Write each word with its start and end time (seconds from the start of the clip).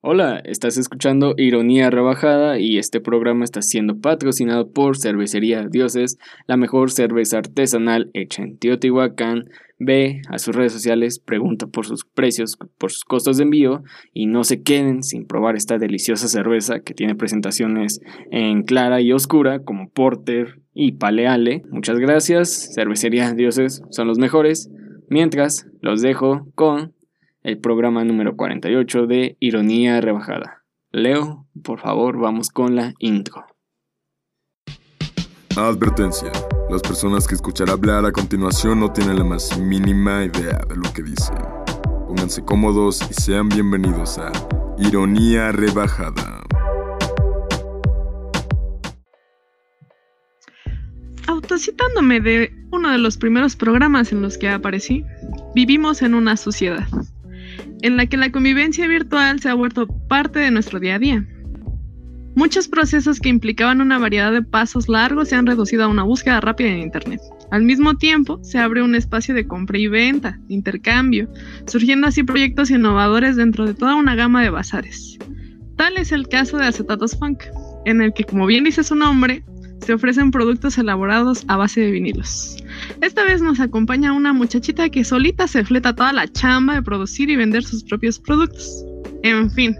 Hola, 0.00 0.40
estás 0.44 0.78
escuchando 0.78 1.34
Ironía 1.36 1.90
Rebajada 1.90 2.60
y 2.60 2.78
este 2.78 3.00
programa 3.00 3.42
está 3.42 3.62
siendo 3.62 3.98
patrocinado 3.98 4.70
por 4.70 4.96
Cervecería 4.96 5.66
Dioses, 5.68 6.18
la 6.46 6.56
mejor 6.56 6.92
cerveza 6.92 7.38
artesanal 7.38 8.08
hecha 8.14 8.44
en 8.44 8.58
Teotihuacán. 8.58 9.46
Ve 9.80 10.22
a 10.28 10.38
sus 10.38 10.54
redes 10.54 10.72
sociales, 10.72 11.18
pregunta 11.18 11.66
por 11.66 11.84
sus 11.84 12.04
precios, 12.04 12.56
por 12.78 12.92
sus 12.92 13.02
costos 13.02 13.38
de 13.38 13.42
envío 13.42 13.82
y 14.12 14.26
no 14.26 14.44
se 14.44 14.62
queden 14.62 15.02
sin 15.02 15.26
probar 15.26 15.56
esta 15.56 15.78
deliciosa 15.78 16.28
cerveza 16.28 16.78
que 16.78 16.94
tiene 16.94 17.16
presentaciones 17.16 18.00
en 18.30 18.62
clara 18.62 19.00
y 19.00 19.10
oscura 19.10 19.64
como 19.64 19.90
Porter 19.90 20.60
y 20.74 20.92
Paleale. 20.92 21.62
Muchas 21.72 21.98
gracias, 21.98 22.72
Cervecería 22.72 23.34
Dioses 23.34 23.82
son 23.90 24.06
los 24.06 24.18
mejores. 24.18 24.70
Mientras, 25.10 25.66
los 25.80 26.02
dejo 26.02 26.46
con 26.54 26.92
el 27.48 27.58
programa 27.58 28.04
número 28.04 28.36
48 28.36 29.06
de 29.06 29.38
Ironía 29.40 30.02
Rebajada. 30.02 30.64
Leo, 30.90 31.46
por 31.64 31.80
favor, 31.80 32.18
vamos 32.18 32.50
con 32.50 32.76
la 32.76 32.92
intro. 32.98 33.46
Advertencia. 35.56 36.30
Las 36.70 36.82
personas 36.82 37.26
que 37.26 37.34
escuchará 37.34 37.72
hablar 37.72 38.04
a 38.04 38.12
continuación 38.12 38.80
no 38.80 38.92
tienen 38.92 39.16
la 39.16 39.24
más 39.24 39.58
mínima 39.58 40.24
idea 40.24 40.60
de 40.68 40.76
lo 40.76 40.92
que 40.92 41.02
dicen. 41.02 41.38
Pónganse 42.06 42.44
cómodos 42.44 43.00
y 43.10 43.14
sean 43.14 43.48
bienvenidos 43.48 44.18
a 44.18 44.30
Ironía 44.76 45.50
Rebajada. 45.50 46.42
Autocitándome 51.26 52.20
de 52.20 52.52
uno 52.72 52.90
de 52.90 52.98
los 52.98 53.16
primeros 53.16 53.56
programas 53.56 54.12
en 54.12 54.20
los 54.20 54.36
que 54.36 54.50
aparecí, 54.50 55.02
vivimos 55.54 56.02
en 56.02 56.14
una 56.14 56.36
sociedad 56.36 56.86
en 57.82 57.96
la 57.96 58.06
que 58.06 58.16
la 58.16 58.30
convivencia 58.30 58.86
virtual 58.86 59.40
se 59.40 59.48
ha 59.48 59.54
vuelto 59.54 59.86
parte 59.86 60.38
de 60.38 60.50
nuestro 60.50 60.80
día 60.80 60.96
a 60.96 60.98
día. 60.98 61.26
Muchos 62.34 62.68
procesos 62.68 63.18
que 63.18 63.28
implicaban 63.28 63.80
una 63.80 63.98
variedad 63.98 64.30
de 64.32 64.42
pasos 64.42 64.88
largos 64.88 65.28
se 65.28 65.34
han 65.34 65.46
reducido 65.46 65.84
a 65.84 65.88
una 65.88 66.04
búsqueda 66.04 66.40
rápida 66.40 66.68
en 66.68 66.78
Internet. 66.78 67.20
Al 67.50 67.64
mismo 67.64 67.96
tiempo, 67.96 68.38
se 68.44 68.58
abre 68.58 68.82
un 68.82 68.94
espacio 68.94 69.34
de 69.34 69.46
compra 69.46 69.78
y 69.78 69.88
venta, 69.88 70.38
intercambio, 70.48 71.28
surgiendo 71.66 72.06
así 72.06 72.22
proyectos 72.22 72.70
innovadores 72.70 73.36
dentro 73.36 73.66
de 73.66 73.74
toda 73.74 73.96
una 73.96 74.14
gama 74.14 74.42
de 74.42 74.50
bazares. 74.50 75.18
Tal 75.76 75.96
es 75.96 76.12
el 76.12 76.28
caso 76.28 76.58
de 76.58 76.66
Acetatos 76.66 77.18
Funk, 77.18 77.42
en 77.86 78.02
el 78.02 78.12
que, 78.12 78.24
como 78.24 78.46
bien 78.46 78.64
dice 78.64 78.84
su 78.84 78.94
nombre, 78.94 79.42
se 79.80 79.94
ofrecen 79.94 80.30
productos 80.30 80.76
elaborados 80.78 81.44
a 81.48 81.56
base 81.56 81.80
de 81.80 81.90
vinilos. 81.90 82.56
Esta 83.00 83.24
vez 83.24 83.40
nos 83.40 83.60
acompaña 83.60 84.12
una 84.12 84.32
muchachita 84.32 84.88
que 84.88 85.04
solita 85.04 85.46
se 85.46 85.64
fleta 85.64 85.94
toda 85.94 86.12
la 86.12 86.26
chamba 86.28 86.74
de 86.74 86.82
producir 86.82 87.30
y 87.30 87.36
vender 87.36 87.64
sus 87.64 87.84
propios 87.84 88.18
productos. 88.18 88.84
En 89.22 89.50
fin, 89.50 89.76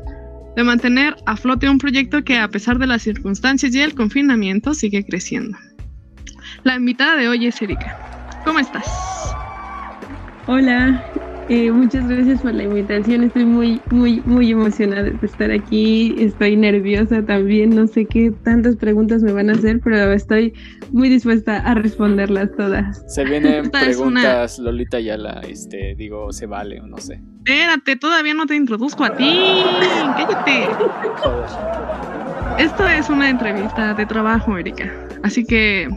de 0.57 0.65
mantener 0.65 1.17
a 1.27 1.37
flote 1.37 1.69
un 1.69 1.79
proyecto 1.79 2.25
que 2.25 2.39
a 2.39 2.49
pesar 2.49 2.79
de 2.79 2.87
las 2.87 3.03
circunstancias 3.03 3.75
y 3.75 3.81
el 3.81 3.95
confinamiento 3.95 4.75
sigue 4.75 5.05
creciendo. 5.05 5.57
La 6.65 6.77
invitada 6.77 7.17
de 7.17 7.29
hoy 7.29 7.47
es 7.47 7.61
Erika. 7.63 8.41
¿Cómo 8.45 8.59
estás? 8.59 8.87
Hola, 10.47 11.05
eh, 11.49 11.71
muchas 11.73 12.07
gracias 12.09 12.43
por 12.43 12.55
la 12.55 12.65
invitación. 12.65 13.25
Estoy 13.25 13.45
muy, 13.45 13.81
muy, 13.91 14.21
muy 14.27 14.51
emocionada 14.51 15.05
de 15.05 15.27
estar 15.27 15.51
aquí. 15.51 16.15
Estoy 16.19 16.57
nerviosa 16.57 17.25
también. 17.25 17.71
No 17.71 17.87
sé 17.87 18.05
qué 18.05 18.33
tantas 18.45 18.77
preguntas 18.77 19.23
me 19.23 19.33
van 19.33 19.51
a 19.51 19.55
hacer, 19.55 19.81
pero 19.83 20.13
estoy 20.13 20.53
muy 20.93 21.09
dispuesta 21.09 21.59
a 21.59 21.75
responderlas 21.75 22.51
todas. 22.57 23.03
Se 23.13 23.25
vienen 23.25 23.71
preguntas, 23.71 24.59
Lolita 24.59 25.01
Yala, 25.01 25.41
este, 25.49 25.95
digo, 25.97 26.33
se 26.33 26.47
vale 26.47 26.81
o 26.81 26.87
no 26.87 26.99
sé. 26.99 27.21
Espérate, 27.45 27.97
todavía 27.97 28.35
no 28.35 28.47
te 28.47 28.55
introduzco 28.55 29.05
a 29.05 29.17
ti. 29.17 29.63
Cállate. 30.17 30.69
Esto 32.59 32.87
es 32.89 33.09
una 33.09 33.31
entrevista 33.31 33.95
de 33.95 34.05
trabajo, 34.05 34.59
Erika. 34.59 34.93
Así 35.23 35.45
que 35.45 35.89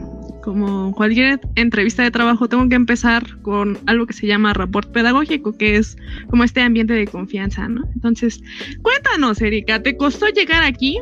como 0.43 0.93
cualquier 0.93 1.39
entrevista 1.55 2.03
de 2.03 2.11
trabajo, 2.11 2.47
tengo 2.47 2.67
que 2.69 2.75
empezar 2.75 3.23
con 3.41 3.77
algo 3.85 4.05
que 4.05 4.13
se 4.13 4.27
llama 4.27 4.53
rapport 4.53 4.91
pedagógico, 4.91 5.57
que 5.57 5.77
es 5.77 5.97
como 6.29 6.43
este 6.43 6.61
ambiente 6.61 6.93
de 6.93 7.07
confianza, 7.07 7.67
¿no? 7.67 7.83
Entonces, 7.93 8.41
cuéntanos, 8.81 9.41
Erika, 9.41 9.81
¿te 9.81 9.95
costó 9.95 10.27
llegar 10.27 10.63
aquí? 10.63 10.99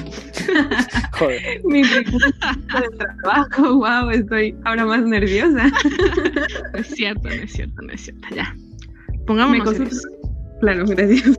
Joder. 1.12 1.62
Mi 1.64 1.82
de 1.82 2.04
trabajo, 3.22 3.76
wow, 3.76 4.10
estoy 4.10 4.54
ahora 4.64 4.86
más 4.86 5.02
nerviosa. 5.02 5.70
no 6.72 6.78
es 6.78 6.86
cierto, 6.88 7.28
no 7.28 7.34
es 7.34 7.52
cierto, 7.52 7.82
no 7.82 7.92
es 7.92 8.00
cierto, 8.00 8.28
ya. 8.34 8.54
Pongámonos 9.26 10.06
Claro, 10.60 10.84
gracias. 10.86 11.38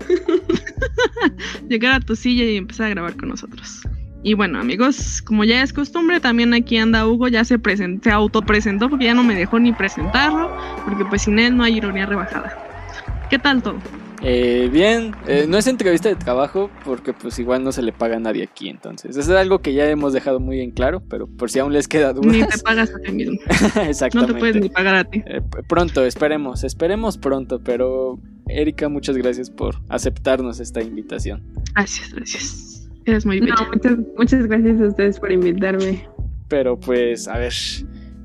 llegar 1.70 1.94
a 1.94 2.00
tu 2.00 2.16
silla 2.16 2.44
y 2.44 2.58
empezar 2.58 2.88
a 2.88 2.90
grabar 2.90 3.16
con 3.16 3.30
nosotros. 3.30 3.82
Y 4.24 4.36
bueno, 4.36 4.60
amigos, 4.60 5.22
como 5.22 5.44
ya 5.44 5.64
es 5.64 5.74
costumbre, 5.74 6.20
también 6.20 6.54
aquí 6.54 6.78
anda 6.78 7.08
Hugo, 7.08 7.28
ya 7.28 7.44
se, 7.44 7.58
presentó, 7.58 8.10
se 8.10 8.12
autopresentó 8.12 8.90
porque 8.90 9.06
ya 9.06 9.16
no 9.16 9.24
me 9.24 9.36
dejó 9.36 9.60
ni 9.60 9.72
presentarlo, 9.72 10.56
porque 10.86 11.06
pues 11.06 11.24
sin 11.24 11.40
él 11.40 11.58
no 11.58 11.64
hay 11.64 11.78
ironía 11.78 12.06
rebajada. 12.06 12.58
¿Qué 13.30 13.40
tal 13.40 13.64
todo? 13.64 13.80
Eh, 14.24 14.70
bien, 14.72 15.16
eh, 15.26 15.46
no 15.48 15.58
es 15.58 15.66
entrevista 15.66 16.08
de 16.08 16.16
trabajo 16.16 16.70
porque 16.86 17.12
pues 17.12 17.40
igual 17.40 17.64
no 17.64 17.72
se 17.72 17.82
le 17.82 17.92
paga 17.92 18.18
a 18.18 18.20
nadie 18.20 18.44
aquí, 18.44 18.70
entonces 18.70 19.18
eso 19.18 19.32
es 19.32 19.38
algo 19.38 19.60
que 19.60 19.74
ya 19.74 19.90
hemos 19.90 20.14
dejado 20.14 20.40
muy 20.40 20.60
en 20.62 20.70
claro, 20.70 21.02
pero 21.10 21.26
por 21.26 21.50
si 21.50 21.58
aún 21.58 21.74
les 21.74 21.88
queda 21.88 22.14
dudas. 22.14 22.32
Ni 22.32 22.44
te 22.44 22.58
pagas 22.64 22.94
a 22.94 23.00
ti 23.00 23.12
mismo. 23.12 23.40
Exactamente. 23.82 24.16
No 24.16 24.28
te 24.28 24.34
puedes 24.36 24.56
ni 24.58 24.70
pagar 24.70 24.96
a 24.96 25.04
ti. 25.06 25.24
Eh, 25.26 25.42
pronto, 25.68 26.06
esperemos, 26.06 26.64
esperemos 26.64 27.18
pronto, 27.18 27.62
pero 27.64 28.20
Erika, 28.48 28.90
muchas 28.90 29.18
gracias 29.18 29.50
por 29.50 29.82
aceptarnos 29.90 30.60
esta 30.60 30.84
invitación. 30.84 31.42
Gracias, 31.74 32.14
gracias. 32.14 32.71
Eres 33.06 33.26
muy 33.26 33.42
no, 33.42 33.56
muchas, 34.18 34.48
gracias 34.48 34.82
a 34.82 34.88
ustedes 34.88 35.20
por 35.20 35.32
invitarme. 35.32 36.08
Pero 36.48 36.80
pues, 36.80 37.28
a 37.28 37.38
ver, 37.38 37.54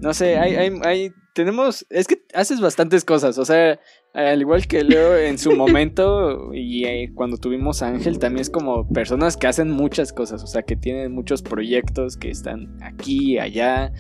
no 0.01 0.13
sé, 0.13 0.37
hay, 0.37 0.55
hay, 0.55 0.73
hay, 0.85 1.13
tenemos, 1.33 1.87
es 1.91 2.07
que 2.07 2.23
haces 2.35 2.61
bastantes 2.61 3.05
cosas, 3.05 3.39
o 3.39 3.45
sea, 3.45 3.79
al 4.15 4.41
igual 4.41 4.67
que 4.67 4.83
Leo 4.83 5.17
en 5.17 5.39
su 5.39 5.53
momento 5.53 6.53
y 6.55 6.85
eh, 6.85 7.13
cuando 7.15 7.37
tuvimos 7.37 7.83
a 7.83 7.89
Ángel, 7.89 8.19
también 8.19 8.41
es 8.41 8.51
como 8.51 8.89
personas 8.89 9.37
que 9.37 9.47
hacen 9.47 9.71
muchas 9.71 10.13
cosas, 10.13 10.43
o 10.43 10.47
sea, 10.47 10.63
que 10.63 10.77
tienen 10.77 11.13
muchos 11.13 11.43
proyectos 11.43 12.17
que 12.17 12.31
están 12.31 12.77
aquí, 12.83 13.39
allá. 13.39 13.93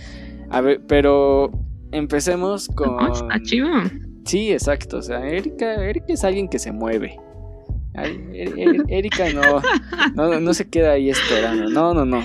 A 0.48 0.60
ver, 0.60 0.80
pero 0.86 1.50
empecemos 1.92 2.68
con... 2.68 2.96
Sí, 4.24 4.50
exacto, 4.50 4.98
o 4.98 5.02
sea, 5.02 5.26
Erika, 5.28 5.74
Erika 5.74 6.12
es 6.12 6.24
alguien 6.24 6.48
que 6.48 6.58
se 6.58 6.72
mueve. 6.72 7.16
Er, 7.96 8.58
er, 8.58 8.84
Erika 8.88 9.24
no, 9.32 9.62
no, 10.14 10.40
no 10.40 10.54
se 10.54 10.68
queda 10.68 10.92
ahí 10.92 11.10
esperando. 11.10 11.68
No, 11.70 11.94
no, 11.94 12.04
no. 12.04 12.22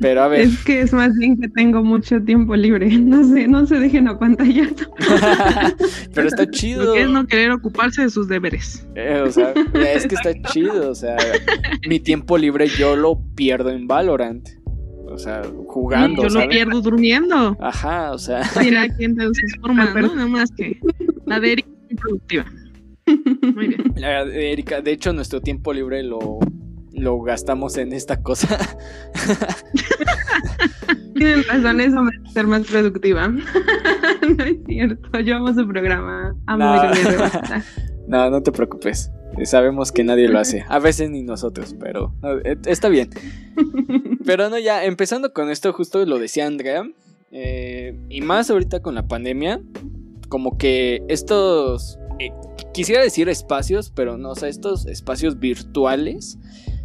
Pero 0.00 0.22
a 0.22 0.28
ver. 0.28 0.42
Es 0.42 0.64
que 0.64 0.80
es 0.80 0.92
más 0.92 1.16
bien 1.16 1.40
que 1.40 1.48
tengo 1.48 1.82
mucho 1.82 2.22
tiempo 2.22 2.54
libre. 2.54 2.88
No 3.08 3.24
sé, 3.24 3.48
no 3.48 3.66
se 3.66 3.78
dejen 3.78 4.06
apantallar. 4.08 4.68
Pero 6.14 6.28
está 6.28 6.48
chido. 6.50 6.84
Lo 6.84 6.92
que 6.92 7.02
es 7.02 7.10
no 7.10 7.26
querer 7.26 7.50
ocuparse 7.50 8.02
de 8.02 8.10
sus 8.10 8.28
deberes. 8.28 8.86
Eh, 8.94 9.22
o 9.24 9.30
sea, 9.30 9.54
es 9.74 10.06
que 10.06 10.14
está 10.14 10.34
chido. 10.52 10.90
O 10.90 10.94
sea, 10.94 11.16
mi 11.88 12.00
tiempo 12.00 12.36
libre 12.36 12.68
yo 12.68 12.96
lo 12.96 13.20
pierdo 13.34 13.70
en 13.70 13.86
Valorant. 13.88 14.48
O 15.06 15.16
sea, 15.16 15.42
jugando. 15.66 16.22
yo 16.22 16.28
lo 16.28 16.48
pierdo 16.48 16.80
durmiendo. 16.82 17.56
Ajá, 17.60 18.12
o 18.12 18.18
sea. 18.18 18.42
Mira 18.60 18.88
quién 18.96 19.16
te 19.16 19.24
forma, 19.60 19.86
¿no? 19.86 20.14
Nada 20.14 20.28
más 20.28 20.50
que 20.52 20.78
la 21.24 21.40
de 21.40 21.52
Erika 21.52 21.68
productiva. 21.96 22.44
Muy 23.54 23.68
bien. 23.68 23.94
Erika, 23.96 24.80
de 24.80 24.92
hecho, 24.92 25.12
nuestro 25.12 25.40
tiempo 25.40 25.72
libre 25.72 26.02
lo, 26.02 26.38
lo 26.92 27.20
gastamos 27.22 27.76
en 27.76 27.92
esta 27.92 28.22
cosa. 28.22 28.58
Tienen 31.14 31.44
razón, 31.44 31.80
eso 31.80 32.02
me 32.02 32.10
hace 32.16 32.32
ser 32.32 32.46
más 32.46 32.66
productiva. 32.66 33.28
no 33.28 34.44
es 34.44 34.56
cierto, 34.66 35.20
yo 35.20 35.36
amo 35.36 35.52
su 35.54 35.66
programa. 35.66 36.34
Amo 36.46 36.64
no. 36.64 36.92
no, 38.08 38.30
no 38.30 38.42
te 38.42 38.52
preocupes. 38.52 39.10
Sabemos 39.44 39.92
que 39.92 40.04
nadie 40.04 40.28
lo 40.28 40.38
hace. 40.38 40.64
A 40.68 40.78
veces 40.78 41.10
ni 41.10 41.22
nosotros, 41.22 41.76
pero 41.78 42.14
e, 42.44 42.56
está 42.66 42.88
bien. 42.88 43.10
Pero 44.24 44.48
no, 44.50 44.58
ya 44.58 44.84
empezando 44.84 45.32
con 45.32 45.50
esto, 45.50 45.72
justo 45.72 46.04
lo 46.04 46.18
decía 46.18 46.46
Andrea. 46.46 46.88
Eh, 47.30 47.98
y 48.08 48.20
más 48.22 48.50
ahorita 48.50 48.80
con 48.80 48.94
la 48.94 49.06
pandemia, 49.06 49.60
como 50.28 50.56
que 50.56 51.02
estos 51.08 51.98
eh, 52.18 52.32
quisiera 52.78 53.02
decir 53.02 53.28
espacios, 53.28 53.90
pero 53.92 54.18
no, 54.18 54.30
o 54.30 54.34
sea, 54.36 54.48
estos 54.48 54.86
espacios 54.86 55.40
virtuales 55.40 56.38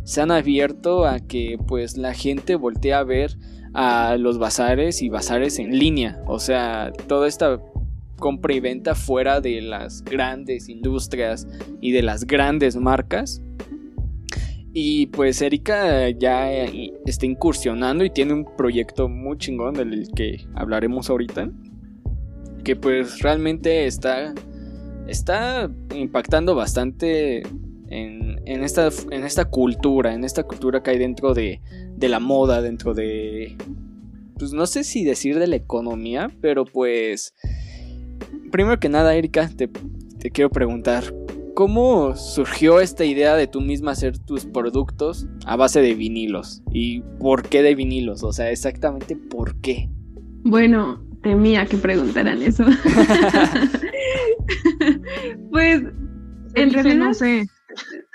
se 0.04 0.22
han 0.22 0.32
abierto 0.32 1.06
a 1.06 1.20
que 1.20 1.60
pues 1.68 1.98
la 1.98 2.16
gente 2.16 2.56
voltee 2.56 2.94
a 2.94 3.04
ver 3.04 3.38
a 3.76 4.18
los 4.18 4.40
bazares 4.40 5.04
y 5.04 5.10
bazares 5.10 5.60
en 5.60 5.78
línea, 5.78 6.20
o 6.26 6.40
sea, 6.40 6.92
toda 7.08 7.28
esta 7.28 7.62
compra 8.18 8.56
y 8.56 8.60
venta 8.60 8.96
fuera 8.96 9.40
de 9.40 9.62
las 9.62 10.04
grandes 10.04 10.68
industrias 10.68 11.48
y 11.80 11.92
de 11.92 12.02
las 12.02 12.26
grandes 12.26 12.76
marcas. 12.76 13.44
Y 14.74 15.06
pues 15.08 15.44
Erika 15.44 16.10
ya 16.10 16.52
está 17.06 17.28
incursionando 17.28 18.04
y 18.04 18.10
tiene 18.10 18.34
un 18.34 18.46
proyecto 18.58 19.10
muy 19.10 19.38
chingón 19.38 19.76
del 19.76 20.08
que 20.16 20.44
hablaremos 20.56 21.12
ahorita. 21.12 21.52
Que 22.64 22.76
pues 22.76 23.20
realmente 23.20 23.86
está 23.86 24.34
está 25.08 25.70
impactando 25.96 26.56
bastante 26.56 27.44
en, 27.90 28.42
en 28.46 28.64
esta, 28.64 28.90
en 29.12 29.24
esta 29.24 29.46
cultura, 29.46 30.14
en 30.14 30.24
esta 30.24 30.44
cultura 30.44 30.82
que 30.82 30.92
hay 30.92 30.98
dentro 30.98 31.34
de, 31.34 31.62
de 31.96 32.10
la 32.10 32.20
moda, 32.20 32.62
dentro 32.62 32.94
de, 32.94 33.56
pues 34.38 34.54
no 34.54 34.66
sé 34.66 34.84
si 34.84 35.04
decir 35.04 35.40
de 35.40 35.48
la 35.48 35.56
economía, 35.56 36.32
pero 36.42 36.66
pues, 36.66 37.34
primero 38.52 38.80
que 38.80 38.90
nada, 38.90 39.16
Erika, 39.16 39.50
te, 39.50 39.70
te 40.20 40.32
quiero 40.32 40.50
preguntar, 40.50 41.14
¿cómo 41.54 42.16
surgió 42.16 42.80
esta 42.80 43.06
idea 43.06 43.36
de 43.36 43.48
tú 43.48 43.62
misma 43.62 43.92
hacer 43.92 44.18
tus 44.18 44.46
productos 44.46 45.28
a 45.46 45.56
base 45.56 45.82
de 45.82 45.94
vinilos? 45.94 46.64
¿Y 46.72 47.02
por 47.20 47.48
qué 47.48 47.62
de 47.62 47.76
vinilos? 47.76 48.24
O 48.24 48.34
sea, 48.34 48.52
exactamente 48.52 49.16
por 49.16 49.56
qué. 49.62 49.90
Bueno, 50.44 51.04
temía 51.24 51.66
que 51.66 51.78
preguntaran 51.78 52.42
eso. 52.42 52.66
pues, 55.52 55.82
en 56.56 56.74
realidad, 56.74 56.96
no 56.96 57.14
sé. 57.14 57.46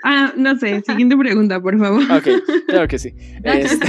ah, 0.03 0.33
no 0.37 0.57
sé, 0.57 0.81
siguiente 0.85 1.17
pregunta, 1.17 1.61
por 1.61 1.77
favor. 1.77 2.03
Ok, 2.03 2.27
claro 2.67 2.87
que 2.87 2.99
sí. 2.99 3.13
Este, 3.43 3.87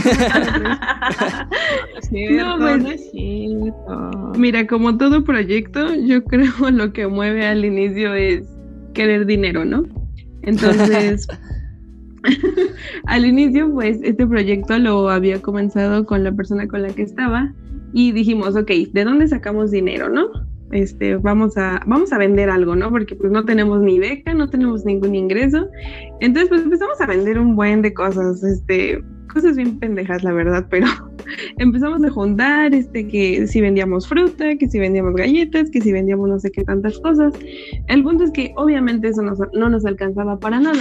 No, 2.33 2.59
pues- 2.59 2.83
no 2.83 2.91
es 2.91 3.11
cierto. 3.13 4.33
Mira, 4.37 4.67
como 4.67 4.97
todo 4.97 5.23
proyecto, 5.23 5.95
yo 5.95 6.25
creo 6.25 6.51
lo 6.73 6.93
que 6.93 7.07
mueve 7.07 7.47
al 7.47 7.65
inicio 7.65 8.15
es 8.15 8.43
querer 8.95 9.27
dinero, 9.27 9.65
¿no? 9.65 9.85
Entonces, 10.43 11.29
al 13.05 13.27
inicio, 13.27 13.71
pues, 13.73 13.99
este 14.03 14.27
proyecto 14.27 14.79
lo 14.79 15.09
había 15.11 15.41
comenzado 15.41 16.05
con 16.07 16.25
la 16.25 16.33
persona 16.33 16.67
con 16.67 16.83
la 16.83 16.89
que 16.89 17.03
estaba 17.03 17.53
y 17.93 18.13
dijimos, 18.13 18.57
ok, 18.57 18.71
¿de 18.93 19.05
dónde 19.05 19.29
sacamos 19.29 19.71
dinero, 19.71 20.09
no? 20.09 20.29
Este, 20.73 21.17
vamos 21.17 21.57
a, 21.57 21.81
vamos 21.87 22.13
a 22.13 22.19
vender 22.19 22.49
algo, 22.49 22.77
¿no? 22.77 22.91
Porque 22.91 23.17
pues 23.17 23.33
no 23.33 23.45
tenemos 23.45 23.81
ni 23.81 23.99
beca, 23.99 24.35
no 24.35 24.49
tenemos 24.49 24.85
ningún 24.85 25.15
ingreso. 25.17 25.69
Entonces, 26.21 26.49
pues 26.49 26.63
empezamos 26.63 27.01
a 27.01 27.07
vender 27.07 27.39
un 27.41 27.57
buen 27.57 27.83
de 27.83 27.93
cosas, 27.93 28.45
este, 28.45 29.03
cosas 29.33 29.57
bien 29.57 29.81
pendejas, 29.81 30.23
la 30.23 30.33
verdad, 30.33 30.67
pero 30.71 30.87
empezamos 31.59 32.05
a 32.05 32.11
juntar, 32.11 32.73
este, 32.73 33.09
que 33.09 33.49
si 33.49 33.61
vendíamos 33.61 34.07
fruta, 34.07 34.57
que 34.57 34.69
si 34.69 34.79
vendíamos 34.79 35.15
galletas, 35.15 35.71
que 35.71 35.81
si 35.81 35.91
vendíamos 35.93 36.29
no 36.29 36.39
sé 36.39 36.53
qué 36.53 36.63
tantas 36.63 36.99
cosas. 37.01 37.35
El 37.89 38.05
punto 38.05 38.23
es 38.23 38.31
que 38.31 38.53
obviamente 38.57 39.09
eso 39.09 39.23
nos- 39.23 39.41
no 39.53 39.69
nos 39.69 39.85
alcanzaba 39.85 40.39
para 40.39 40.61
nada. 40.61 40.79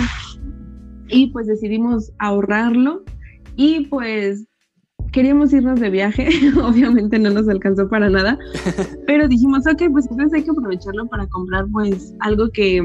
Y 1.07 1.31
pues 1.31 1.47
decidimos 1.47 2.11
ahorrarlo 2.19 3.03
y 3.55 3.87
pues 3.87 4.45
queríamos 5.11 5.53
irnos 5.53 5.79
de 5.79 5.89
viaje, 5.89 6.29
obviamente 6.63 7.19
no 7.19 7.29
nos 7.29 7.47
alcanzó 7.47 7.89
para 7.89 8.09
nada, 8.09 8.37
pero 9.07 9.27
dijimos, 9.27 9.65
ok, 9.67 9.83
pues 9.91 10.09
entonces 10.09 10.33
hay 10.33 10.43
que 10.43 10.51
aprovecharlo 10.51 11.07
para 11.07 11.27
comprar 11.27 11.65
pues 11.71 12.13
algo 12.19 12.49
que, 12.51 12.81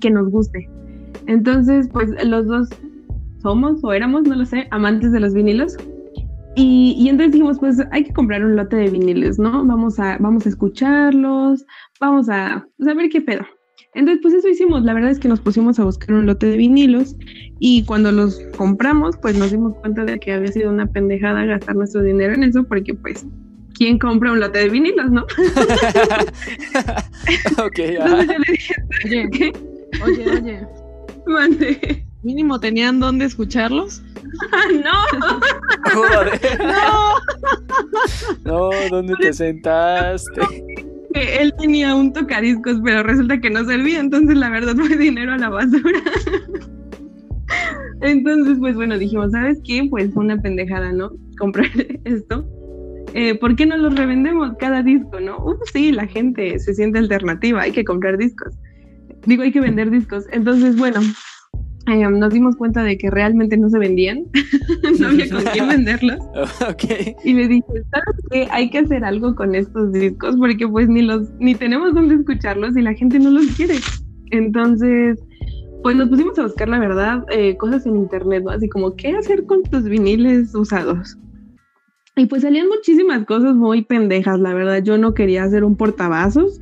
que 0.00 0.10
nos 0.10 0.30
guste. 0.30 0.68
Entonces, 1.26 1.88
pues 1.92 2.10
los 2.24 2.46
dos 2.46 2.68
somos 3.42 3.82
o 3.82 3.92
éramos, 3.92 4.24
no 4.24 4.34
lo 4.34 4.44
sé, 4.44 4.66
amantes 4.70 5.12
de 5.12 5.20
los 5.20 5.34
vinilos. 5.34 5.76
Y, 6.56 6.94
y 6.98 7.08
entonces 7.08 7.32
dijimos, 7.32 7.58
pues 7.58 7.82
hay 7.90 8.04
que 8.04 8.12
comprar 8.12 8.44
un 8.44 8.54
lote 8.54 8.76
de 8.76 8.90
vinilos, 8.90 9.38
¿no? 9.38 9.64
Vamos 9.64 9.98
a, 9.98 10.18
vamos 10.18 10.46
a 10.46 10.50
escucharlos, 10.50 11.64
vamos 12.00 12.28
a, 12.28 12.66
pues, 12.76 12.88
a 12.88 12.94
ver 12.94 13.08
qué 13.10 13.20
pedo. 13.20 13.44
Entonces, 13.94 14.20
pues 14.22 14.34
eso 14.34 14.48
hicimos. 14.48 14.82
La 14.82 14.94
verdad 14.94 15.10
es 15.10 15.18
que 15.18 15.28
nos 15.28 15.40
pusimos 15.40 15.78
a 15.78 15.84
buscar 15.84 16.12
un 16.14 16.26
lote 16.26 16.46
de 16.46 16.56
vinilos 16.56 17.14
y 17.60 17.84
cuando 17.84 18.10
los 18.12 18.40
compramos, 18.56 19.16
pues 19.20 19.36
nos 19.38 19.50
dimos 19.52 19.74
cuenta 19.76 20.04
de 20.04 20.18
que 20.18 20.32
había 20.32 20.50
sido 20.52 20.70
una 20.70 20.86
pendejada 20.86 21.44
gastar 21.44 21.76
nuestro 21.76 22.02
dinero 22.02 22.34
en 22.34 22.42
eso 22.44 22.64
porque, 22.64 22.94
pues, 22.94 23.24
¿quién 23.74 23.98
compra 23.98 24.32
un 24.32 24.40
lote 24.40 24.58
de 24.58 24.68
vinilos, 24.68 25.10
no? 25.10 25.22
ok. 27.64 27.78
Entonces 27.78 28.26
yo 28.26 28.38
le 28.38 28.52
dije, 28.52 28.74
Oye, 29.04 29.28
¿qué? 29.30 29.52
oye, 30.04 30.30
oye. 30.30 30.66
Mande. 31.26 32.04
Mínimo 32.22 32.58
tenían 32.58 33.00
dónde 33.00 33.26
escucharlos. 33.26 34.02
No. 34.82 34.98
Joder. 35.92 36.40
No. 36.58 37.14
No, 38.44 38.70
¿dónde 38.90 39.14
te 39.20 39.32
sentaste? 39.32 40.40
Él 41.14 41.54
tenía 41.58 41.94
un 41.94 42.12
tocadiscos, 42.12 42.80
pero 42.84 43.02
resulta 43.02 43.40
que 43.40 43.50
no 43.50 43.64
servía, 43.64 44.00
entonces 44.00 44.36
la 44.36 44.50
verdad 44.50 44.74
fue 44.76 44.96
dinero 44.96 45.32
a 45.32 45.38
la 45.38 45.48
basura. 45.48 46.00
entonces, 48.02 48.58
pues 48.58 48.74
bueno, 48.74 48.98
dijimos, 48.98 49.32
¿sabes 49.32 49.60
qué? 49.64 49.86
Pues 49.88 50.14
una 50.16 50.40
pendejada, 50.40 50.92
¿no? 50.92 51.12
Comprar 51.38 51.70
esto. 52.04 52.46
Eh, 53.14 53.36
¿Por 53.36 53.54
qué 53.54 53.64
no 53.64 53.76
los 53.76 53.94
revendemos 53.94 54.56
cada 54.58 54.82
disco, 54.82 55.20
no? 55.20 55.38
Uh, 55.38 55.56
sí, 55.72 55.92
la 55.92 56.06
gente 56.06 56.58
se 56.58 56.74
siente 56.74 56.98
alternativa, 56.98 57.62
hay 57.62 57.72
que 57.72 57.84
comprar 57.84 58.18
discos. 58.18 58.54
Digo, 59.26 59.42
hay 59.42 59.52
que 59.52 59.60
vender 59.60 59.90
discos. 59.90 60.24
Entonces, 60.32 60.76
bueno, 60.76 61.00
eh, 61.86 62.08
nos 62.10 62.32
dimos 62.32 62.56
cuenta 62.56 62.82
de 62.82 62.96
que 62.96 63.10
realmente 63.10 63.56
no 63.56 63.68
se 63.68 63.78
vendían, 63.78 64.24
no 65.00 65.08
había 65.08 65.28
con 65.28 65.44
quién 65.44 65.68
venderlos. 65.68 66.18
Y 67.24 67.34
le 67.34 67.48
dije, 67.48 67.66
¿sabes 67.90 68.20
qué? 68.30 68.48
Hay 68.50 68.70
que 68.70 68.78
hacer 68.78 69.04
algo 69.04 69.34
con 69.34 69.54
estos 69.54 69.92
discos 69.92 70.36
porque 70.36 70.66
pues 70.66 70.88
ni 70.88 71.02
los, 71.02 71.30
ni 71.38 71.54
tenemos 71.54 71.94
dónde 71.94 72.14
escucharlos 72.14 72.76
y 72.76 72.82
la 72.82 72.94
gente 72.94 73.18
no 73.18 73.30
los 73.30 73.46
quiere. 73.56 73.76
Entonces, 74.30 75.18
pues 75.82 75.96
nos 75.96 76.08
pusimos 76.08 76.38
a 76.38 76.44
buscar 76.44 76.68
la 76.68 76.78
verdad, 76.78 77.24
eh, 77.30 77.56
cosas 77.56 77.84
en 77.86 77.96
internet, 77.96 78.42
¿no? 78.44 78.50
Así 78.50 78.68
como, 78.68 78.96
¿qué 78.96 79.12
hacer 79.16 79.44
con 79.44 79.62
tus 79.64 79.84
viniles 79.84 80.54
usados? 80.54 81.18
Y 82.16 82.26
pues 82.26 82.42
salían 82.42 82.68
muchísimas 82.68 83.26
cosas 83.26 83.56
muy 83.56 83.82
pendejas, 83.82 84.38
la 84.38 84.54
verdad. 84.54 84.82
Yo 84.82 84.98
no 84.98 85.14
quería 85.14 85.42
hacer 85.44 85.64
un 85.64 85.76
portavasos, 85.76 86.58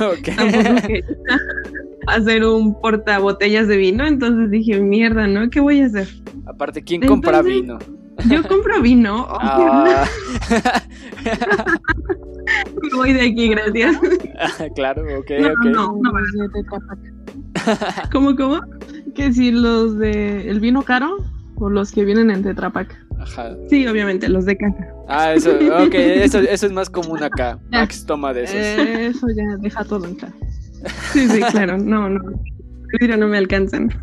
Ok. 0.00 0.28
hacer 2.06 2.44
un 2.44 2.80
portabotellas 2.80 3.68
de 3.68 3.76
vino, 3.76 4.06
entonces 4.06 4.50
dije, 4.50 4.80
mierda, 4.80 5.26
¿no? 5.26 5.48
¿Qué 5.50 5.60
voy 5.60 5.80
a 5.80 5.86
hacer? 5.86 6.08
Aparte, 6.46 6.82
¿quién 6.82 7.02
compra 7.06 7.42
vino? 7.42 7.78
Yo 8.30 8.42
compro 8.48 8.80
vino, 8.80 9.26
Ah, 9.40 10.06
me 12.82 12.88
voy 12.96 13.12
de 13.12 13.22
aquí, 13.22 13.48
gracias. 13.48 13.96
claro, 14.74 15.02
ok, 15.18 15.30
No, 15.40 15.48
ok. 15.48 15.64
no. 15.66 16.00
Tetrapac. 16.52 18.10
¿Cómo, 18.12 18.36
cómo? 18.36 18.60
Que 19.14 19.32
si 19.32 19.50
los 19.50 19.98
de 19.98 20.48
el 20.48 20.60
vino 20.60 20.82
caro 20.82 21.16
o 21.56 21.68
los 21.70 21.90
que 21.92 22.04
vienen 22.04 22.30
en 22.30 22.42
Tetrapac. 22.42 22.94
Ajá. 23.18 23.56
Sí, 23.68 23.86
obviamente, 23.86 24.28
los 24.28 24.44
de 24.44 24.56
caja. 24.56 24.86
Ah, 25.08 25.32
eso, 25.32 25.50
ok, 25.52 25.94
eso, 25.94 26.38
eso 26.40 26.66
es 26.66 26.72
más 26.72 26.90
común 26.90 27.22
acá. 27.22 27.58
Max 27.70 28.04
toma 28.06 28.32
de 28.34 28.44
esos. 28.44 28.56
Eso 29.16 29.26
ya 29.34 29.56
deja 29.58 29.84
todo 29.84 30.04
en. 30.06 30.32
Sí, 31.12 31.28
sí, 31.28 31.40
claro. 31.50 31.78
No, 31.78 32.08
no. 32.08 32.20
Pero 32.98 33.16
no 33.16 33.28
me 33.28 33.38
alcanzan. 33.38 33.90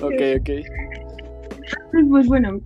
ok, 0.00 0.20
ok. 0.40 0.50
Pues, 2.08 2.26
bueno, 2.26 2.60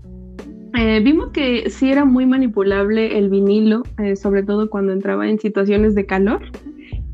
eh, 0.78 1.00
vimos 1.00 1.30
que 1.30 1.70
sí 1.70 1.90
era 1.90 2.04
muy 2.04 2.26
manipulable 2.26 3.18
el 3.18 3.28
vinilo, 3.30 3.82
eh, 3.98 4.16
sobre 4.16 4.42
todo 4.42 4.70
cuando 4.70 4.92
entraba 4.92 5.28
en 5.28 5.38
situaciones 5.38 5.94
de 5.94 6.06
calor. 6.06 6.40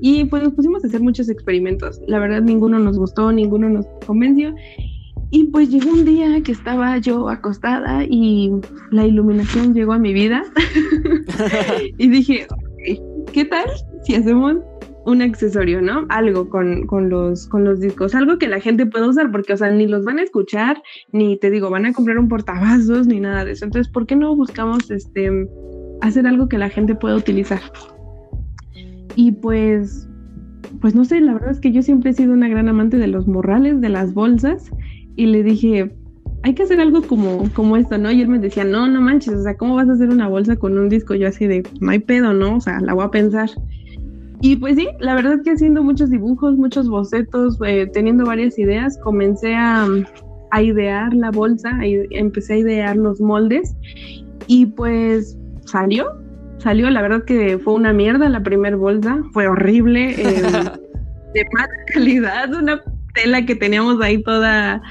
Y 0.01 0.25
pues 0.27 0.43
nos 0.43 0.53
pusimos 0.53 0.85
a 0.85 0.89
hacer 0.89 1.01
muchos 1.01 1.29
experimentos. 1.31 2.01
La 2.07 2.19
verdad, 2.19 2.43
ninguno 2.43 2.79
nos 2.79 2.99
gustó, 2.99 3.33
ninguno 3.33 3.69
nos 3.69 3.87
convenció. 4.07 4.55
Y 5.31 5.45
pues 5.45 5.71
llegó 5.71 5.91
un 5.91 6.05
día 6.05 6.43
que 6.43 6.53
estaba 6.53 6.99
yo 6.99 7.29
acostada 7.29 8.05
y 8.05 8.53
la 8.91 9.07
iluminación 9.07 9.75
llegó 9.75 9.95
a 9.95 9.99
mi 9.99 10.13
vida. 10.13 10.45
y 11.99 12.09
dije, 12.09 12.47
"Ok, 12.51 12.64
¿qué 13.33 13.45
tal 13.45 13.67
si 14.05 14.15
hacemos 14.15 14.59
un 15.07 15.23
accesorio, 15.23 15.83
¿no? 15.83 16.07
Algo 16.09 16.49
con, 16.49 16.87
con, 16.87 17.09
los, 17.11 17.47
con 17.47 17.65
los 17.65 17.81
discos, 17.81 18.15
algo 18.15 18.39
que 18.39 18.49
la 18.49 18.61
gente 18.61 18.87
pueda 18.87 19.07
usar, 19.07 19.31
porque, 19.31 19.53
o 19.53 19.57
sea, 19.57 19.71
ni 19.71 19.87
los 19.87 20.05
van 20.05 20.19
a 20.19 20.23
escuchar, 20.23 20.83
ni 21.13 21.37
te 21.37 21.51
digo, 21.51 21.71
van 21.71 21.87
a 21.87 21.93
comprar 21.93 22.19
un 22.19 22.29
portavasos, 22.29 23.07
ni 23.07 23.21
nada 23.21 23.45
de 23.45 23.53
eso. 23.53 23.65
Entonces, 23.65 23.93
¿por 23.93 24.07
qué 24.07 24.17
no 24.17 24.35
buscamos 24.35 24.91
este 24.91 25.49
hacer 26.01 26.27
algo 26.27 26.49
que 26.49 26.59
la 26.59 26.71
gente 26.71 26.95
pueda 26.95 27.17
utilizar? 27.17 27.61
Y 29.17 29.33
pues, 29.33 30.09
pues 30.81 30.95
no 30.95 31.05
sé, 31.05 31.21
la 31.21 31.35
verdad 31.35 31.51
es 31.51 31.61
que 31.61 31.73
yo 31.73 31.83
siempre 31.83 32.11
he 32.11 32.15
sido 32.15 32.33
una 32.33 32.49
gran 32.49 32.69
amante 32.69 32.97
de 32.97 33.07
los 33.07 33.27
morrales, 33.27 33.81
de 33.81 33.89
las 33.91 34.15
bolsas, 34.15 34.71
y 35.17 35.27
le 35.27 35.43
dije, 35.43 35.95
hay 36.45 36.55
que 36.55 36.63
hacer 36.63 36.79
algo 36.79 37.01
como, 37.01 37.51
como 37.55 37.79
esto, 37.79 37.97
¿no? 37.97 38.13
Y 38.13 38.21
él 38.21 38.29
me 38.29 38.39
decía, 38.39 38.65
no, 38.65 38.87
no 38.87 39.01
manches, 39.01 39.33
o 39.33 39.43
sea, 39.43 39.57
¿cómo 39.57 39.77
vas 39.77 39.89
a 39.89 39.93
hacer 39.93 40.11
una 40.11 40.29
bolsa 40.29 40.57
con 40.57 40.77
un 40.77 40.91
disco? 40.91 41.15
Yo 41.15 41.27
así 41.27 41.47
de, 41.47 41.67
no 41.81 41.91
hay 41.91 42.01
pedo, 42.01 42.35
¿no? 42.35 42.57
O 42.57 42.61
sea, 42.61 42.81
la 42.81 42.93
voy 42.93 43.05
a 43.05 43.11
pensar. 43.11 43.49
Y 44.43 44.57
pues 44.57 44.77
sí, 44.77 44.87
la 45.01 45.15
verdad 45.15 45.41
que 45.43 45.53
haciendo 45.53 45.83
muchos 45.83 46.11
dibujos, 46.11 46.59
muchos 46.59 46.87
bocetos, 46.91 47.59
eh, 47.65 47.89
teniendo 47.91 48.27
varias 48.27 48.59
ideas, 48.59 48.99
comencé 48.99 49.55
a, 49.55 49.89
a 50.51 50.63
idear 50.63 51.15
la 51.15 51.31
bolsa, 51.31 51.71
a 51.71 51.87
empecé 52.11 52.53
a 52.53 52.59
idear 52.59 52.97
los 52.99 53.23
moldes 53.23 53.75
y 54.47 54.67
pues 54.67 55.39
salió, 55.65 56.09
salió, 56.59 56.91
la 56.91 57.01
verdad 57.01 57.25
que 57.25 57.57
fue 57.57 57.73
una 57.73 57.95
mierda 57.95 58.29
la 58.29 58.43
primer 58.43 58.77
bolsa, 58.77 59.19
fue 59.33 59.49
horrible, 59.49 60.11
eh, 60.11 60.43
de 61.35 61.47
mala 61.55 61.73
calidad, 61.95 62.53
una 62.53 62.83
tela 63.15 63.47
que 63.47 63.55
teníamos 63.55 63.99
ahí 64.03 64.23
toda 64.23 64.83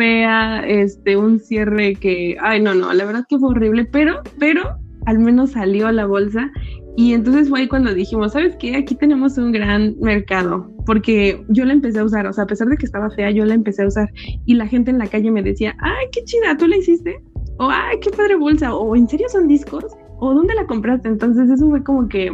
fea, 0.00 0.64
este, 0.66 1.14
un 1.18 1.38
cierre 1.38 1.94
que, 1.94 2.34
ay 2.40 2.62
no, 2.62 2.74
no, 2.74 2.90
la 2.94 3.04
verdad 3.04 3.24
que 3.28 3.38
fue 3.38 3.50
horrible, 3.50 3.84
pero, 3.84 4.22
pero 4.38 4.62
al 5.04 5.18
menos 5.18 5.50
salió 5.50 5.92
la 5.92 6.06
bolsa. 6.06 6.50
Y 6.96 7.12
entonces 7.12 7.50
fue 7.50 7.60
ahí 7.60 7.68
cuando 7.68 7.92
dijimos, 7.92 8.32
¿sabes 8.32 8.56
qué? 8.58 8.76
Aquí 8.76 8.94
tenemos 8.94 9.36
un 9.36 9.52
gran 9.52 9.94
mercado, 10.00 10.70
porque 10.86 11.44
yo 11.48 11.66
la 11.66 11.74
empecé 11.74 11.98
a 11.98 12.04
usar, 12.04 12.26
o 12.26 12.32
sea, 12.32 12.44
a 12.44 12.46
pesar 12.46 12.68
de 12.68 12.78
que 12.78 12.86
estaba 12.86 13.10
fea, 13.10 13.30
yo 13.30 13.44
la 13.44 13.54
empecé 13.54 13.82
a 13.82 13.88
usar 13.88 14.08
y 14.46 14.54
la 14.54 14.66
gente 14.66 14.90
en 14.90 14.98
la 14.98 15.06
calle 15.06 15.30
me 15.30 15.42
decía, 15.42 15.76
ay, 15.80 16.06
qué 16.12 16.24
chida, 16.24 16.56
¿tú 16.56 16.66
la 16.66 16.78
hiciste? 16.78 17.22
O, 17.58 17.68
ay, 17.70 17.98
qué 18.00 18.10
padre 18.10 18.36
bolsa, 18.36 18.74
o, 18.74 18.96
¿en 18.96 19.06
serio 19.06 19.28
son 19.28 19.48
discos? 19.48 19.84
¿O 20.18 20.32
dónde 20.34 20.54
la 20.54 20.66
compraste? 20.66 21.08
Entonces 21.08 21.50
eso 21.50 21.68
fue 21.68 21.84
como 21.84 22.08
que 22.08 22.30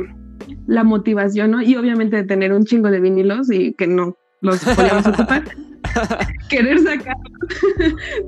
la 0.69 0.85
motivación, 0.85 1.51
¿no? 1.51 1.63
Y 1.63 1.75
obviamente 1.75 2.17
de 2.17 2.25
tener 2.25 2.53
un 2.53 2.65
chingo 2.65 2.91
de 2.91 3.01
vinilos 3.01 3.51
y 3.51 3.75
que 3.75 3.89
no 3.89 4.17
los 4.41 4.65
podíamos 4.65 5.07
ocupar. 5.07 5.43
Querer 6.49 6.79
sacarlos 6.81 7.33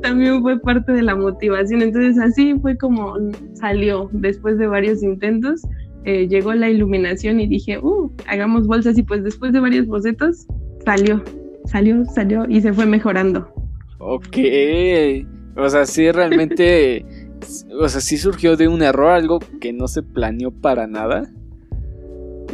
también 0.02 0.42
fue 0.42 0.58
parte 0.60 0.92
de 0.92 1.02
la 1.02 1.14
motivación. 1.14 1.82
Entonces 1.82 2.18
así 2.18 2.54
fue 2.60 2.76
como 2.76 3.14
salió 3.54 4.08
después 4.12 4.58
de 4.58 4.66
varios 4.66 5.02
intentos. 5.02 5.62
Eh, 6.04 6.28
llegó 6.28 6.54
la 6.54 6.70
iluminación 6.70 7.40
y 7.40 7.46
dije, 7.46 7.78
uh, 7.78 8.10
hagamos 8.26 8.66
bolsas 8.66 8.96
y 8.96 9.02
pues 9.02 9.24
después 9.24 9.52
de 9.52 9.60
varios 9.60 9.86
bocetos 9.86 10.46
salió, 10.84 11.22
salió, 11.66 12.04
salió 12.06 12.46
y 12.48 12.60
se 12.60 12.72
fue 12.72 12.86
mejorando. 12.86 13.52
Ok, 13.98 14.38
o 15.56 15.68
sea, 15.68 15.84
sí 15.84 16.10
realmente, 16.10 17.04
o 17.78 17.88
sea, 17.88 18.00
sí 18.00 18.16
surgió 18.16 18.56
de 18.56 18.68
un 18.68 18.80
error, 18.80 19.10
algo 19.10 19.40
que 19.60 19.72
no 19.72 19.88
se 19.88 20.02
planeó 20.02 20.50
para 20.50 20.86
nada. 20.86 21.28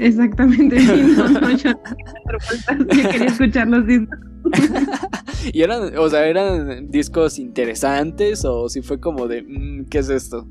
Exactamente, 0.01 0.81
sí, 0.81 1.15
no, 1.17 1.29
no, 1.29 1.51
yo, 1.51 1.71
yo 1.71 3.11
quería 3.11 3.27
escuchar 3.27 3.69
los 3.69 3.87
discos. 3.87 4.19
y 5.53 5.63
eran, 5.63 5.97
o 5.97 6.09
sea, 6.09 6.27
eran 6.27 6.91
discos 6.91 7.39
interesantes 7.39 8.45
o 8.45 8.69
si 8.69 8.83
fue 8.83 9.01
como 9.01 9.27
de, 9.27 9.43
mm, 9.43 9.87
¿qué 9.87 9.99
es 9.99 10.09
esto? 10.09 10.47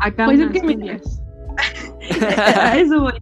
Acá 0.00 0.26
pues 0.26 0.40
es 0.40 0.50
que 0.50 1.00
a 2.26 2.78
eso 2.78 3.00
voy. 3.00 3.12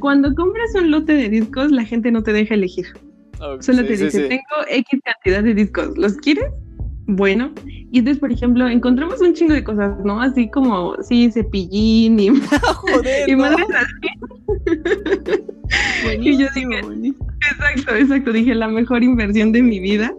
Cuando 0.00 0.34
compras 0.34 0.70
un 0.76 0.90
lote 0.90 1.12
de 1.12 1.28
discos, 1.28 1.70
la 1.70 1.84
gente 1.84 2.10
no 2.10 2.22
te 2.22 2.32
deja 2.32 2.54
elegir. 2.54 2.86
Solo 3.60 3.84
te 3.84 3.96
dice, 3.96 4.28
tengo 4.28 4.42
X 4.68 5.00
cantidad 5.04 5.42
de 5.42 5.54
discos, 5.54 5.96
¿los 5.96 6.14
quieres? 6.16 6.50
Bueno, 7.06 7.52
y 7.64 8.00
entonces, 8.00 8.20
por 8.20 8.30
ejemplo, 8.30 8.68
encontramos 8.68 9.20
un 9.20 9.32
chingo 9.32 9.54
de 9.54 9.64
cosas, 9.64 9.98
¿no? 10.04 10.20
Así 10.20 10.50
como, 10.50 10.94
sí, 11.02 11.30
cepillín 11.32 12.20
y, 12.20 12.28
Joder, 12.74 13.28
y 13.28 13.36
madres 13.36 13.66
así. 13.74 14.08
y 16.20 16.36
yo 16.36 16.46
dije, 16.54 16.82
exacto, 17.50 17.94
exacto, 17.94 18.32
dije, 18.32 18.54
la 18.54 18.68
mejor 18.68 19.02
inversión 19.02 19.52
de 19.52 19.62
mi 19.62 19.80
vida. 19.80 20.14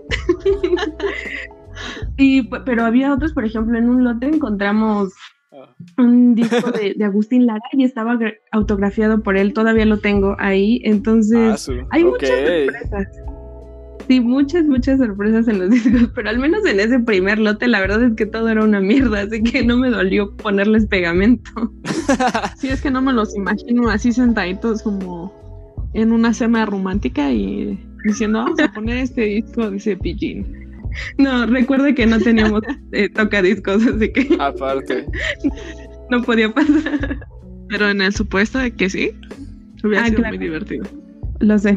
y, 2.17 2.43
pero 2.65 2.83
había 2.83 3.13
otros, 3.13 3.33
por 3.33 3.45
ejemplo, 3.45 3.77
en 3.77 3.89
un 3.89 4.03
lote 4.03 4.27
encontramos 4.27 5.13
ah. 5.51 5.75
un 5.97 6.35
disco 6.35 6.71
de, 6.71 6.95
Agustín 7.03 7.45
Lara 7.45 7.61
y 7.73 7.83
estaba 7.83 8.17
autografiado 8.51 9.21
por 9.21 9.37
él, 9.37 9.53
todavía 9.53 9.85
lo 9.85 9.99
tengo 9.99 10.35
ahí, 10.39 10.81
entonces 10.83 11.69
ah, 11.69 11.87
hay 11.91 12.03
muchas 12.03 12.29
sorpresas. 12.29 13.07
Sí, 14.09 14.19
muchas, 14.21 14.65
muchas 14.65 14.97
sorpresas 14.97 15.47
en 15.47 15.59
los 15.59 15.69
discos, 15.83 16.09
pero 16.15 16.31
al 16.31 16.39
menos 16.39 16.65
en 16.65 16.79
ese 16.79 16.99
primer 16.99 17.37
lote 17.37 17.67
la 17.67 17.79
verdad 17.79 18.03
es 18.03 18.15
que 18.15 18.25
todo 18.25 18.49
era 18.49 18.63
una 18.63 18.79
mierda, 18.79 19.21
así 19.21 19.43
que 19.43 19.63
no 19.63 19.77
me 19.77 19.91
dolió 19.91 20.35
ponerles 20.35 20.87
pegamento. 20.87 21.51
sí, 22.57 22.69
es 22.69 22.81
que 22.81 22.89
no 22.89 23.03
me 23.03 23.13
los 23.13 23.35
imagino 23.35 23.87
así 23.87 24.11
sentaditos 24.11 24.81
como 24.81 25.31
en 25.93 26.11
una 26.11 26.33
cena 26.33 26.65
romántica 26.65 27.31
y 27.31 27.79
diciendo, 28.05 28.39
vamos 28.39 28.59
a 28.59 28.71
poner 28.73 28.97
este 28.97 29.21
disco 29.21 29.69
de 29.69 29.79
cepillín. 29.79 30.69
No, 31.17 31.45
recuerde 31.45 31.93
que 31.93 32.05
no 32.05 32.19
teníamos 32.19 32.61
eh, 32.91 33.09
tocadiscos, 33.09 33.85
así 33.85 34.11
que... 34.11 34.35
Aparte. 34.39 35.05
no 36.09 36.21
podía 36.23 36.51
pasar. 36.51 37.19
Pero 37.69 37.89
en 37.89 38.01
el 38.01 38.13
supuesto 38.13 38.57
de 38.57 38.71
que 38.71 38.89
sí, 38.89 39.11
hubiera 39.83 40.05
ah, 40.05 40.09
sido 40.09 40.23
muy 40.23 40.37
divertido. 40.37 40.85
Lo 41.39 41.57
sé. 41.57 41.75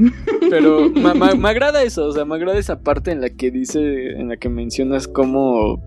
Pero 0.50 0.90
me, 0.90 1.48
agrada 1.48 1.82
eso, 1.82 2.06
o 2.06 2.12
sea, 2.12 2.24
me 2.24 2.34
agrada 2.34 2.58
esa 2.58 2.80
parte 2.80 3.12
en 3.12 3.20
la 3.20 3.30
que 3.30 3.50
dice, 3.50 4.12
en 4.12 4.28
la 4.28 4.36
que 4.36 4.48
mencionas 4.48 5.06
cómo, 5.06 5.82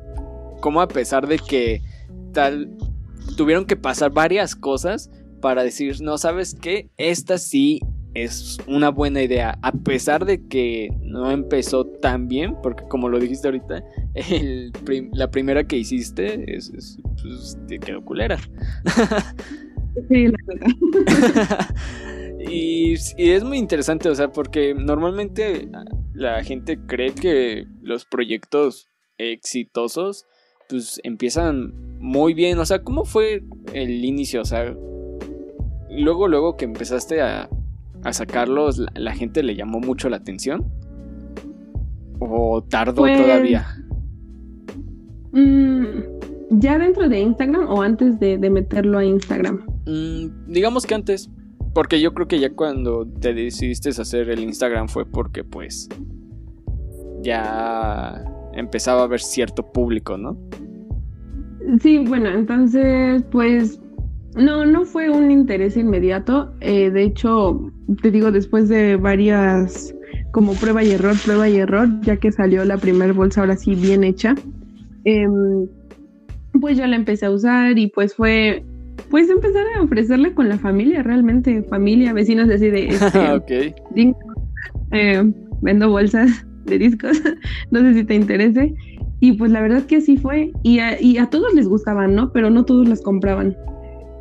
cómo 0.62 0.82
a 0.82 0.88
pesar 0.88 1.28
de 1.28 1.40
que 1.40 1.82
tal, 2.34 2.70
tuvieron 3.36 3.66
que 3.66 3.76
pasar 3.76 4.12
varias 4.12 4.56
cosas 4.56 5.10
para 5.42 5.64
decir, 5.64 6.02
no, 6.02 6.18
¿sabes 6.18 6.56
qué? 6.56 6.90
Esta 6.98 7.38
sí 7.38 7.82
es 8.16 8.58
una 8.66 8.90
buena 8.90 9.22
idea, 9.22 9.60
a 9.62 9.72
pesar 9.72 10.26
de 10.26 10.48
que 10.48 10.90
no 11.02 11.30
empezó 11.32 11.86
tan 11.86 12.28
bien, 12.28 12.56
porque 12.64 12.84
como 12.88 13.10
lo 13.10 13.20
dijiste 13.20 13.50
ahorita, 13.50 13.84
la 15.14 15.30
primera 15.30 15.66
que 15.66 15.78
hiciste 15.78 16.56
es, 16.56 16.70
es 16.70 16.98
pues, 17.22 17.58
te 17.68 17.80
quedó 17.80 18.04
culera. 18.04 18.40
Sí, 20.10 20.28
la 20.28 20.38
verdad. 20.48 21.76
Y, 22.48 22.94
es 22.94 23.44
muy 23.44 23.58
interesante, 23.58 24.10
o 24.10 24.16
sea, 24.16 24.32
porque 24.32 24.74
normalmente 24.76 25.68
la 26.14 26.44
gente 26.44 26.78
cree 26.86 27.14
que 27.14 27.66
los 27.82 28.06
proyectos 28.06 28.88
exitosos 29.18 30.26
pues 30.70 31.00
empiezan 31.04 31.74
muy 32.00 32.34
bien, 32.34 32.60
o 32.60 32.66
sea, 32.66 32.84
¿cómo 32.84 33.06
fue 33.06 33.44
el 33.74 34.04
inicio? 34.04 34.42
O 34.42 34.46
sea, 34.46 34.76
luego, 35.90 36.28
luego 36.28 36.56
que 36.56 36.66
empezaste 36.66 37.22
a, 37.22 37.50
sacarlos, 38.14 38.82
la, 38.94 39.14
gente 39.14 39.44
le 39.44 39.56
llamó 39.56 39.80
mucho 39.80 40.10
la 40.10 40.18
atención? 40.18 40.66
¿O 42.20 42.64
tardó 42.64 43.02
pues, 43.02 43.22
todavía? 43.22 43.66
Mm, 45.32 45.86
¿Ya 46.52 46.78
dentro 46.78 47.10
de 47.10 47.20
Instagram 47.20 47.68
o 47.70 47.82
antes 47.82 48.20
de, 48.20 48.38
meterlo 48.50 49.00
a 49.00 49.06
Instagram? 49.06 49.66
Mm, 49.86 50.52
digamos 50.52 50.86
que 50.86 50.96
antes. 50.96 51.30
Porque 51.74 52.00
yo 52.00 52.14
creo 52.14 52.28
que 52.28 52.40
ya 52.40 52.52
cuando 52.52 53.06
te 53.06 53.34
decidiste 53.34 53.90
hacer 53.90 54.30
el 54.30 54.40
Instagram 54.40 54.88
fue 54.88 55.06
porque 55.06 55.44
pues 55.44 55.90
ya 57.22 58.24
empezaba 58.54 59.02
a 59.02 59.04
haber 59.04 59.20
cierto 59.20 59.74
público, 59.74 60.18
¿no? 60.18 60.38
Sí, 61.82 61.98
bueno, 61.98 62.30
entonces 62.30 63.24
pues 63.30 63.82
no, 64.36 64.66
no 64.66 64.86
fue 64.86 65.10
un 65.10 65.32
interés 65.32 65.78
inmediato. 65.78 66.54
Eh, 66.62 66.90
de 66.90 67.04
hecho, 67.04 67.72
te 68.02 68.12
digo, 68.12 68.32
después 68.32 68.70
de 68.70 68.96
varias 68.96 69.94
como 70.32 70.54
prueba 70.54 70.84
y 70.84 70.92
error, 70.92 71.16
prueba 71.24 71.48
y 71.48 71.58
error, 71.58 71.88
ya 72.02 72.18
que 72.18 72.32
salió 72.32 72.66
la 72.66 72.78
primera 72.78 73.14
bolsa 73.14 73.42
ahora 73.42 73.56
sí 73.56 73.74
bien 73.74 74.04
hecha, 74.04 74.36
em, 75.06 75.68
pues 76.60 76.78
yo 76.78 76.86
la 76.88 76.98
empecé 76.98 77.26
a 77.26 77.32
usar 77.32 77.78
y 77.78 77.88
pues 77.88 78.14
fue 78.14 78.64
pues 79.10 79.30
empezar 79.30 79.64
a 79.78 79.82
ofrecerle 79.82 80.34
con 80.34 80.50
la 80.50 80.58
familia, 80.58 81.04
realmente, 81.04 81.64
familia, 81.64 82.14
vecinos 82.14 82.50
así 82.50 82.70
de... 82.70 82.88
Este, 83.48 83.76
eh, 84.92 85.34
vendo 85.62 85.90
bolsas 85.90 86.46
de 86.66 86.78
discos, 86.78 87.22
no 87.72 87.80
sé 87.80 87.94
si 87.94 88.04
te 88.04 88.16
interese. 88.16 88.74
Y 89.22 89.34
pues 89.34 89.52
la 89.52 89.62
verdad 89.62 89.84
que 89.84 89.98
así 89.98 90.18
fue, 90.18 90.52
y 90.64 90.80
a, 90.80 91.02
y 91.02 91.18
a 91.18 91.28
todos 91.30 91.54
les 91.54 91.68
gustaban, 91.68 92.14
¿no? 92.14 92.32
Pero 92.32 92.50
no 92.50 92.66
todos 92.66 92.88
las 92.88 93.02
compraban. 93.02 93.56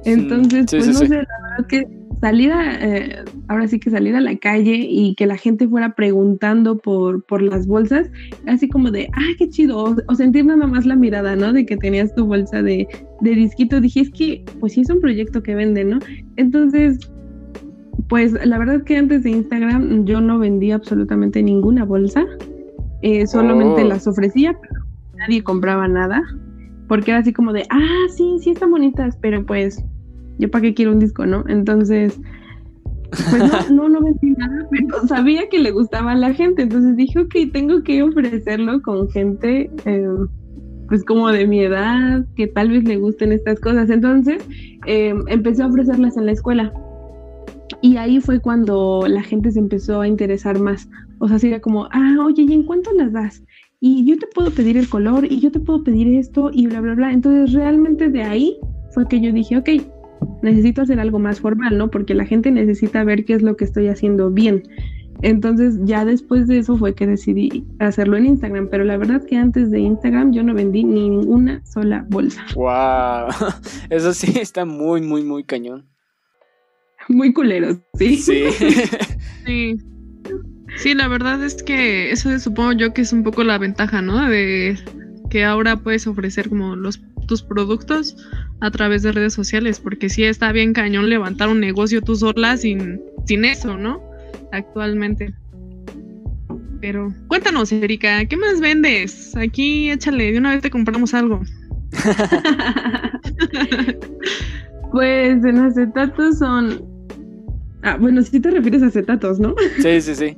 Entonces, 0.05 0.67
pues 0.71 0.87
no 0.87 0.95
sé, 0.95 1.09
la 1.09 1.17
verdad 1.43 1.67
que 1.69 1.87
salir 2.21 2.53
a, 2.53 2.75
eh, 2.83 3.25
ahora 3.49 3.69
sí 3.69 3.79
que 3.79 3.91
salir 3.91 4.17
a 4.17 4.21
la 4.21 4.37
calle 4.37 4.87
y 4.89 5.15
que 5.15 5.27
la 5.27 5.37
gente 5.37 5.69
fuera 5.69 5.95
preguntando 5.95 6.79
por, 6.79 7.23
por 7.27 7.43
las 7.43 7.67
bolsas, 7.67 8.11
así 8.47 8.69
como 8.69 8.91
de, 8.91 9.09
ah, 9.13 9.35
qué 9.39 9.49
chido, 9.49 9.95
o, 10.07 10.15
sentir 10.15 10.47
nada 10.47 10.67
más 10.67 10.87
la 10.87 10.97
mirada, 10.97 11.37
¿no? 11.37 11.53
De 11.53 11.67
que 11.67 11.77
tenías 11.77 12.15
tu 12.15 12.27
bolsa 12.27 12.63
de, 12.63 12.89
de 13.21 13.31
disquito, 13.35 13.81
dije, 13.81 14.01
es 14.01 14.11
que, 14.11 14.45
pues 14.59 14.73
sí 14.73 14.81
es 14.81 14.91
un 14.91 15.01
proyecto 15.01 15.43
que 15.43 15.55
vende, 15.55 15.85
¿no? 15.85 15.99
Entonces, 16.37 16.99
pues 18.09 18.33
la 18.45 18.59
verdad 18.59 18.83
que 18.85 18.97
antes 18.97 19.23
de 19.23 19.31
Instagram 19.31 20.05
yo 20.07 20.21
no 20.21 20.39
vendía 20.39 20.77
absolutamente 20.77 21.43
ninguna 21.43 21.85
bolsa, 21.85 22.25
eh, 23.03 23.27
solamente 23.27 23.83
oh. 23.83 23.89
las 23.89 24.07
ofrecía, 24.07 24.59
pero 24.61 24.83
nadie 25.19 25.43
compraba 25.43 25.89
nada, 25.89 26.23
porque 26.89 27.11
era 27.11 27.21
así 27.21 27.33
como 27.33 27.53
de, 27.53 27.65
ah, 27.71 28.07
sí, 28.17 28.39
sí 28.41 28.51
están 28.51 28.71
bonitas, 28.71 29.19
pero 29.21 29.45
pues 29.45 29.85
yo 30.39 30.51
para 30.51 30.63
qué 30.63 30.75
quiero 30.75 30.93
un 30.93 30.99
disco, 30.99 31.27
¿no? 31.27 31.45
Entonces, 31.49 32.19
pues 33.31 33.71
no, 33.71 33.71
no, 33.75 33.89
no 33.89 34.03
vendí 34.03 34.31
nada, 34.31 34.67
pero 34.71 35.07
sabía 35.07 35.49
que 35.49 35.59
le 35.59 35.71
gustaba 35.71 36.13
a 36.13 36.17
la 36.17 36.35
gente, 36.35 36.63
entonces 36.63 36.97
dije, 36.97 37.21
ok, 37.21 37.35
tengo 37.53 37.83
que 37.83 38.03
ofrecerlo 38.03 38.83
con 38.83 39.09
gente, 39.11 39.71
eh, 39.85 40.09
pues 40.89 41.05
como 41.05 41.29
de 41.29 41.47
mi 41.47 41.61
edad, 41.61 42.25
que 42.37 42.47
tal 42.47 42.71
vez 42.71 42.85
le 42.85 42.99
gusten 42.99 43.33
estas 43.33 43.61
cosas. 43.61 43.89
Entonces, 43.91 44.47
eh, 44.87 45.15
empecé 45.29 45.63
a 45.63 45.67
ofrecerlas 45.67 46.17
en 46.17 46.27
la 46.27 46.33
escuela. 46.33 46.73
Y 47.81 47.97
ahí 47.97 48.21
fue 48.21 48.41
cuando 48.41 49.05
la 49.09 49.23
gente 49.23 49.51
se 49.51 49.59
empezó 49.59 50.01
a 50.01 50.09
interesar 50.09 50.59
más. 50.59 50.89
O 51.19 51.29
sea, 51.29 51.39
era 51.49 51.61
como, 51.61 51.87
ah, 51.91 52.17
oye, 52.25 52.43
¿y 52.43 52.53
en 52.53 52.65
cuánto 52.65 52.93
las 52.93 53.13
das? 53.13 53.43
Y 53.81 54.05
yo 54.07 54.19
te 54.19 54.27
puedo 54.35 54.51
pedir 54.51 54.77
el 54.77 54.89
color, 54.89 55.27
y 55.31 55.41
yo 55.41 55.51
te 55.51 55.61
puedo 55.61 55.83
pedir 55.83 56.19
esto, 56.19 56.51
y 56.53 56.67
bla, 56.67 56.81
bla, 56.81 56.95
bla. 56.95 57.13
Entonces, 57.13 57.53
realmente 57.55 58.09
de 58.09 58.23
ahí 58.23 58.57
fue 58.93 59.07
que 59.09 59.21
yo 59.21 59.33
dije, 59.33 59.57
ok, 59.59 59.69
necesito 60.43 60.83
hacer 60.83 61.01
algo 61.01 61.19
más 61.19 61.41
formal, 61.41 61.79
¿no? 61.79 61.91
Porque 61.91 62.15
la 62.15 62.25
gente 62.25 62.51
necesita 62.51 63.05
ver 63.05 63.25
qué 63.25 63.35
es 63.35 63.43
lo 63.43 63.57
que 63.57 63.65
estoy 63.65 63.89
haciendo 63.89 64.31
bien. 64.31 64.63
Entonces 65.23 65.77
ya 65.85 66.05
después 66.05 66.47
de 66.49 66.59
eso 66.59 66.77
fue 66.77 66.95
que 66.95 67.07
decidí 67.07 67.65
hacerlo 67.79 68.17
en 68.17 68.27
Instagram, 68.27 68.69
pero 68.71 68.85
la 68.85 68.97
verdad 68.97 69.25
que 69.25 69.37
antes 69.37 69.71
de 69.71 69.81
Instagram 69.81 70.33
yo 70.33 70.43
no 70.43 70.55
vendí 70.55 70.85
ninguna 70.85 71.65
sola 71.65 72.05
bolsa. 72.11 72.45
Wow, 72.55 73.29
eso 73.91 74.13
sí 74.13 74.39
está 74.39 74.65
muy, 74.65 75.01
muy, 75.01 75.23
muy 75.23 75.45
cañón. 75.45 75.87
Muy 77.09 77.33
culeros, 77.33 77.79
sí. 77.95 78.17
Sí. 78.17 78.45
Sí. 79.47 79.77
Sí, 80.77 80.95
la 80.95 81.07
verdad 81.07 81.43
es 81.45 81.63
que 81.63 82.11
eso 82.11 82.37
supongo 82.41 82.73
yo 82.73 82.93
que 82.93 83.03
es 83.03 83.13
un 83.13 83.23
poco 83.23 83.45
la 83.45 83.59
ventaja, 83.59 84.03
¿no? 84.03 84.29
De 84.29 84.77
que 85.31 85.45
ahora 85.45 85.77
puedes 85.77 86.07
ofrecer 86.07 86.49
como 86.49 86.77
los 86.77 87.01
tus 87.27 87.43
productos 87.43 88.17
a 88.61 88.71
través 88.71 89.03
de 89.03 89.13
redes 89.13 89.35
sociales, 89.35 89.81
porque 89.81 90.09
sí 90.09 90.25
está 90.25 90.53
bien 90.53 90.73
cañón 90.73 91.09
levantar 91.09 91.49
un 91.49 91.61
negocio 91.61 92.01
tú 92.01 92.17
sola 92.17 92.57
sin, 92.57 93.01
sin 93.27 93.45
eso, 93.45 93.77
¿no? 93.77 94.03
Actualmente. 94.53 95.35
Pero 96.81 97.13
cuéntanos, 97.29 97.73
Erika, 97.73 98.25
¿qué 98.27 98.37
más 98.37 98.61
vendes? 98.61 99.35
Aquí 99.37 99.91
échale, 99.91 100.33
de 100.33 100.39
una 100.39 100.51
vez 100.51 100.63
te 100.63 100.71
compramos 100.71 101.15
algo. 101.15 101.41
pues 104.93 105.45
en 105.45 105.59
acetatos 105.59 106.39
son. 106.39 106.85
Ah, 107.83 107.97
bueno, 107.99 108.23
si 108.23 108.41
te 108.41 108.51
refieres 108.51 108.83
a 108.83 108.87
acetatos, 108.87 109.39
¿no? 109.39 109.55
Sí, 109.81 110.01
sí, 110.01 110.15
sí. 110.15 110.37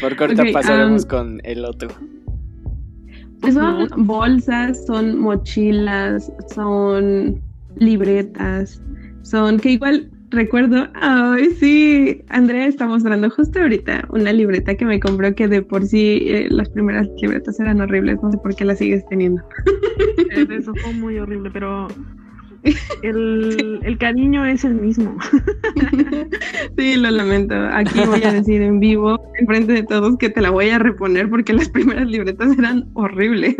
Porque 0.00 0.24
ahorita 0.24 0.42
Ok, 0.42 0.52
pasaremos 0.52 1.04
um, 1.04 1.08
con 1.08 1.40
el 1.44 1.64
otro. 1.64 1.90
Pues 3.40 3.54
son 3.54 3.88
bolsas, 4.06 4.84
son 4.86 5.18
mochilas, 5.18 6.30
son 6.54 7.40
libretas, 7.76 8.82
son 9.22 9.58
que 9.58 9.72
igual 9.72 10.10
recuerdo, 10.30 10.88
ay 10.94 11.50
sí, 11.58 12.22
Andrea 12.28 12.66
está 12.66 12.86
mostrando 12.86 13.30
justo 13.30 13.60
ahorita 13.60 14.06
una 14.10 14.32
libreta 14.32 14.74
que 14.74 14.84
me 14.84 15.00
compró 15.00 15.34
que 15.34 15.48
de 15.48 15.62
por 15.62 15.86
sí 15.86 16.22
eh, 16.26 16.48
las 16.50 16.68
primeras 16.70 17.08
libretas 17.20 17.58
eran 17.60 17.80
horribles, 17.80 18.18
no 18.22 18.30
sé 18.30 18.38
por 18.38 18.54
qué 18.54 18.64
las 18.64 18.78
sigues 18.78 19.04
teniendo. 19.08 19.42
Eso 20.30 20.72
fue 20.74 20.92
muy 20.94 21.18
horrible, 21.18 21.50
pero 21.50 21.88
el, 23.02 23.80
el 23.82 23.98
cariño 23.98 24.44
es 24.44 24.64
el 24.64 24.74
mismo. 24.74 25.16
sí, 26.76 26.96
lo 26.96 27.10
lamento. 27.10 27.54
Aquí 27.72 28.00
voy 28.06 28.22
a 28.24 28.32
decir 28.32 28.62
en 28.62 28.80
vivo, 28.80 29.18
enfrente 29.38 29.72
de 29.72 29.82
todos, 29.82 30.16
que 30.18 30.28
te 30.30 30.40
la 30.40 30.50
voy 30.50 30.70
a 30.70 30.78
reponer 30.78 31.28
porque 31.30 31.52
las 31.52 31.68
primeras 31.68 32.08
libretas 32.08 32.56
eran 32.58 32.88
horribles. 32.94 33.56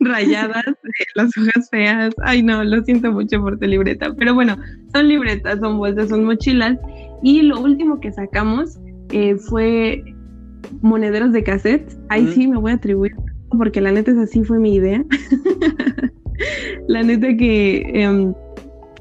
Rayadas, 0.00 0.66
eh, 0.66 1.04
las 1.14 1.30
hojas 1.38 1.68
feas. 1.70 2.12
Ay, 2.24 2.42
no, 2.42 2.64
lo 2.64 2.82
siento 2.82 3.12
mucho 3.12 3.40
por 3.40 3.58
tu 3.58 3.66
libreta. 3.66 4.12
Pero 4.16 4.34
bueno, 4.34 4.56
son 4.92 5.08
libretas, 5.08 5.60
son 5.60 5.78
bolsas, 5.78 6.08
son 6.08 6.24
mochilas. 6.24 6.76
Y 7.22 7.42
lo 7.42 7.60
último 7.60 8.00
que 8.00 8.12
sacamos 8.12 8.76
eh, 9.12 9.36
fue 9.36 10.02
monederos 10.82 11.32
de 11.32 11.44
cassette. 11.44 11.92
Ahí 12.08 12.22
Mm. 12.24 12.32
sí 12.32 12.46
me 12.48 12.58
voy 12.58 12.72
a 12.72 12.74
atribuir, 12.74 13.12
porque 13.56 13.80
la 13.80 13.92
neta 13.92 14.10
es 14.10 14.18
así 14.18 14.42
fue 14.42 14.58
mi 14.58 14.74
idea. 14.74 15.04
la 16.88 17.02
neta 17.02 17.36
que 17.36 17.82
em, 17.94 18.34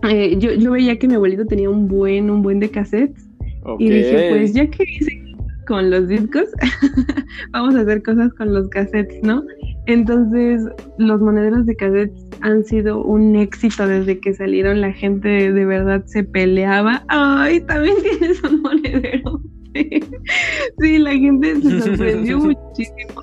eh, 0.03 0.35
yo, 0.37 0.53
yo 0.53 0.71
veía 0.71 0.97
que 0.97 1.07
mi 1.07 1.15
abuelito 1.15 1.45
tenía 1.45 1.69
un 1.69 1.87
buen, 1.87 2.29
un 2.29 2.41
buen 2.41 2.59
de 2.59 2.69
cassettes. 2.69 3.27
Y 3.79 3.89
dije, 3.89 4.29
pues 4.29 4.53
ya 4.53 4.65
que 4.67 4.83
hice 4.83 5.21
con 5.67 5.89
los 5.89 6.07
discos, 6.07 6.45
vamos 7.51 7.75
a 7.75 7.81
hacer 7.81 8.01
cosas 8.01 8.33
con 8.35 8.53
los 8.53 8.69
cassettes, 8.69 9.21
¿no? 9.23 9.43
Entonces, 9.87 10.61
los 10.97 11.19
monederos 11.19 11.65
de 11.65 11.75
cassettes 11.75 12.25
han 12.41 12.63
sido 12.63 13.03
un 13.03 13.35
éxito 13.35 13.87
desde 13.87 14.19
que 14.19 14.33
salieron. 14.33 14.81
La 14.81 14.93
gente 14.93 15.51
de 15.51 15.65
verdad 15.65 16.03
se 16.05 16.23
peleaba. 16.23 17.03
Ay, 17.09 17.59
también 17.61 17.95
tienes 18.19 18.41
un 18.43 18.61
monedero. 18.61 19.41
sí, 20.79 20.97
la 20.97 21.11
gente 21.11 21.61
se 21.61 21.81
sorprendió 21.81 22.39
muchísimo 22.39 23.21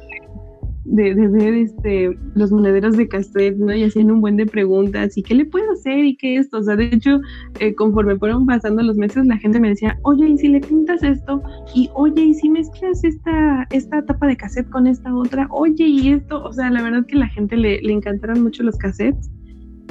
de, 0.84 1.14
de 1.14 1.28
ver 1.28 1.54
este 1.54 2.16
los 2.34 2.52
monederos 2.52 2.96
de 2.96 3.08
cassette, 3.08 3.56
¿no? 3.56 3.74
Y 3.74 3.84
hacían 3.84 4.10
un 4.10 4.20
buen 4.20 4.36
de 4.36 4.46
preguntas, 4.46 5.16
¿y 5.16 5.22
qué 5.22 5.34
le 5.34 5.46
puedo 5.46 5.70
hacer? 5.72 6.04
¿Y 6.04 6.16
qué 6.16 6.36
esto? 6.36 6.58
O 6.58 6.62
sea, 6.62 6.76
de 6.76 6.86
hecho, 6.86 7.20
eh, 7.60 7.74
conforme 7.74 8.16
fueron 8.16 8.46
pasando 8.46 8.82
los 8.82 8.96
meses, 8.96 9.26
la 9.26 9.38
gente 9.38 9.60
me 9.60 9.70
decía, 9.70 9.98
oye, 10.02 10.28
¿y 10.28 10.38
si 10.38 10.48
le 10.48 10.60
pintas 10.60 11.02
esto? 11.02 11.42
Y 11.74 11.90
oye, 11.94 12.22
¿y 12.22 12.34
si 12.34 12.48
mezclas 12.48 13.02
esta, 13.02 13.66
esta 13.70 14.04
tapa 14.04 14.26
de 14.26 14.36
cassette 14.36 14.68
con 14.70 14.86
esta 14.86 15.14
otra? 15.14 15.48
Oye, 15.50 15.86
¿y 15.86 16.08
esto? 16.10 16.42
O 16.44 16.52
sea, 16.52 16.70
la 16.70 16.82
verdad 16.82 17.06
que 17.06 17.16
la 17.16 17.28
gente 17.28 17.56
le, 17.56 17.80
le 17.80 17.92
encantaron 17.92 18.42
mucho 18.42 18.62
los 18.62 18.76
cassettes. 18.76 19.30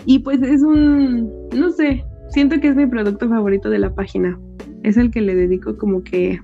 Y 0.05 0.19
pues 0.19 0.41
es 0.41 0.61
un, 0.61 1.31
no 1.55 1.69
sé, 1.71 2.03
siento 2.29 2.59
que 2.59 2.67
es 2.67 2.75
mi 2.75 2.85
producto 2.87 3.29
favorito 3.29 3.69
de 3.69 3.79
la 3.79 3.93
página. 3.93 4.37
Es 4.83 4.97
el 4.97 5.11
que 5.11 5.21
le 5.21 5.33
dedico 5.33 5.77
como 5.77 6.03
que 6.03 6.39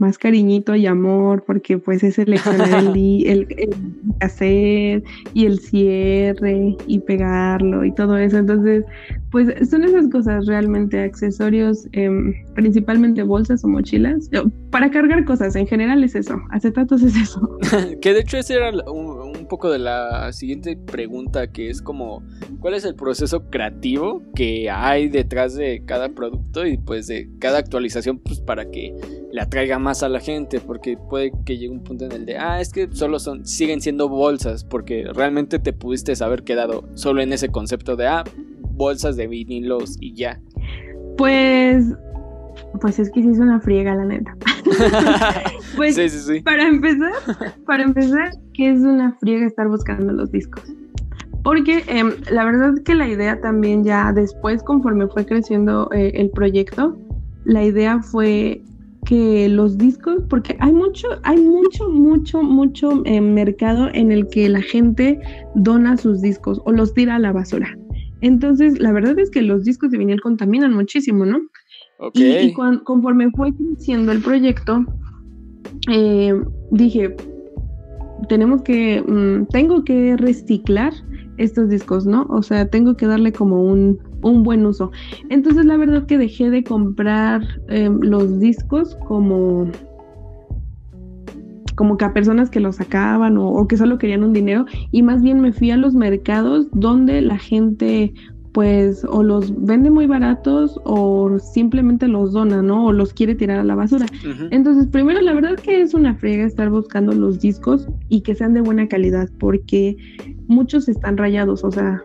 más 0.00 0.18
cariñito 0.18 0.74
y 0.74 0.86
amor, 0.86 1.44
porque 1.46 1.78
pues 1.78 2.02
es 2.02 2.14
seleccionar 2.16 2.84
el, 2.84 2.92
li- 2.92 3.24
el, 3.28 3.46
el 3.56 3.70
cassette 4.18 5.04
y 5.34 5.46
el 5.46 5.58
cierre 5.60 6.76
y 6.86 6.98
pegarlo 7.00 7.84
y 7.84 7.92
todo 7.92 8.16
eso. 8.18 8.38
Entonces, 8.38 8.84
pues 9.36 9.68
son 9.68 9.84
esas 9.84 10.08
cosas 10.08 10.46
realmente, 10.46 10.98
accesorios, 10.98 11.86
em, 11.92 12.32
principalmente 12.54 13.22
bolsas 13.22 13.62
o 13.64 13.68
mochilas. 13.68 14.30
Para 14.70 14.90
cargar 14.90 15.26
cosas, 15.26 15.54
en 15.56 15.66
general 15.66 16.02
es 16.02 16.14
eso. 16.14 16.40
Acetatos 16.52 17.02
es 17.02 17.14
eso. 17.16 17.58
que 18.00 18.14
de 18.14 18.20
hecho 18.20 18.38
ese 18.38 18.54
era 18.54 18.70
un 18.90 19.46
poco 19.46 19.70
de 19.70 19.78
la 19.78 20.32
siguiente 20.32 20.74
pregunta, 20.74 21.48
que 21.48 21.68
es 21.68 21.82
como, 21.82 22.22
¿cuál 22.60 22.72
es 22.72 22.86
el 22.86 22.94
proceso 22.94 23.50
creativo 23.50 24.22
que 24.34 24.70
hay 24.70 25.10
detrás 25.10 25.54
de 25.54 25.82
cada 25.84 26.08
producto 26.08 26.66
y 26.66 26.78
pues 26.78 27.06
de 27.06 27.28
cada 27.38 27.58
actualización 27.58 28.18
pues 28.18 28.40
para 28.40 28.70
que 28.70 28.94
le 29.30 29.40
atraiga 29.42 29.78
más 29.78 30.02
a 30.02 30.08
la 30.08 30.20
gente? 30.20 30.60
Porque 30.60 30.96
puede 30.96 31.30
que 31.44 31.58
llegue 31.58 31.74
un 31.74 31.84
punto 31.84 32.06
en 32.06 32.12
el 32.12 32.24
de, 32.24 32.38
ah, 32.38 32.58
es 32.62 32.72
que 32.72 32.88
solo 32.90 33.18
son, 33.18 33.44
siguen 33.44 33.82
siendo 33.82 34.08
bolsas, 34.08 34.64
porque 34.64 35.04
realmente 35.12 35.58
te 35.58 35.74
pudiste 35.74 36.14
haber 36.24 36.42
quedado 36.42 36.88
solo 36.94 37.20
en 37.20 37.34
ese 37.34 37.50
concepto 37.50 37.96
de, 37.96 38.06
ah, 38.06 38.24
bolsas 38.76 39.16
de 39.16 39.26
vinilos 39.26 39.96
y 40.00 40.14
ya. 40.14 40.40
Pues, 41.16 41.84
pues 42.80 42.98
es 42.98 43.10
que 43.10 43.22
sí 43.22 43.30
es 43.30 43.38
una 43.38 43.60
friega, 43.60 43.94
la 43.94 44.04
neta. 44.04 44.36
Pues 45.76 45.94
sí, 45.94 46.08
sí, 46.08 46.18
sí. 46.20 46.40
Para 46.40 46.66
empezar, 46.66 47.12
para 47.66 47.82
empezar, 47.82 48.30
que 48.54 48.70
es 48.70 48.80
una 48.80 49.12
friega 49.20 49.46
estar 49.46 49.68
buscando 49.68 50.10
los 50.12 50.32
discos. 50.32 50.64
Porque 51.42 51.84
em, 51.86 52.12
la 52.30 52.44
verdad 52.44 52.74
que 52.82 52.94
la 52.94 53.06
idea 53.06 53.40
también 53.40 53.84
ya 53.84 54.12
después, 54.12 54.62
conforme 54.62 55.06
fue 55.08 55.26
creciendo 55.26 55.90
eh, 55.92 56.12
el 56.14 56.30
proyecto, 56.30 56.96
la 57.44 57.62
idea 57.62 58.00
fue 58.00 58.62
que 59.04 59.48
los 59.48 59.78
discos, 59.78 60.22
porque 60.28 60.56
hay 60.58 60.72
mucho, 60.72 61.06
hay 61.22 61.40
mucho, 61.40 61.88
mucho, 61.88 62.42
mucho 62.42 63.02
eh, 63.04 63.20
mercado 63.20 63.88
en 63.92 64.10
el 64.10 64.26
que 64.28 64.48
la 64.48 64.60
gente 64.60 65.20
dona 65.54 65.96
sus 65.96 66.20
discos 66.20 66.60
o 66.64 66.72
los 66.72 66.92
tira 66.92 67.14
a 67.14 67.18
la 67.18 67.32
basura. 67.32 67.78
Entonces, 68.20 68.78
la 68.80 68.92
verdad 68.92 69.18
es 69.18 69.30
que 69.30 69.42
los 69.42 69.64
discos 69.64 69.90
de 69.90 69.98
vinil 69.98 70.20
contaminan 70.20 70.72
muchísimo, 70.72 71.26
¿no? 71.26 71.40
Ok. 71.98 72.16
Y, 72.16 72.52
conforme 72.84 73.30
fue 73.30 73.52
creciendo 73.54 74.12
el 74.12 74.20
proyecto, 74.20 74.84
eh, 75.90 76.34
dije, 76.70 77.14
tenemos 78.28 78.62
que, 78.62 79.02
mm, 79.02 79.46
tengo 79.46 79.84
que 79.84 80.16
reciclar 80.16 80.92
estos 81.38 81.68
discos, 81.68 82.06
¿no? 82.06 82.26
O 82.30 82.42
sea, 82.42 82.68
tengo 82.68 82.96
que 82.96 83.06
darle 83.06 83.32
como 83.32 83.62
un, 83.62 83.98
un 84.22 84.42
buen 84.42 84.64
uso. 84.64 84.90
Entonces, 85.28 85.66
la 85.66 85.76
verdad 85.76 86.06
que 86.06 86.18
dejé 86.18 86.50
de 86.50 86.64
comprar 86.64 87.42
eh, 87.68 87.90
los 88.00 88.40
discos 88.40 88.96
como 89.06 89.70
como 91.76 91.96
que 91.96 92.04
a 92.04 92.12
personas 92.12 92.50
que 92.50 92.58
los 92.60 92.76
sacaban 92.76 93.38
o, 93.38 93.48
o 93.48 93.68
que 93.68 93.76
solo 93.76 93.98
querían 93.98 94.24
un 94.24 94.32
dinero 94.32 94.66
y 94.90 95.02
más 95.02 95.22
bien 95.22 95.40
me 95.40 95.52
fui 95.52 95.70
a 95.70 95.76
los 95.76 95.94
mercados 95.94 96.66
donde 96.72 97.20
la 97.20 97.38
gente 97.38 98.12
pues 98.52 99.04
o 99.04 99.22
los 99.22 99.52
vende 99.66 99.90
muy 99.90 100.06
baratos 100.06 100.80
o 100.84 101.38
simplemente 101.38 102.08
los 102.08 102.32
dona, 102.32 102.62
¿no? 102.62 102.86
O 102.86 102.92
los 102.92 103.12
quiere 103.12 103.34
tirar 103.34 103.58
a 103.58 103.64
la 103.64 103.74
basura. 103.74 104.06
Entonces, 104.50 104.86
primero, 104.86 105.20
la 105.20 105.34
verdad 105.34 105.56
que 105.56 105.82
es 105.82 105.92
una 105.92 106.14
friega 106.14 106.46
estar 106.46 106.70
buscando 106.70 107.12
los 107.12 107.38
discos 107.38 107.86
y 108.08 108.22
que 108.22 108.34
sean 108.34 108.54
de 108.54 108.62
buena 108.62 108.88
calidad, 108.88 109.28
porque 109.38 109.98
muchos 110.46 110.88
están 110.88 111.18
rayados, 111.18 111.64
o 111.64 111.70
sea, 111.70 112.02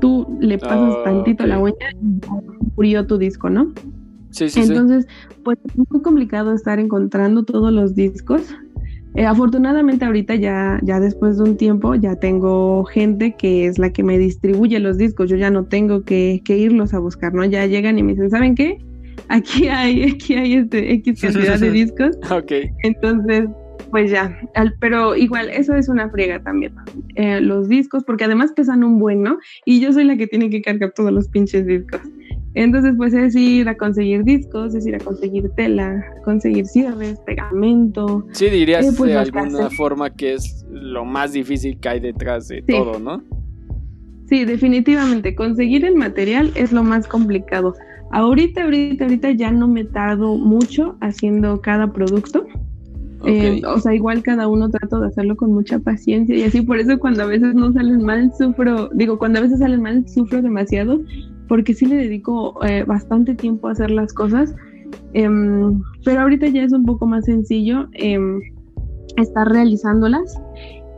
tú 0.00 0.24
le 0.40 0.58
pasas 0.58 0.94
Ah, 0.98 1.02
tantito 1.02 1.44
la 1.46 1.58
ok. 1.58 1.64
uña 1.64 1.90
y 2.00 2.70
murió 2.76 3.04
tu 3.04 3.18
disco, 3.18 3.50
¿no? 3.50 3.72
Sí, 4.30 4.48
sí, 4.50 4.62
sí. 4.62 4.68
Entonces, 4.68 5.08
pues 5.42 5.58
es 5.64 5.76
muy 5.90 6.00
complicado 6.00 6.52
estar 6.52 6.78
encontrando 6.78 7.42
todos 7.42 7.72
los 7.72 7.96
discos. 7.96 8.42
Eh, 9.14 9.24
afortunadamente 9.26 10.04
ahorita 10.04 10.34
ya, 10.36 10.78
ya 10.82 11.00
después 11.00 11.38
de 11.38 11.44
un 11.44 11.56
tiempo 11.56 11.94
ya 11.94 12.16
tengo 12.16 12.84
gente 12.84 13.34
que 13.36 13.66
es 13.66 13.78
la 13.78 13.90
que 13.90 14.02
me 14.02 14.18
distribuye 14.18 14.78
los 14.78 14.98
discos. 14.98 15.28
Yo 15.30 15.36
ya 15.36 15.50
no 15.50 15.64
tengo 15.64 16.02
que, 16.04 16.40
que 16.44 16.56
irlos 16.58 16.94
a 16.94 16.98
buscar, 16.98 17.34
¿no? 17.34 17.44
Ya 17.44 17.66
llegan 17.66 17.98
y 17.98 18.02
me 18.02 18.12
dicen, 18.12 18.30
¿saben 18.30 18.54
qué? 18.54 18.78
Aquí 19.28 19.68
hay, 19.68 20.02
aquí 20.14 20.34
hay 20.34 20.54
este 20.54 20.92
X 20.94 21.20
cantidad 21.22 21.58
de 21.58 21.70
discos. 21.70 22.16
Ok. 22.30 22.52
Entonces, 22.84 23.48
pues 23.90 24.10
ya, 24.10 24.38
al- 24.54 24.74
pero 24.80 25.16
igual, 25.16 25.48
eso 25.50 25.74
es 25.74 25.88
una 25.88 26.10
friega 26.10 26.40
también. 26.42 26.74
Eh, 27.14 27.40
los 27.40 27.68
discos, 27.68 28.04
porque 28.04 28.24
además 28.24 28.52
pesan 28.54 28.84
un 28.84 28.98
buen, 28.98 29.22
¿no? 29.22 29.38
Y 29.64 29.80
yo 29.80 29.92
soy 29.92 30.04
la 30.04 30.16
que 30.16 30.26
tiene 30.26 30.50
que 30.50 30.60
cargar 30.62 30.92
todos 30.94 31.10
los 31.12 31.28
pinches 31.28 31.66
discos. 31.66 32.00
Entonces, 32.54 32.94
pues 32.96 33.14
es 33.14 33.36
ir 33.36 33.68
a 33.68 33.76
conseguir 33.76 34.24
discos, 34.24 34.74
es 34.74 34.86
ir 34.86 34.94
a 34.94 34.98
conseguir 34.98 35.50
tela, 35.50 36.04
conseguir 36.24 36.66
cierres, 36.66 37.20
pegamento. 37.20 38.26
Sí, 38.32 38.48
dirías 38.50 38.86
Eh, 38.86 38.92
pues, 38.96 39.10
de 39.10 39.18
alguna 39.18 39.44
casas. 39.58 39.74
forma 39.76 40.10
que 40.10 40.34
es 40.34 40.66
lo 40.70 41.04
más 41.04 41.32
difícil 41.32 41.78
que 41.78 41.88
hay 41.88 42.00
detrás 42.00 42.48
de 42.48 42.62
todo, 42.62 42.98
¿no? 42.98 43.22
Sí, 44.28 44.44
definitivamente, 44.44 45.34
conseguir 45.34 45.84
el 45.84 45.94
material 45.94 46.50
es 46.54 46.72
lo 46.72 46.82
más 46.82 47.06
complicado. 47.06 47.74
Ahorita, 48.10 48.64
ahorita, 48.64 49.04
ahorita 49.04 49.30
ya 49.32 49.50
no 49.52 49.68
me 49.68 49.84
tardo 49.84 50.36
mucho 50.36 50.96
haciendo 51.00 51.60
cada 51.60 51.92
producto. 51.92 52.46
Eh, 53.26 53.60
o 53.66 53.80
sea, 53.80 53.94
igual 53.94 54.22
cada 54.22 54.46
uno 54.48 54.70
trato 54.70 55.00
de 55.00 55.08
hacerlo 55.08 55.36
con 55.36 55.52
mucha 55.52 55.80
paciencia 55.80 56.36
y 56.36 56.44
así 56.44 56.62
por 56.62 56.78
eso 56.78 57.00
cuando 57.00 57.24
a 57.24 57.26
veces 57.26 57.52
no 57.54 57.72
salen 57.72 58.04
mal 58.04 58.32
sufro, 58.38 58.90
digo, 58.94 59.18
cuando 59.18 59.40
a 59.40 59.42
veces 59.42 59.58
salen 59.58 59.82
mal 59.82 60.08
sufro 60.08 60.40
demasiado 60.40 61.00
porque 61.48 61.74
sí 61.74 61.86
le 61.86 61.96
dedico 61.96 62.62
eh, 62.64 62.84
bastante 62.84 63.34
tiempo 63.34 63.68
a 63.68 63.72
hacer 63.72 63.90
las 63.90 64.12
cosas, 64.12 64.54
Em, 65.12 65.82
pero 66.04 66.20
ahorita 66.22 66.46
ya 66.48 66.62
es 66.62 66.72
un 66.72 66.84
poco 66.86 67.06
más 67.06 67.26
sencillo 67.26 67.88
em, 67.92 68.40
estar 69.16 69.46
realizándolas 69.46 70.34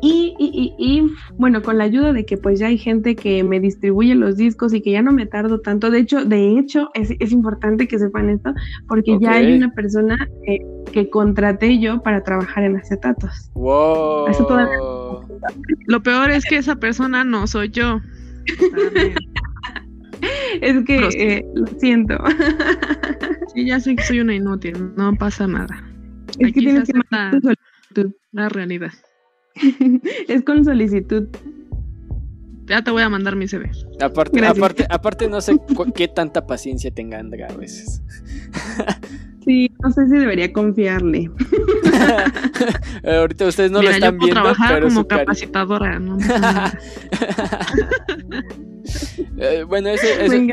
y, 0.03 0.35
y, 0.39 0.75
y, 0.79 0.99
y, 1.01 1.11
bueno, 1.39 1.61
con 1.63 1.77
la 1.79 1.85
ayuda 1.85 2.13
de 2.13 2.25
que 2.25 2.37
pues 2.37 2.59
ya 2.61 2.69
hay 2.69 2.79
gente 2.79 3.17
que 3.17 3.43
me 3.45 3.59
distribuye 3.61 4.15
los 4.15 4.37
discos 4.37 4.73
y 4.73 4.81
que 4.81 4.93
ya 4.93 5.03
no 5.03 5.13
me 5.13 5.27
tardo 5.27 5.61
tanto. 5.61 5.91
De 5.91 5.99
hecho, 5.99 6.25
de 6.25 6.59
hecho, 6.59 6.91
es, 6.95 7.13
es 7.19 7.33
importante 7.33 7.87
que 7.89 7.99
sepan 7.99 8.31
esto, 8.31 8.55
porque 8.89 9.19
ya 9.21 9.33
hay 9.33 9.55
una 9.55 9.73
persona 9.73 10.17
eh, 10.47 10.61
que 10.93 11.11
contraté 11.11 11.79
yo 11.81 12.01
para 12.03 12.23
trabajar 12.23 12.65
en 12.65 12.77
acetatos. 12.77 13.51
Wow. 13.55 14.29
Eso 14.29 14.47
todavía- 14.47 14.79
Lo 15.87 16.03
peor 16.03 16.31
es 16.31 16.45
que 16.45 16.57
esa 16.57 16.77
persona 16.77 17.25
no 17.25 17.47
soy 17.47 17.71
yo. 17.71 18.01
Es 20.61 20.85
que 20.85 21.09
eh, 21.17 21.45
lo 21.55 21.67
siento. 21.79 22.19
Sí, 23.55 23.67
ya 23.67 23.81
sé 23.81 23.97
que 23.97 24.03
soy 24.03 24.21
una 24.21 24.35
inútil, 24.35 24.93
no 24.97 25.15
pasa 25.15 25.47
nada. 25.47 25.85
es 26.39 26.53
que 26.53 26.61
tienes 26.61 26.89
que 26.89 26.99
mandar 27.11 27.33
tu 27.33 27.41
solicitud. 27.41 28.15
La 28.33 28.49
realidad. 28.49 28.93
es 30.29 30.43
con 30.45 30.65
solicitud. 30.65 31.29
Ya 32.67 32.83
te 32.85 32.93
voy 32.93 33.03
a 33.03 33.09
mandar 33.09 33.35
mi 33.35 33.49
CV. 33.49 33.71
Aparte, 34.01 34.39
Gracias. 34.39 34.59
aparte, 34.59 34.87
aparte 34.89 35.29
no 35.29 35.41
sé 35.41 35.57
qué 35.95 36.07
tanta 36.07 36.47
paciencia 36.47 36.93
tenga 36.93 37.19
Andrea 37.19 37.49
a 37.51 37.57
veces. 37.57 38.03
Sí, 39.45 39.71
no 39.83 39.91
sé 39.91 40.07
si 40.07 40.17
debería 40.17 40.53
confiarle. 40.53 41.31
Ahorita 43.05 43.47
ustedes 43.47 43.71
no 43.71 43.79
Mira, 43.81 43.93
lo 43.93 43.97
están 43.97 44.13
yo 44.13 44.19
puedo 44.19 44.27
viendo, 44.27 44.43
trabajar 44.43 44.75
pero 44.75 44.89
como 44.89 45.09
capacitadora. 45.09 45.99
No. 45.99 46.19
Eh, 49.39 49.65
bueno, 49.67 49.89
ese, 49.89 50.25
ese- 50.25 50.49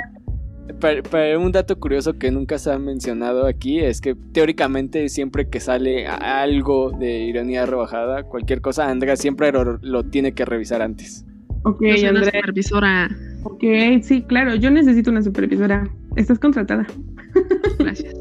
para, 0.80 1.02
para 1.04 1.38
un 1.40 1.52
dato 1.52 1.78
curioso 1.80 2.14
que 2.18 2.32
nunca 2.32 2.58
se 2.58 2.72
ha 2.72 2.78
mencionado 2.80 3.46
aquí 3.46 3.80
es 3.80 4.00
que 4.02 4.16
teóricamente 4.34 5.10
siempre 5.10 5.50
que 5.50 5.60
sale 5.60 6.08
a- 6.08 6.42
algo 6.42 6.92
de 6.92 7.20
ironía 7.26 7.66
rebajada, 7.66 8.24
cualquier 8.24 8.62
cosa, 8.62 8.90
Andrea 8.90 9.16
siempre 9.18 9.52
lo, 9.52 9.78
lo 9.82 10.04
tiene 10.04 10.34
que 10.34 10.46
revisar 10.46 10.82
antes. 10.82 11.26
ok, 11.64 11.82
Yo 11.82 11.98
soy 11.98 12.10
una 12.10 12.24
supervisora. 12.26 13.10
Ok, 13.44 13.64
sí, 14.04 14.24
claro, 14.28 14.56
yo 14.56 14.72
necesito 14.72 15.10
una 15.12 15.22
supervisora. 15.22 15.90
Estás 16.16 16.40
contratada. 16.40 16.86
Gracias. 17.80 18.14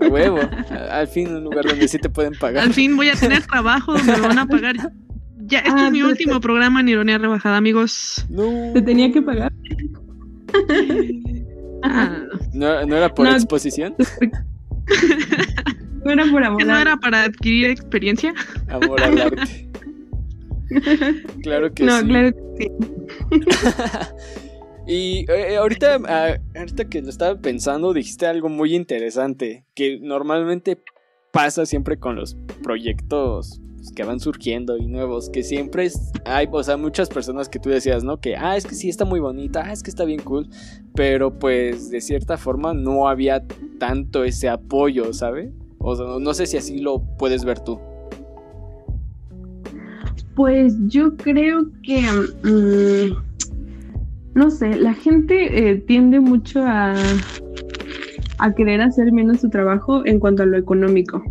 A 0.00 0.08
huevo. 0.08 0.38
Al 0.90 1.08
fin 1.08 1.28
un 1.34 1.44
lugar 1.44 1.64
donde 1.64 1.88
sí 1.88 1.98
te 1.98 2.10
pueden 2.10 2.34
pagar. 2.38 2.64
Al 2.64 2.72
fin 2.74 2.96
voy 2.96 3.08
a 3.08 3.14
tener 3.14 3.42
trabajo 3.46 3.92
donde 3.94 4.12
me 4.12 4.20
van 4.20 4.38
a 4.38 4.46
pagar. 4.46 4.76
Ya, 5.48 5.58
este 5.58 5.70
Ah, 5.72 5.86
es 5.86 5.92
mi 5.92 6.02
último 6.02 6.40
programa 6.40 6.80
en 6.80 6.88
Ironía 6.88 7.18
Rebajada, 7.18 7.56
amigos. 7.56 8.26
No. 8.30 8.72
¿Te 8.74 8.82
tenía 8.82 9.10
que 9.12 9.22
pagar? 9.22 9.52
Ah, 11.82 12.20
¿No, 12.52 12.84
no 12.86 12.96
era 12.96 13.14
por 13.14 13.26
No. 13.26 13.34
exposición? 13.34 13.94
No 16.04 16.10
era 16.12 16.24
por 16.30 16.42
amor. 16.44 16.58
¿que 16.58 16.64
no 16.64 16.76
era 16.78 16.96
para 16.96 17.24
adquirir 17.24 17.66
experiencia? 17.70 18.32
Amor 18.68 19.02
al 19.02 19.20
arte. 19.20 19.68
Claro 21.42 21.72
que 21.72 21.84
No, 21.84 22.00
sí. 22.00 22.06
claro 22.06 22.32
que 22.32 22.64
sí. 22.64 22.70
Y 24.88 25.26
eh, 25.30 25.56
ahorita, 25.56 25.98
ah, 26.06 26.36
ahorita 26.56 26.84
que 26.88 27.02
lo 27.02 27.08
estaba 27.10 27.36
pensando, 27.40 27.92
dijiste 27.92 28.26
algo 28.26 28.48
muy 28.48 28.74
interesante, 28.74 29.64
que 29.74 29.98
normalmente 30.00 30.80
pasa 31.32 31.66
siempre 31.66 31.98
con 31.98 32.14
los 32.16 32.36
proyectos 32.62 33.60
pues, 33.86 33.94
que 33.94 34.04
van 34.04 34.18
surgiendo 34.18 34.76
y 34.76 34.86
nuevos, 34.86 35.30
que 35.30 35.44
siempre 35.44 35.84
es, 35.84 36.10
hay, 36.24 36.48
o 36.50 36.62
sea, 36.62 36.76
muchas 36.76 37.08
personas 37.08 37.48
que 37.48 37.60
tú 37.60 37.68
decías, 37.68 38.02
¿no? 38.02 38.18
Que, 38.18 38.36
ah, 38.36 38.56
es 38.56 38.66
que 38.66 38.74
sí 38.74 38.88
está 38.88 39.04
muy 39.04 39.20
bonita, 39.20 39.62
ah, 39.64 39.72
es 39.72 39.82
que 39.82 39.90
está 39.90 40.04
bien 40.04 40.20
cool, 40.22 40.48
pero 40.94 41.38
pues 41.38 41.90
de 41.90 42.00
cierta 42.00 42.36
forma 42.36 42.74
no 42.74 43.08
había 43.08 43.44
tanto 43.78 44.24
ese 44.24 44.48
apoyo, 44.48 45.12
¿sabe? 45.12 45.52
O 45.78 45.94
sea, 45.94 46.06
no 46.20 46.34
sé 46.34 46.46
si 46.46 46.56
así 46.56 46.78
lo 46.78 47.00
puedes 47.16 47.44
ver 47.44 47.60
tú. 47.60 47.78
Pues 50.34 50.74
yo 50.88 51.16
creo 51.16 51.66
que, 51.84 52.02
mm, 52.42 53.14
no 54.34 54.50
sé, 54.50 54.74
la 54.74 54.94
gente 54.94 55.70
eh, 55.70 55.76
tiende 55.76 56.18
mucho 56.18 56.60
a, 56.64 56.94
a 58.38 58.52
querer 58.52 58.80
hacer 58.80 59.12
menos 59.12 59.42
su 59.42 59.48
trabajo 59.48 60.04
en 60.04 60.18
cuanto 60.18 60.42
a 60.42 60.46
lo 60.46 60.58
económico. 60.58 61.22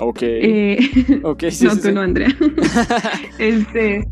Ok. 0.00 0.18
Eh, 0.22 0.78
ok, 1.22 1.44
sí, 1.50 1.64
no, 1.64 1.70
sí, 1.72 1.80
tú 1.80 1.88
sí. 1.88 1.92
no, 1.92 2.00
Andrea. 2.00 2.28
este, 3.38 4.08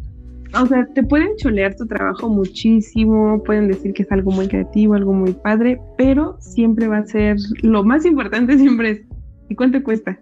o 0.55 0.67
sea, 0.67 0.87
te 0.95 1.03
pueden 1.03 1.29
cholear 1.37 1.75
tu 1.77 1.87
trabajo 1.87 2.29
muchísimo, 2.29 3.43
pueden 3.45 3.69
decir 3.69 3.93
que 3.93 4.03
es 4.03 4.13
algo 4.13 4.31
muy 4.31 4.49
creativo, 4.49 4.95
algo 4.95 5.13
muy 5.13 5.33
padre, 5.33 5.81
pero 5.97 6.37
siempre 6.41 6.89
va 6.89 6.99
a 6.99 7.07
ser, 7.07 7.37
lo 7.63 7.85
más 7.85 8.05
importante 8.05 8.57
siempre 8.59 8.91
es, 8.91 9.01
¿y 9.49 9.55
cuánto 9.55 9.83
cuesta? 9.83 10.19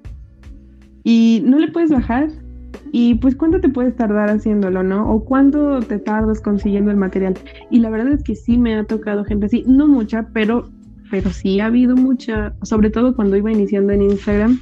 Y 1.05 1.43
no 1.45 1.59
le 1.59 1.69
puedes 1.69 1.91
bajar. 1.91 2.29
Y 2.93 3.15
pues 3.17 3.35
cuánto 3.35 3.61
te 3.61 3.69
puedes 3.69 3.97
tardar 3.97 4.31
haciéndolo, 4.31 4.83
¿no? 4.83 5.11
O 5.11 5.25
cuánto 5.25 5.81
te 5.81 5.99
tardas 5.99 6.41
consiguiendo 6.41 6.91
el 6.91 6.97
material. 6.97 7.35
Y 7.71 7.81
la 7.81 7.91
verdad 7.91 8.13
es 8.13 8.23
que 8.23 8.35
sí 8.35 8.59
me 8.59 8.75
ha 8.77 8.85
tocado 8.85 9.25
gente 9.25 9.47
así, 9.47 9.65
no 9.67 9.87
mucha, 9.87 10.29
pero, 10.33 10.71
pero 11.11 11.31
sí 11.31 11.61
ha 11.61 11.67
habido 11.67 11.97
mucha, 11.97 12.55
sobre 12.63 12.91
todo 12.91 13.15
cuando 13.15 13.37
iba 13.37 13.51
iniciando 13.51 13.93
en 13.93 14.03
Instagram, 14.03 14.61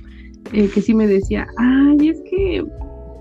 eh, 0.52 0.68
que 0.72 0.80
sí 0.80 0.94
me 0.94 1.06
decía, 1.06 1.46
ay, 1.56 2.08
es 2.08 2.20
que 2.30 2.64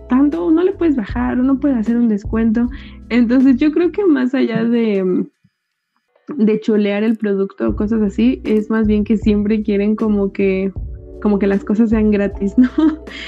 tanto 0.09 0.51
no 0.51 0.63
le 0.63 0.73
puedes 0.73 0.95
bajar 0.95 1.39
o 1.39 1.43
no 1.43 1.59
puedes 1.59 1.77
hacer 1.77 1.97
un 1.97 2.07
descuento. 2.09 2.67
Entonces 3.09 3.57
yo 3.57 3.71
creo 3.71 3.91
que 3.91 4.05
más 4.05 4.33
allá 4.33 4.63
de, 4.63 5.03
mm, 5.03 5.27
de 6.37 6.59
cholear 6.59 7.03
el 7.03 7.17
producto 7.17 7.69
o 7.69 7.75
cosas 7.75 8.01
así, 8.01 8.41
es 8.45 8.69
más 8.69 8.87
bien 8.87 9.03
que 9.03 9.17
siempre 9.17 9.63
quieren 9.63 9.95
como 9.95 10.31
que 10.31 10.71
como 11.21 11.39
que 11.39 11.47
las 11.47 11.63
cosas 11.63 11.89
sean 11.89 12.11
gratis, 12.11 12.53
¿no? 12.57 12.69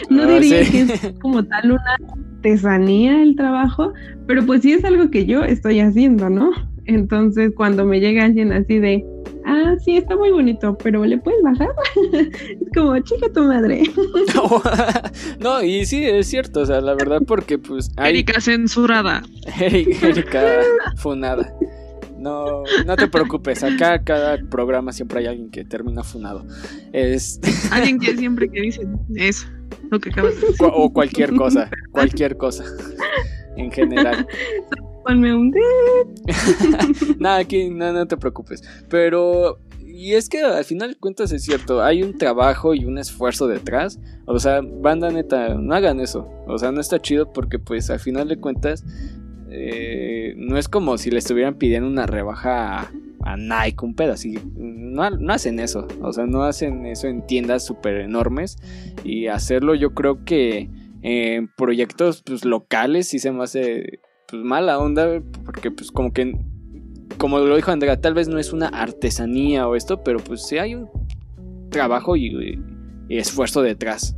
No 0.10 0.24
Ah, 0.24 0.40
diría 0.40 0.66
sí. 0.66 0.72
que 0.72 0.82
es 0.82 1.14
como 1.22 1.46
tal 1.46 1.72
una 1.72 1.96
artesanía 2.36 3.24
el 3.24 3.38
trabajo, 3.38 3.94
pero 4.28 4.46
pues 4.46 4.62
sí 4.64 4.74
es 4.74 4.84
algo 4.84 5.10
que 5.10 5.26
yo 5.26 5.44
estoy 5.44 5.80
haciendo, 5.80 6.30
¿no? 6.30 6.52
Entonces 6.86 7.54
cuando 7.56 7.86
me 7.86 8.02
llega 8.02 8.26
alguien 8.26 8.52
así 8.52 8.80
de, 8.80 9.06
ah, 9.46 9.76
sí, 9.84 9.98
está 9.98 10.16
muy 10.16 10.32
bonito, 10.32 10.78
pero 10.78 11.06
¿le 11.06 11.18
puedes 11.18 11.42
bajar? 11.44 11.70
es 12.14 12.70
como, 12.74 12.98
chica 13.00 13.32
tu 13.34 13.44
madre. 13.44 13.84
No, 14.34 14.62
no, 15.40 15.64
y 15.64 15.86
sí, 15.86 16.04
es 16.04 16.28
cierto, 16.28 16.62
o 16.62 16.66
sea, 16.66 16.82
la 16.82 16.94
verdad, 16.94 17.22
porque 17.26 17.58
pues 17.58 17.92
hay 17.98 18.14
Erika 18.14 18.42
censurada. 18.42 19.24
Erika, 19.60 20.08
Erika 20.08 20.62
funada. 20.98 21.54
No, 22.18 22.64
no 22.86 22.96
te 22.96 23.08
preocupes, 23.08 23.64
acá 23.64 24.04
cada 24.04 24.38
programa 24.50 24.92
siempre 24.92 25.20
hay 25.20 25.28
alguien 25.28 25.52
que 25.52 25.64
termina 25.64 26.04
funado. 26.04 26.46
Es, 26.92 27.40
Alguien 27.72 28.00
que 28.00 28.18
siempre 28.18 28.50
que 28.50 28.62
dice 28.62 28.82
eso, 29.16 29.48
lo 29.92 30.00
que 30.00 30.10
acabas 30.10 30.40
de 30.42 30.48
decir. 30.48 30.68
o 30.74 30.92
cualquier 30.92 31.36
cosa, 31.36 31.70
cualquier 31.92 32.36
cosa. 32.38 32.64
En 33.58 33.72
general. 33.72 34.28
Ponme 35.06 35.36
un... 35.36 35.54
Nada, 37.20 37.38
aquí 37.38 37.70
no, 37.70 37.94
no 37.94 38.08
te 38.08 38.18
preocupes. 38.18 38.64
Pero, 38.90 39.60
y 39.86 40.14
es 40.14 40.30
que 40.30 40.42
al 40.42 40.66
final 40.66 40.94
de 40.94 40.96
cuentas 40.96 41.32
es 41.32 41.44
cierto, 41.44 41.84
hay 41.84 42.02
un 42.02 42.18
trabajo 42.18 42.74
y 42.74 42.86
un 42.86 42.98
esfuerzo 42.98 43.48
detrás. 43.48 44.00
O 44.26 44.40
sea, 44.40 44.62
banda 44.62 45.12
neta, 45.12 45.54
no 45.54 45.76
hagan 45.76 46.00
eso. 46.00 46.28
O 46.48 46.58
sea, 46.58 46.72
no 46.72 46.82
está 46.82 47.00
chido 47.00 47.32
porque 47.32 47.60
pues 47.60 47.92
al 47.92 48.00
final 48.00 48.28
de 48.28 48.38
cuentas 48.38 48.84
eh, 49.52 50.34
no 50.38 50.58
es 50.58 50.68
como 50.68 50.98
si 50.98 51.12
le 51.12 51.20
estuvieran 51.20 51.56
pidiendo 51.60 51.88
una 51.88 52.08
rebaja 52.08 52.92
a, 53.24 53.38
Nike, 53.38 53.86
un 53.86 53.96
así. 54.10 54.40
No, 54.56 55.08
no 55.12 55.34
hacen 55.34 55.60
eso. 55.60 55.88
O 56.02 56.14
sea, 56.14 56.26
no 56.26 56.44
hacen 56.44 56.88
eso 56.88 57.08
en 57.08 57.28
tiendas 57.28 57.64
súper 57.64 57.98
enormes. 57.98 58.58
Y 59.04 59.28
hacerlo 59.28 59.76
yo 59.76 59.94
creo 59.94 60.26
que 60.26 60.68
en 61.04 61.48
proyectos 61.56 62.24
pues, 62.26 62.44
locales 62.44 63.08
sí 63.08 63.20
se 63.20 63.32
me 63.32 63.44
hace 63.44 64.00
pues 64.36 64.46
mala 64.46 64.78
onda 64.80 65.22
porque 65.46 65.72
pues 65.72 65.92
como 65.92 66.14
que 66.14 66.38
como 67.18 67.40
lo 67.40 67.56
dijo 67.56 67.72
Andrea 67.72 68.00
tal 68.00 68.14
vez 68.14 68.28
no 68.28 68.38
es 68.40 68.54
una 68.54 68.68
artesanía 68.68 69.68
o 69.68 69.76
esto 69.76 70.04
pero 70.04 70.20
pues 70.20 70.46
sí 70.48 70.58
hay 70.58 70.76
un 70.76 70.88
trabajo 71.70 72.16
y, 72.16 72.60
y 73.10 73.18
esfuerzo 73.18 73.62
detrás 73.62 74.16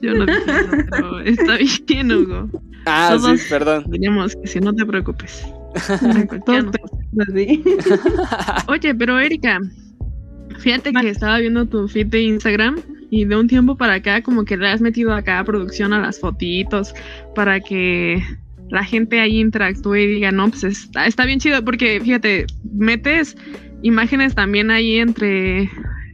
Yo 0.00 0.14
no 0.14 0.26
dije 0.26 0.40
eso, 0.40 0.70
pero 0.90 1.20
está 1.20 1.56
bien, 1.88 2.12
Hugo. 2.12 2.48
ah 2.86 3.14
Todos- 3.16 3.40
sí 3.40 3.46
perdón 3.48 3.90
Tenemos 3.90 4.36
que 4.36 4.46
si 4.46 4.60
no 4.60 4.74
te 4.74 4.84
preocupes. 4.84 5.46
Oye, 8.68 8.94
pero 8.94 9.18
Erika, 9.18 9.58
fíjate 10.58 10.92
que 10.92 11.08
estaba 11.08 11.38
viendo 11.38 11.66
tu 11.66 11.88
feed 11.88 12.06
de 12.08 12.22
Instagram 12.22 12.76
y 13.10 13.24
de 13.24 13.36
un 13.36 13.48
tiempo 13.48 13.76
para 13.76 13.94
acá 13.94 14.22
como 14.22 14.44
que 14.44 14.56
le 14.56 14.68
has 14.68 14.80
metido 14.80 15.12
acá 15.14 15.42
producción 15.44 15.92
a 15.92 16.00
las 16.00 16.18
fotitos 16.20 16.94
para 17.34 17.60
que 17.60 18.22
la 18.72 18.84
gente 18.84 19.20
ahí 19.20 19.38
interactúe 19.38 19.96
y 19.96 20.06
diga, 20.06 20.32
no, 20.32 20.48
pues 20.48 20.64
está, 20.64 21.06
está 21.06 21.26
bien 21.26 21.38
chido 21.38 21.62
porque 21.62 22.00
fíjate, 22.00 22.46
metes 22.72 23.36
imágenes 23.82 24.34
también 24.34 24.70
ahí 24.70 24.96
entre 24.96 25.70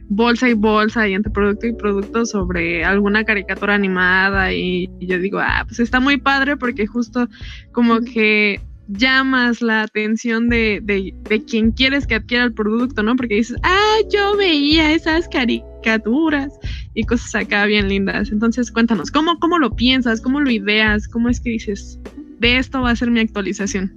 bolsa 0.09 0.49
y 0.49 0.55
bolsa 0.55 1.07
y 1.07 1.13
entre 1.13 1.31
producto 1.31 1.67
y 1.67 1.73
producto 1.73 2.25
sobre 2.25 2.83
alguna 2.83 3.23
caricatura 3.23 3.75
animada 3.75 4.51
y, 4.51 4.89
y 4.99 5.07
yo 5.07 5.19
digo, 5.19 5.39
ah, 5.39 5.63
pues 5.65 5.79
está 5.79 6.01
muy 6.01 6.17
padre 6.17 6.57
porque 6.57 6.85
justo 6.85 7.29
como 7.71 8.01
que 8.01 8.59
llamas 8.89 9.61
la 9.61 9.83
atención 9.83 10.49
de, 10.49 10.81
de, 10.83 11.13
de, 11.29 11.45
quien 11.45 11.71
quieres 11.71 12.07
que 12.07 12.15
adquiera 12.15 12.43
el 12.43 12.53
producto, 12.53 13.03
¿no? 13.03 13.15
Porque 13.15 13.35
dices, 13.35 13.55
ah, 13.63 13.97
yo 14.11 14.35
veía 14.35 14.91
esas 14.91 15.29
caricaturas 15.29 16.51
y 16.95 17.03
cosas 17.03 17.35
acá 17.35 17.65
bien 17.67 17.87
lindas. 17.87 18.31
Entonces, 18.31 18.71
cuéntanos, 18.71 19.11
¿cómo, 19.11 19.37
cómo 19.39 19.59
lo 19.59 19.75
piensas? 19.75 20.21
¿Cómo 20.21 20.41
lo 20.41 20.49
ideas? 20.49 21.07
¿Cómo 21.07 21.29
es 21.29 21.39
que 21.39 21.51
dices, 21.51 21.99
de 22.39 22.57
esto 22.57 22.81
va 22.81 22.91
a 22.91 22.95
ser 22.95 23.11
mi 23.11 23.19
actualización? 23.19 23.93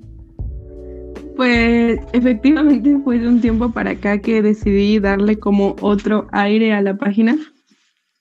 Pues 1.37 1.99
efectivamente 2.13 2.99
fue 3.03 3.19
de 3.19 3.29
un 3.29 3.41
tiempo 3.41 3.71
para 3.73 3.93
acá 3.93 4.19
que 4.19 4.43
decidí 4.43 4.99
darle 4.99 5.39
como 5.39 5.77
otro 5.81 6.27
aire 6.33 6.73
a 6.73 6.83
la 6.83 6.97
página. 6.97 7.37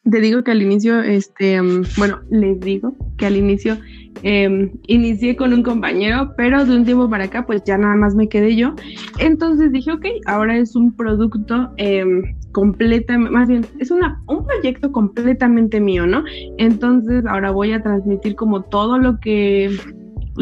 Te 0.09 0.19
digo 0.19 0.43
que 0.43 0.51
al 0.51 0.61
inicio, 0.61 0.99
este, 1.01 1.59
bueno, 1.97 2.21
les 2.31 2.59
digo 2.59 2.95
que 3.17 3.27
al 3.27 3.37
inicio 3.37 3.77
eh, 4.23 4.71
inicié 4.87 5.35
con 5.35 5.53
un 5.53 5.61
compañero, 5.61 6.33
pero 6.35 6.65
de 6.65 6.75
un 6.75 6.85
tiempo 6.85 7.09
para 7.09 7.25
acá, 7.25 7.45
pues 7.45 7.63
ya 7.65 7.77
nada 7.77 7.95
más 7.95 8.15
me 8.15 8.27
quedé 8.27 8.55
yo. 8.55 8.73
Entonces 9.19 9.71
dije, 9.71 9.91
ok, 9.91 10.05
ahora 10.25 10.57
es 10.57 10.75
un 10.75 10.95
producto 10.95 11.71
eh, 11.77 12.03
completamente, 12.51 13.31
más 13.31 13.47
bien, 13.47 13.65
es 13.79 13.91
una, 13.91 14.21
un 14.27 14.45
proyecto 14.45 14.91
completamente 14.91 15.79
mío, 15.79 16.07
¿no? 16.07 16.23
Entonces 16.57 17.23
ahora 17.27 17.51
voy 17.51 17.73
a 17.73 17.83
transmitir 17.83 18.35
como 18.35 18.63
todo 18.63 18.97
lo 18.97 19.19
que 19.19 19.69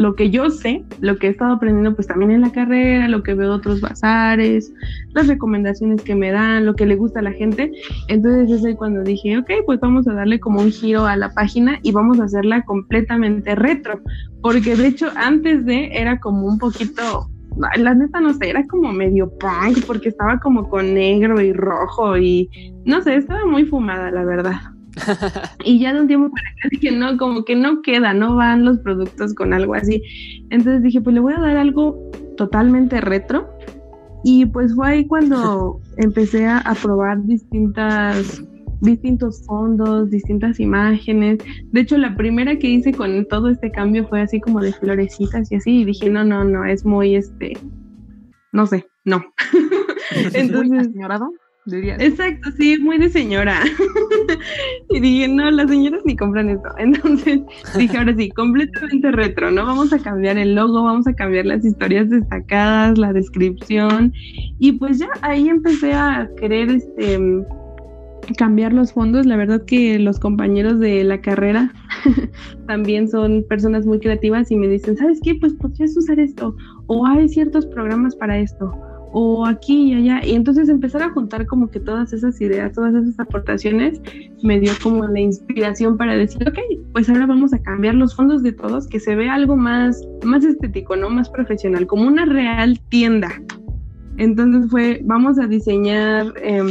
lo 0.00 0.14
que 0.14 0.30
yo 0.30 0.48
sé, 0.48 0.82
lo 1.00 1.18
que 1.18 1.26
he 1.26 1.30
estado 1.30 1.52
aprendiendo 1.52 1.94
pues 1.94 2.06
también 2.06 2.30
en 2.30 2.40
la 2.40 2.52
carrera, 2.52 3.06
lo 3.06 3.22
que 3.22 3.34
veo 3.34 3.50
de 3.50 3.54
otros 3.56 3.82
bazares, 3.82 4.72
las 5.12 5.26
recomendaciones 5.26 6.00
que 6.02 6.14
me 6.14 6.32
dan, 6.32 6.64
lo 6.64 6.74
que 6.74 6.86
le 6.86 6.96
gusta 6.96 7.20
a 7.20 7.22
la 7.22 7.32
gente. 7.32 7.70
Entonces 8.08 8.50
es 8.50 8.64
ahí 8.64 8.74
cuando 8.74 9.02
dije, 9.02 9.36
ok, 9.36 9.50
pues 9.66 9.78
vamos 9.78 10.08
a 10.08 10.14
darle 10.14 10.40
como 10.40 10.60
un 10.60 10.72
giro 10.72 11.04
a 11.04 11.16
la 11.16 11.34
página 11.34 11.78
y 11.82 11.92
vamos 11.92 12.18
a 12.18 12.24
hacerla 12.24 12.62
completamente 12.64 13.54
retro, 13.54 14.00
porque 14.40 14.74
de 14.74 14.86
hecho 14.86 15.08
antes 15.16 15.66
de 15.66 15.90
era 15.92 16.18
como 16.18 16.46
un 16.46 16.58
poquito 16.58 17.28
la 17.76 17.94
neta 17.94 18.20
no 18.20 18.32
sé, 18.32 18.48
era 18.48 18.64
como 18.68 18.92
medio 18.92 19.28
punk 19.38 19.84
porque 19.86 20.08
estaba 20.08 20.38
como 20.38 20.70
con 20.70 20.94
negro 20.94 21.42
y 21.42 21.52
rojo 21.52 22.16
y 22.16 22.48
no 22.86 23.02
sé, 23.02 23.16
estaba 23.16 23.44
muy 23.44 23.66
fumada 23.66 24.10
la 24.10 24.24
verdad. 24.24 24.60
y 25.64 25.78
ya 25.78 25.92
de 25.92 26.00
un 26.00 26.06
tiempo 26.06 26.30
para 26.30 26.50
acá 26.50 26.68
dije, 26.70 26.90
no, 26.90 27.16
como 27.16 27.44
que 27.44 27.56
no 27.56 27.82
queda, 27.82 28.12
no 28.14 28.36
van 28.36 28.64
los 28.64 28.78
productos 28.78 29.34
con 29.34 29.52
algo 29.52 29.74
así. 29.74 30.02
Entonces 30.50 30.82
dije, 30.82 31.00
pues 31.00 31.14
le 31.14 31.20
voy 31.20 31.34
a 31.34 31.40
dar 31.40 31.56
algo 31.56 32.10
totalmente 32.36 33.00
retro. 33.00 33.48
Y 34.22 34.46
pues 34.46 34.74
fue 34.74 34.88
ahí 34.88 35.06
cuando 35.06 35.80
empecé 35.96 36.46
a, 36.46 36.58
a 36.58 36.74
probar 36.74 37.24
distintas 37.24 38.42
distintos 38.80 39.44
fondos, 39.46 40.10
distintas 40.10 40.58
imágenes. 40.58 41.38
De 41.70 41.80
hecho, 41.80 41.98
la 41.98 42.16
primera 42.16 42.58
que 42.58 42.68
hice 42.68 42.92
con 42.92 43.26
todo 43.26 43.48
este 43.48 43.70
cambio 43.70 44.06
fue 44.08 44.22
así 44.22 44.40
como 44.40 44.60
de 44.60 44.72
florecitas 44.72 45.52
y 45.52 45.56
así, 45.56 45.80
y 45.80 45.84
dije, 45.84 46.10
no, 46.10 46.24
no, 46.24 46.44
no, 46.44 46.64
es 46.64 46.84
muy 46.84 47.14
este, 47.14 47.58
no 48.52 48.66
sé, 48.66 48.86
no. 49.04 49.22
Entonces, 50.34 50.92
señorado? 50.92 51.30
Exacto, 51.66 52.50
sí, 52.56 52.78
muy 52.78 52.98
de 52.98 53.10
señora. 53.10 53.60
y 54.88 55.00
dije, 55.00 55.28
no, 55.28 55.50
las 55.50 55.68
señoras 55.68 56.00
ni 56.04 56.16
compran 56.16 56.48
esto. 56.48 56.68
Entonces 56.78 57.40
dije, 57.76 57.98
ahora 57.98 58.14
sí, 58.16 58.30
completamente 58.30 59.10
retro, 59.10 59.50
¿no? 59.50 59.66
Vamos 59.66 59.92
a 59.92 59.98
cambiar 59.98 60.38
el 60.38 60.54
logo, 60.54 60.82
vamos 60.82 61.06
a 61.06 61.12
cambiar 61.12 61.46
las 61.46 61.64
historias 61.64 62.08
destacadas, 62.08 62.98
la 62.98 63.12
descripción. 63.12 64.12
Y 64.58 64.72
pues 64.72 64.98
ya 64.98 65.08
ahí 65.22 65.48
empecé 65.48 65.92
a 65.92 66.28
querer 66.38 66.70
este 66.70 67.18
cambiar 68.36 68.72
los 68.72 68.92
fondos. 68.92 69.26
La 69.26 69.36
verdad 69.36 69.64
que 69.64 69.98
los 69.98 70.18
compañeros 70.18 70.78
de 70.78 71.04
la 71.04 71.20
carrera 71.20 71.72
también 72.66 73.08
son 73.08 73.44
personas 73.48 73.84
muy 73.84 73.98
creativas 73.98 74.50
y 74.50 74.56
me 74.56 74.68
dicen, 74.68 74.96
¿sabes 74.96 75.20
qué? 75.22 75.34
Pues 75.34 75.52
podrías 75.54 75.96
usar 75.96 76.18
esto. 76.18 76.56
O 76.86 77.06
hay 77.06 77.28
ciertos 77.28 77.66
programas 77.66 78.16
para 78.16 78.38
esto 78.38 78.89
o 79.12 79.46
aquí 79.46 79.92
y 79.92 79.94
allá. 79.94 80.24
Y 80.24 80.34
entonces 80.34 80.68
empezar 80.68 81.02
a 81.02 81.10
juntar 81.10 81.46
como 81.46 81.70
que 81.70 81.80
todas 81.80 82.12
esas 82.12 82.40
ideas, 82.40 82.72
todas 82.72 82.94
esas 82.94 83.18
aportaciones, 83.18 84.00
me 84.42 84.60
dio 84.60 84.72
como 84.82 85.06
la 85.06 85.20
inspiración 85.20 85.96
para 85.96 86.16
decir, 86.16 86.46
ok, 86.48 86.58
pues 86.92 87.08
ahora 87.08 87.26
vamos 87.26 87.52
a 87.52 87.58
cambiar 87.62 87.94
los 87.94 88.14
fondos 88.14 88.42
de 88.42 88.52
todos, 88.52 88.86
que 88.86 89.00
se 89.00 89.14
vea 89.14 89.34
algo 89.34 89.56
más, 89.56 90.06
más 90.24 90.44
estético, 90.44 90.96
¿no? 90.96 91.10
Más 91.10 91.28
profesional, 91.28 91.86
como 91.86 92.06
una 92.06 92.24
real 92.24 92.80
tienda. 92.88 93.30
Entonces 94.16 94.70
fue, 94.70 95.00
vamos 95.04 95.38
a 95.38 95.46
diseñar 95.46 96.32
eh, 96.42 96.62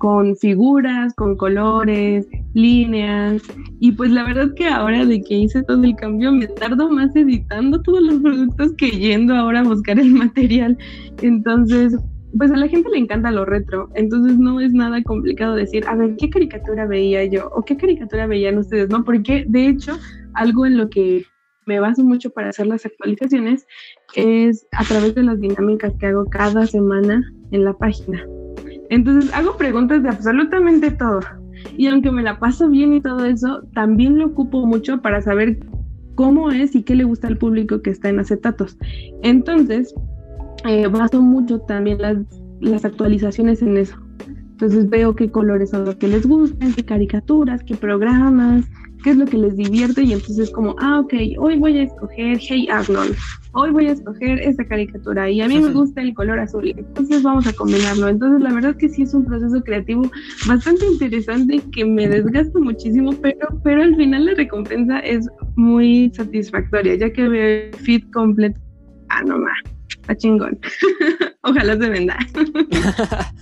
con 0.00 0.34
figuras, 0.34 1.12
con 1.14 1.36
colores, 1.36 2.26
líneas. 2.54 3.42
Y 3.80 3.92
pues 3.92 4.10
la 4.10 4.24
verdad 4.24 4.54
que 4.54 4.66
ahora 4.66 5.04
de 5.04 5.20
que 5.20 5.34
hice 5.34 5.62
todo 5.62 5.84
el 5.84 5.94
cambio, 5.94 6.32
me 6.32 6.46
tardo 6.46 6.90
más 6.90 7.14
editando 7.14 7.82
todos 7.82 8.00
los 8.00 8.22
productos 8.22 8.72
que 8.78 8.90
yendo 8.90 9.34
ahora 9.34 9.60
a 9.60 9.64
buscar 9.64 10.00
el 10.00 10.10
material. 10.24 10.78
Entonces, 11.20 11.94
pues 12.36 12.50
a 12.50 12.56
la 12.56 12.68
gente 12.68 12.88
le 12.88 12.96
encanta 12.96 13.30
lo 13.30 13.44
retro, 13.44 13.90
entonces 13.94 14.38
no 14.38 14.58
es 14.60 14.72
nada 14.72 15.02
complicado 15.02 15.54
decir, 15.54 15.84
a 15.86 15.96
ver, 15.96 16.16
¿qué 16.16 16.30
caricatura 16.30 16.86
veía 16.86 17.26
yo? 17.26 17.50
¿O 17.54 17.62
qué 17.62 17.76
caricatura 17.76 18.26
veían 18.26 18.56
ustedes? 18.56 18.88
No, 18.88 19.04
porque 19.04 19.44
de 19.48 19.66
hecho, 19.66 19.98
algo 20.32 20.64
en 20.64 20.78
lo 20.78 20.88
que 20.88 21.26
me 21.66 21.78
baso 21.78 22.02
mucho 22.04 22.30
para 22.30 22.48
hacer 22.48 22.68
las 22.68 22.86
actualizaciones 22.86 23.66
es 24.14 24.66
a 24.72 24.84
través 24.84 25.14
de 25.14 25.24
las 25.24 25.38
dinámicas 25.40 25.92
que 26.00 26.06
hago 26.06 26.24
cada 26.24 26.66
semana 26.66 27.22
en 27.50 27.64
la 27.64 27.74
página. 27.74 28.24
Entonces 28.90 29.32
hago 29.32 29.56
preguntas 29.56 30.02
de 30.02 30.10
absolutamente 30.10 30.90
todo. 30.90 31.20
Y 31.76 31.86
aunque 31.86 32.10
me 32.10 32.22
la 32.22 32.38
paso 32.38 32.68
bien 32.68 32.92
y 32.92 33.00
todo 33.00 33.24
eso, 33.24 33.62
también 33.74 34.18
lo 34.18 34.26
ocupo 34.26 34.66
mucho 34.66 35.00
para 35.00 35.20
saber 35.22 35.58
cómo 36.14 36.50
es 36.50 36.74
y 36.74 36.82
qué 36.82 36.94
le 36.94 37.04
gusta 37.04 37.28
al 37.28 37.38
público 37.38 37.80
que 37.82 37.90
está 37.90 38.08
en 38.08 38.18
acetatos. 38.18 38.76
Entonces, 39.22 39.94
eh, 40.66 40.86
baso 40.88 41.22
mucho 41.22 41.60
también 41.60 42.02
las, 42.02 42.18
las 42.60 42.84
actualizaciones 42.84 43.62
en 43.62 43.76
eso. 43.76 43.96
Entonces 44.50 44.90
veo 44.90 45.16
qué 45.16 45.30
colores 45.30 45.70
son 45.70 45.86
los 45.86 45.96
que 45.96 46.08
les 46.08 46.26
gustan, 46.26 46.74
qué 46.74 46.84
caricaturas, 46.84 47.62
qué 47.64 47.76
programas, 47.76 48.66
qué 49.02 49.10
es 49.10 49.16
lo 49.16 49.24
que 49.24 49.38
les 49.38 49.56
divierte 49.56 50.02
y 50.02 50.12
entonces 50.12 50.50
como, 50.50 50.76
ah, 50.80 51.00
ok, 51.00 51.14
hoy 51.38 51.58
voy 51.58 51.78
a 51.78 51.84
escoger 51.84 52.38
Hey 52.38 52.68
Arnold, 52.70 53.16
hoy 53.52 53.70
voy 53.70 53.86
a 53.86 53.92
escoger 53.92 54.40
esta 54.40 54.64
caricatura 54.64 55.28
y 55.30 55.40
a 55.40 55.48
mí 55.48 55.60
me 55.60 55.70
gusta 55.72 56.00
el 56.00 56.14
color 56.14 56.38
azul, 56.38 56.72
entonces 56.76 57.22
vamos 57.22 57.46
a 57.46 57.52
combinarlo. 57.52 58.08
Entonces 58.08 58.40
la 58.42 58.52
verdad 58.52 58.76
que 58.76 58.88
sí 58.88 59.02
es 59.02 59.14
un 59.14 59.24
proceso 59.24 59.62
creativo 59.62 60.10
bastante 60.46 60.86
interesante 60.86 61.60
que 61.72 61.84
me 61.84 62.08
desgasta 62.08 62.58
muchísimo, 62.58 63.12
pero, 63.20 63.48
pero 63.64 63.82
al 63.82 63.96
final 63.96 64.26
la 64.26 64.34
recompensa 64.34 65.00
es 65.00 65.28
muy 65.56 66.10
satisfactoria, 66.14 66.94
ya 66.96 67.12
que 67.12 67.28
veo 67.28 67.68
el 67.68 67.74
feed 67.78 68.02
completo. 68.12 68.60
Ah, 69.08 69.22
no 69.24 69.38
más, 69.38 69.58
está 69.88 70.16
chingón. 70.16 70.58
Ojalá 71.42 71.76
se 71.76 71.88
venda. 71.88 72.16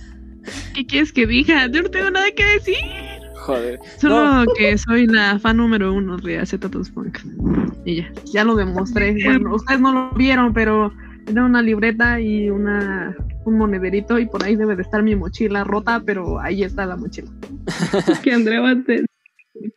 ¿Qué 0.73 0.85
quieres 0.85 1.11
que 1.11 1.27
diga? 1.27 1.67
Yo 1.67 1.83
no 1.83 1.89
tengo 1.89 2.09
nada 2.09 2.31
que 2.31 2.45
decir. 2.45 3.18
Joder. 3.49 3.79
Solo 3.97 4.45
no. 4.45 4.53
que 4.55 4.77
soy 4.77 5.07
la 5.07 5.39
fan 5.39 5.57
número 5.57 5.91
uno 5.91 6.17
de 6.17 6.37
Acetatos 6.37 6.91
Punk. 6.91 7.17
Y 7.83 7.95
ya, 7.95 8.11
ya 8.31 8.43
lo 8.43 8.55
demostré. 8.55 9.15
Bueno, 9.23 9.55
ustedes 9.55 9.81
no 9.81 9.91
lo 9.91 10.11
vieron, 10.11 10.53
pero 10.53 10.93
era 11.27 11.43
una 11.43 11.61
libreta 11.61 12.19
y 12.19 12.51
una 12.51 13.15
un 13.45 13.57
monederito 13.57 14.19
y 14.19 14.27
por 14.27 14.43
ahí 14.43 14.55
debe 14.55 14.75
de 14.75 14.83
estar 14.83 15.01
mi 15.01 15.15
mochila 15.15 15.63
rota, 15.63 16.03
pero 16.05 16.39
ahí 16.39 16.61
está 16.61 16.85
la 16.85 16.95
mochila. 16.95 17.29
que 18.23 18.33
Andrea 18.33 18.61
va 18.61 18.71
a 18.71 18.83
tener 18.83 19.05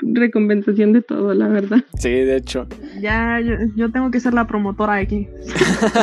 recompensación 0.00 0.92
de 0.92 1.00
todo, 1.00 1.32
la 1.32 1.48
verdad. 1.48 1.82
Sí, 1.98 2.10
de 2.10 2.36
hecho. 2.36 2.66
Ya, 3.00 3.40
yo, 3.40 3.54
yo 3.74 3.90
tengo 3.90 4.10
que 4.10 4.20
ser 4.20 4.34
la 4.34 4.46
promotora 4.46 4.96
aquí. 4.96 5.28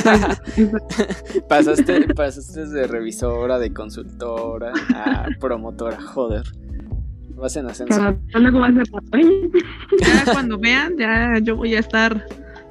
pasaste, 1.49 2.13
pasaste 2.15 2.65
de 2.65 2.87
revisora, 2.87 3.59
de 3.59 3.71
consultora 3.71 4.73
a 4.95 5.27
promotora, 5.39 6.01
joder. 6.01 6.45
Vas 7.39 7.55
en 7.55 7.67
ascenso. 7.67 8.17
Luego 8.33 8.59
vas 8.59 8.71
a 8.71 8.83
ya 10.25 10.33
cuando 10.33 10.57
vean, 10.57 10.97
ya 10.97 11.39
yo 11.41 11.55
voy 11.55 11.75
a 11.75 11.79
estar 11.79 12.25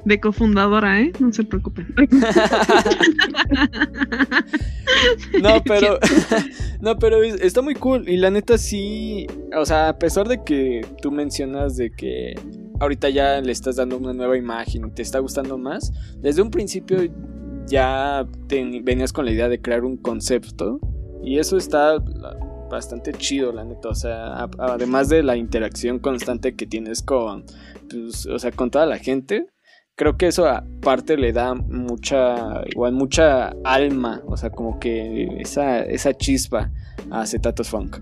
de 0.05 0.19
cofundadora, 0.19 1.01
¿eh? 1.01 1.11
No 1.19 1.33
se 1.33 1.43
preocupen. 1.43 1.87
no, 5.41 5.63
pero 5.63 5.99
no, 6.81 6.97
pero 6.97 7.23
está 7.23 7.61
muy 7.61 7.75
cool 7.75 8.07
y 8.07 8.17
la 8.17 8.31
neta 8.31 8.57
sí, 8.57 9.27
o 9.55 9.65
sea, 9.65 9.89
a 9.89 9.99
pesar 9.99 10.27
de 10.27 10.43
que 10.43 10.85
tú 11.01 11.11
mencionas 11.11 11.77
de 11.77 11.91
que 11.91 12.33
ahorita 12.79 13.09
ya 13.09 13.41
le 13.41 13.51
estás 13.51 13.75
dando 13.75 13.97
una 13.97 14.13
nueva 14.13 14.37
imagen 14.37 14.87
y 14.87 14.91
te 14.91 15.01
está 15.01 15.19
gustando 15.19 15.57
más, 15.57 15.91
desde 16.21 16.41
un 16.41 16.51
principio 16.51 16.99
ya 17.67 18.25
venías 18.49 19.13
con 19.13 19.25
la 19.25 19.31
idea 19.31 19.49
de 19.49 19.61
crear 19.61 19.83
un 19.83 19.97
concepto 19.97 20.79
y 21.23 21.37
eso 21.37 21.57
está 21.57 22.01
bastante 22.69 23.13
chido, 23.13 23.51
la 23.51 23.63
neta. 23.63 23.89
O 23.89 23.95
sea, 23.95 24.47
además 24.57 25.09
de 25.09 25.23
la 25.23 25.35
interacción 25.35 25.99
constante 25.99 26.55
que 26.55 26.65
tienes 26.65 27.01
con, 27.01 27.45
pues, 27.89 28.25
o 28.25 28.39
sea, 28.39 28.51
con 28.51 28.71
toda 28.71 28.85
la 28.85 28.97
gente, 28.97 29.47
creo 29.95 30.17
que 30.17 30.27
eso 30.27 30.47
aparte 30.47 31.17
le 31.17 31.33
da 31.33 31.53
mucha, 31.53 32.63
igual 32.71 32.93
mucha 32.93 33.49
alma, 33.63 34.21
o 34.25 34.37
sea, 34.37 34.49
como 34.49 34.79
que 34.79 35.27
esa, 35.39 35.81
esa 35.81 36.13
chispa 36.13 36.71
a 37.11 37.25
Cetatos 37.25 37.69
Funk. 37.69 37.97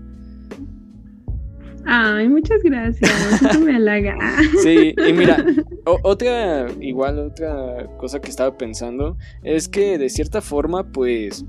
Ay, 1.90 2.28
muchas 2.28 2.62
gracias. 2.62 3.42
Eso 3.42 3.60
me 3.60 3.76
halaga. 3.76 4.16
Sí, 4.62 4.94
y 4.94 5.12
mira, 5.14 5.42
otra, 6.02 6.68
igual 6.80 7.18
otra 7.18 7.86
cosa 7.96 8.20
que 8.20 8.28
estaba 8.28 8.56
pensando 8.58 9.16
es 9.42 9.68
que 9.68 9.96
de 9.96 10.10
cierta 10.10 10.42
forma, 10.42 10.92
pues, 10.92 11.46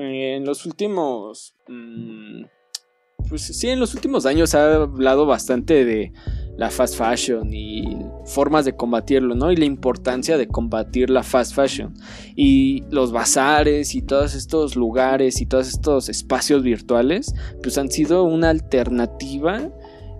en 0.00 0.44
los 0.44 0.66
últimos... 0.66 1.54
Mm, 1.68 2.44
pues 3.28 3.42
sí, 3.42 3.68
en 3.68 3.78
los 3.78 3.94
últimos 3.94 4.24
años 4.26 4.54
ha 4.54 4.74
hablado 4.74 5.26
bastante 5.26 5.84
de 5.84 6.12
la 6.56 6.70
fast 6.70 6.96
fashion 6.96 7.52
y 7.52 7.98
formas 8.24 8.64
de 8.64 8.74
combatirlo, 8.74 9.34
¿no? 9.34 9.52
Y 9.52 9.56
la 9.56 9.64
importancia 9.64 10.38
de 10.38 10.48
combatir 10.48 11.10
la 11.10 11.22
fast 11.22 11.54
fashion. 11.54 11.94
Y 12.36 12.84
los 12.90 13.12
bazares 13.12 13.94
y 13.94 14.02
todos 14.02 14.34
estos 14.34 14.76
lugares 14.76 15.40
y 15.40 15.46
todos 15.46 15.68
estos 15.68 16.08
espacios 16.08 16.62
virtuales, 16.62 17.34
pues 17.62 17.76
han 17.76 17.90
sido 17.90 18.24
una 18.24 18.50
alternativa 18.50 19.70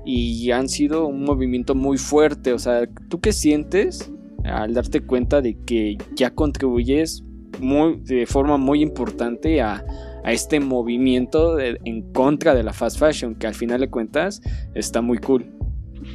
y 0.05 0.51
han 0.51 0.69
sido 0.69 1.07
un 1.07 1.25
movimiento 1.25 1.75
muy 1.75 1.99
fuerte. 1.99 2.53
O 2.53 2.59
sea, 2.59 2.89
¿tú 3.09 3.21
qué 3.21 3.33
sientes 3.33 4.13
al 4.45 4.75
darte 4.75 5.01
cuenta 5.01 5.41
de 5.41 5.59
que 5.65 5.99
ya 6.15 6.35
contribuyes 6.35 7.25
de 8.05 8.27
forma 8.27 8.57
muy 8.57 8.83
importante 8.83 9.61
a, 9.61 9.85
este 10.25 10.61
movimiento 10.61 11.59
en 11.59 12.13
contra 12.13 12.55
de 12.55 12.63
la 12.63 12.75
fast 12.75 12.99
fashion, 12.99 13.35
que 13.35 13.47
al 13.47 13.55
final 13.55 13.81
de 13.81 13.89
cuentas 13.89 14.43
está 14.75 15.01
muy 15.01 15.17
cool. 15.19 15.47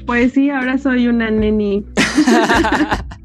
Pues 0.06 0.34
sí, 0.34 0.52
ahora 0.52 0.78
soy 0.78 1.08
una 1.08 1.32
neni. 1.32 1.84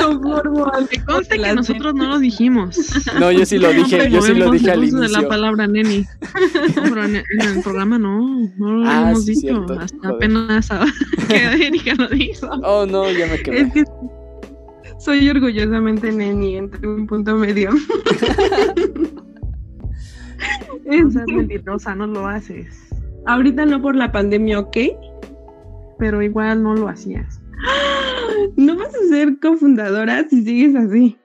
Conformo 0.00 0.70
Me 0.90 1.04
conste 1.04 1.38
que 1.38 1.54
nosotros 1.54 1.94
no 1.94 2.08
lo 2.08 2.18
dijimos. 2.18 2.78
No, 3.18 3.30
yo 3.30 3.46
sí 3.46 3.58
lo 3.58 3.72
dije, 3.72 4.10
yo 4.10 4.22
sí 4.22 4.34
lo 4.34 4.50
dije 4.50 4.70
al 4.70 4.80
inicio. 4.80 5.00
de 5.00 5.08
la 5.08 5.28
palabra 5.28 5.66
neni. 5.66 6.04
pero 6.74 7.04
en, 7.04 7.16
el 7.16 7.62
programa 7.62 7.98
no, 7.98 8.50
no 8.56 8.72
lo 8.72 8.88
ah, 8.88 9.10
hemos 9.10 9.26
dicho. 9.26 9.66
Hasta 9.78 10.08
apenas 10.08 10.68
que 11.28 11.66
Erika 11.66 11.94
lo 11.94 12.08
dijo. 12.08 12.48
Oh, 12.64 12.86
no, 12.86 13.10
ya 13.10 13.26
me 13.26 13.38
quedé. 13.38 13.60
Es 13.60 13.72
que 13.72 13.84
soy 14.98 15.28
orgullosamente 15.28 16.12
neni 16.12 16.56
entre 16.56 16.86
un 16.86 17.06
punto 17.06 17.36
medio. 17.36 17.70
no 20.86 21.10
seas 21.10 21.26
mentirosa, 21.26 21.94
no 21.94 22.06
lo 22.06 22.26
haces. 22.26 22.88
Ahorita 23.26 23.64
no 23.66 23.80
por 23.80 23.94
la 23.94 24.10
pandemia, 24.10 24.58
¿ok? 24.58 24.76
Pero 25.98 26.22
igual 26.22 26.62
no 26.62 26.74
lo 26.74 26.88
hacías. 26.88 27.40
No 28.56 28.76
vas 28.76 28.94
a 28.94 29.08
ser 29.08 29.38
cofundadora 29.40 30.28
si 30.28 30.42
sigues 30.44 30.74
así. 30.76 31.16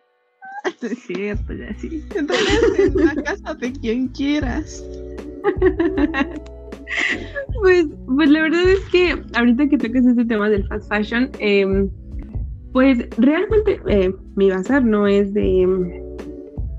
Es 0.82 1.00
cierto, 1.00 1.54
ya 1.54 1.74
sí. 1.76 2.04
Entonces, 2.16 2.80
en 2.80 3.06
la 3.06 3.16
casa 3.22 3.54
de 3.54 3.72
quien 3.74 4.08
quieras. 4.10 4.84
Pues, 7.62 7.88
pues 8.06 8.30
la 8.30 8.42
verdad 8.42 8.70
es 8.70 8.80
que 8.92 9.16
ahorita 9.36 9.68
que 9.68 9.78
tocas 9.78 10.06
este 10.06 10.26
tema 10.26 10.50
del 10.50 10.68
fast 10.68 10.88
fashion, 10.90 11.30
eh, 11.40 11.88
pues 12.74 13.08
realmente 13.18 13.80
eh, 13.88 14.14
mi 14.36 14.50
bazar 14.50 14.84
no 14.84 15.08
es 15.08 15.34
de 15.34 16.02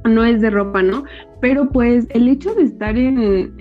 no 0.04 0.22
es 0.22 0.42
de 0.42 0.50
ropa, 0.50 0.82
¿no? 0.82 1.04
Pero 1.40 1.70
pues 1.70 2.06
el 2.10 2.28
hecho 2.28 2.54
de 2.54 2.64
estar 2.64 2.96
en, 2.98 3.56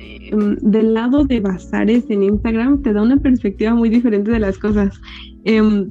del 0.62 0.94
lado 0.94 1.24
de 1.24 1.40
bazares 1.40 2.04
en 2.10 2.24
Instagram 2.24 2.82
te 2.82 2.92
da 2.92 3.02
una 3.02 3.18
perspectiva 3.18 3.74
muy 3.74 3.90
diferente 3.90 4.32
de 4.32 4.40
las 4.40 4.58
cosas. 4.58 5.00
Em, 5.46 5.90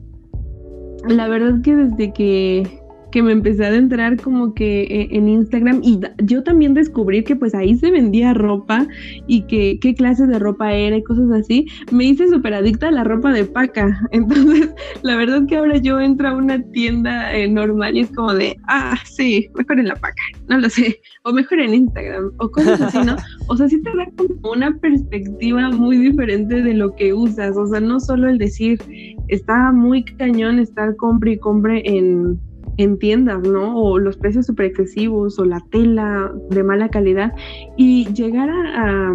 la 1.09 1.29
verdad 1.29 1.63
que 1.63 1.75
desde 1.75 2.13
que 2.13 2.82
que 3.13 3.23
me 3.23 3.33
empecé 3.33 3.65
a 3.65 3.69
adentrar 3.69 4.21
como 4.21 4.55
que 4.55 4.83
eh, 4.83 5.09
en 5.13 5.29
Instagram 5.29 5.81
y 5.85 6.01
yo 6.25 6.43
también 6.43 6.75
descubrí 6.75 7.23
que 7.23 7.37
pues 7.37 7.55
ahí 7.55 7.77
se 7.77 7.91
vendía 7.91 8.35
ropa 8.35 8.89
y 9.29 9.43
que 9.43 9.79
qué 9.81 9.95
clase 9.95 10.27
de 10.27 10.39
ropa 10.39 10.73
era 10.73 10.97
y 10.97 11.05
cosas 11.05 11.31
así, 11.31 11.67
me 11.93 12.05
hice 12.05 12.29
súper 12.29 12.55
adicta 12.55 12.89
a 12.89 12.91
la 12.91 13.05
ropa 13.05 13.33
de 13.33 13.45
paca. 13.45 14.01
Entonces, 14.11 14.75
la 15.03 15.17
verdad 15.17 15.47
que 15.47 15.57
ahora 15.57 15.77
yo 15.77 16.01
entro 16.01 16.29
a 16.29 16.35
una 16.35 16.61
tienda 16.73 17.33
eh, 17.35 17.47
normal 17.49 17.97
y 17.97 18.01
es 18.01 18.11
como 18.11 18.35
de, 18.35 18.57
ah, 18.69 18.99
sí, 19.05 19.49
mejor 19.55 19.79
en 19.79 19.89
la 19.89 19.97
paca, 19.97 20.23
no 20.49 20.59
lo 20.59 20.69
sé, 20.69 20.99
o 21.25 21.33
mejor 21.33 21.61
en 21.61 21.75
Instagram, 21.75 22.33
o 22.39 22.51
cosas 22.51 22.81
así, 22.81 22.99
¿no? 23.05 23.17
O 23.49 23.57
sea, 23.57 23.69
sí 23.69 23.83
te 23.83 23.91
da 23.95 24.07
como 24.17 24.53
una 24.53 24.75
perspectiva 24.79 25.71
muy 25.71 25.99
diferente 25.99 26.63
de 26.63 26.75
lo 26.75 26.95
que 26.97 27.13
usas, 27.13 27.57
o 27.57 27.67
sea, 27.67 27.81
no 27.81 28.01
solo 28.01 28.31
el 28.31 28.39
decir, 28.39 28.81
está 29.29 29.73
muy 29.73 30.05
cañón 30.05 30.59
estar 30.59 30.97
compre 30.97 31.33
y 31.33 31.39
compre 31.39 31.83
en 31.85 32.41
en 32.77 32.99
tiendas, 32.99 33.43
¿no? 33.47 33.77
O 33.77 33.99
los 33.99 34.17
precios 34.17 34.47
súper 34.47 34.67
excesivos 34.67 35.39
o 35.39 35.45
la 35.45 35.61
tela 35.71 36.33
de 36.51 36.63
mala 36.63 36.89
calidad 36.89 37.33
y 37.77 38.07
llegar 38.13 38.49
a, 38.51 39.13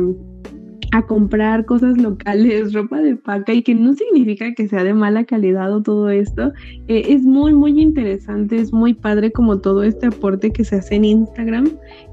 a, 0.91 1.05
comprar 1.07 1.65
cosas 1.65 1.97
locales, 1.97 2.73
ropa 2.73 3.01
de 3.01 3.15
paca 3.15 3.53
y 3.53 3.61
que 3.61 3.75
no 3.75 3.93
significa 3.93 4.53
que 4.53 4.67
sea 4.67 4.83
de 4.83 4.93
mala 4.93 5.23
calidad 5.25 5.73
o 5.73 5.81
todo 5.81 6.09
esto, 6.09 6.53
eh, 6.87 7.03
es 7.09 7.23
muy, 7.23 7.53
muy 7.53 7.79
interesante, 7.81 8.57
es 8.57 8.73
muy 8.73 8.93
padre 8.93 9.31
como 9.31 9.59
todo 9.59 9.83
este 9.83 10.07
aporte 10.07 10.51
que 10.51 10.63
se 10.63 10.77
hace 10.77 10.95
en 10.95 11.05
Instagram 11.05 11.69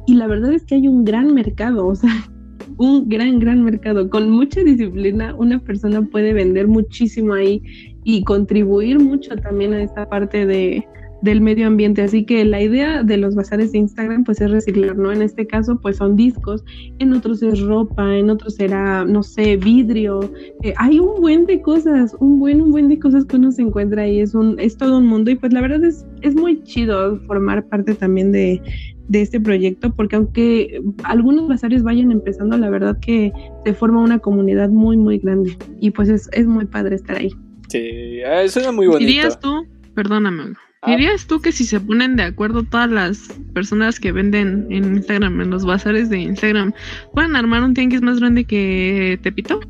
y 0.06 0.14
la 0.14 0.26
verdad 0.26 0.52
es 0.52 0.64
que 0.64 0.76
hay 0.76 0.88
un 0.88 1.04
gran 1.04 1.34
mercado, 1.34 1.86
o 1.86 1.94
sea, 1.94 2.10
un 2.78 3.08
gran, 3.08 3.38
gran 3.38 3.62
mercado. 3.62 4.08
Con 4.08 4.30
mucha 4.30 4.62
disciplina, 4.62 5.34
una 5.36 5.58
persona 5.58 6.02
puede 6.02 6.32
vender 6.32 6.68
muchísimo 6.68 7.34
ahí 7.34 7.62
y 8.04 8.22
contribuir 8.24 8.98
mucho 8.98 9.36
también 9.36 9.72
a 9.72 9.82
esta 9.82 10.08
parte 10.08 10.46
de, 10.46 10.86
del 11.24 11.40
medio 11.40 11.66
ambiente. 11.66 12.02
Así 12.02 12.24
que 12.24 12.44
la 12.44 12.60
idea 12.62 13.02
de 13.02 13.16
los 13.16 13.34
bazares 13.34 13.72
de 13.72 13.78
Instagram 13.78 14.24
pues 14.24 14.40
es 14.42 14.50
reciclar, 14.50 14.96
¿no? 14.96 15.10
En 15.10 15.22
este 15.22 15.46
caso 15.46 15.80
pues 15.80 15.96
son 15.96 16.16
discos, 16.16 16.62
en 16.98 17.14
otros 17.14 17.42
es 17.42 17.60
ropa, 17.60 18.14
en 18.14 18.28
otros 18.28 18.56
será, 18.56 19.04
no 19.06 19.22
sé, 19.22 19.56
vidrio. 19.56 20.30
Eh, 20.62 20.74
hay 20.76 21.00
un 21.00 21.20
buen 21.22 21.46
de 21.46 21.62
cosas, 21.62 22.14
un 22.20 22.38
buen, 22.38 22.60
un 22.60 22.70
buen 22.70 22.88
de 22.88 22.98
cosas 22.98 23.24
que 23.24 23.36
uno 23.36 23.50
se 23.52 23.62
encuentra 23.62 24.02
ahí. 24.02 24.20
Es, 24.20 24.34
un, 24.34 24.60
es 24.60 24.76
todo 24.76 24.98
un 24.98 25.06
mundo 25.06 25.30
y 25.30 25.36
pues 25.36 25.52
la 25.52 25.62
verdad 25.62 25.82
es, 25.82 26.04
es 26.20 26.34
muy 26.34 26.62
chido 26.62 27.18
formar 27.26 27.66
parte 27.68 27.94
también 27.94 28.30
de, 28.30 28.60
de 29.08 29.22
este 29.22 29.40
proyecto, 29.40 29.94
porque 29.94 30.16
aunque 30.16 30.82
algunos 31.04 31.48
bazares 31.48 31.82
vayan 31.82 32.12
empezando, 32.12 32.58
la 32.58 32.68
verdad 32.68 32.98
que 33.00 33.32
se 33.64 33.72
forma 33.72 34.02
una 34.02 34.18
comunidad 34.18 34.68
muy, 34.68 34.98
muy 34.98 35.18
grande 35.18 35.56
y 35.80 35.90
pues 35.90 36.10
es, 36.10 36.28
es 36.32 36.46
muy 36.46 36.66
padre 36.66 36.96
estar 36.96 37.16
ahí. 37.16 37.30
Sí, 37.68 38.20
eso 38.22 38.60
es 38.60 38.72
muy 38.74 38.86
bonito. 38.86 39.06
¿Dirías 39.06 39.40
tú? 39.40 39.66
Perdóname. 39.94 40.54
¿Dirías 40.86 41.26
tú 41.26 41.40
que 41.40 41.52
si 41.52 41.64
se 41.64 41.80
ponen 41.80 42.16
de 42.16 42.24
acuerdo 42.24 42.62
todas 42.62 42.90
las 42.90 43.28
personas 43.54 43.98
que 43.98 44.12
venden 44.12 44.66
en 44.70 44.96
Instagram, 44.96 45.40
en 45.40 45.50
los 45.50 45.64
bazares 45.64 46.10
de 46.10 46.18
Instagram, 46.18 46.72
pueden 47.12 47.36
armar 47.36 47.62
un 47.62 47.74
tianguis 47.74 48.02
más 48.02 48.20
grande 48.20 48.44
que 48.44 49.18
Tepito? 49.22 49.60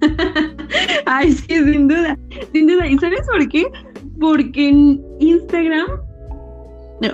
Ay, 1.06 1.32
sí, 1.32 1.46
sin 1.48 1.88
duda, 1.88 2.18
sin 2.52 2.66
duda. 2.66 2.86
¿Y 2.86 2.98
sabes 2.98 3.26
por 3.30 3.48
qué? 3.48 3.66
Porque 4.18 4.68
en 4.68 5.02
Instagram 5.18 5.88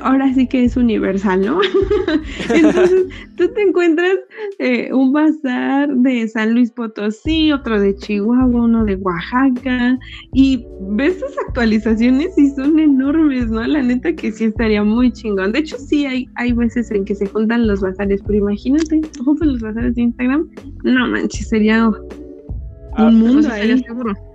ahora 0.02 0.32
sí 0.34 0.46
que 0.46 0.64
es 0.64 0.76
universal, 0.76 1.44
¿no? 1.44 1.60
Entonces, 2.54 3.06
tú 3.36 3.48
te 3.52 3.62
encuentras 3.62 4.16
eh, 4.58 4.92
un 4.92 5.12
bazar 5.12 5.88
de 5.88 6.26
San 6.28 6.54
Luis 6.54 6.70
Potosí, 6.70 7.52
otro 7.52 7.80
de 7.80 7.94
Chihuahua, 7.96 8.64
uno 8.64 8.84
de 8.84 8.96
Oaxaca, 8.96 9.98
y 10.32 10.64
ves 10.90 11.20
sus 11.20 11.38
actualizaciones 11.46 12.36
y 12.36 12.50
son 12.50 12.78
enormes, 12.78 13.48
¿no? 13.48 13.64
La 13.66 13.82
neta 13.82 14.12
que 14.12 14.32
sí 14.32 14.44
estaría 14.44 14.82
muy 14.82 15.12
chingón. 15.12 15.52
De 15.52 15.60
hecho, 15.60 15.76
sí 15.78 16.06
hay, 16.06 16.28
hay 16.34 16.52
veces 16.52 16.90
en 16.90 17.04
que 17.04 17.14
se 17.14 17.26
juntan 17.26 17.66
los 17.66 17.80
bazares, 17.80 18.20
pero 18.26 18.38
imagínate, 18.38 19.00
juntos 19.24 19.46
los 19.46 19.60
bazares 19.60 19.94
de 19.94 20.02
Instagram, 20.02 20.48
no 20.84 21.06
manches, 21.08 21.48
sería 21.48 21.90
ah, 22.94 23.06
un 23.06 23.20
mundo 23.20 23.48
ahí. 23.50 23.82
Seguro. 23.82 24.25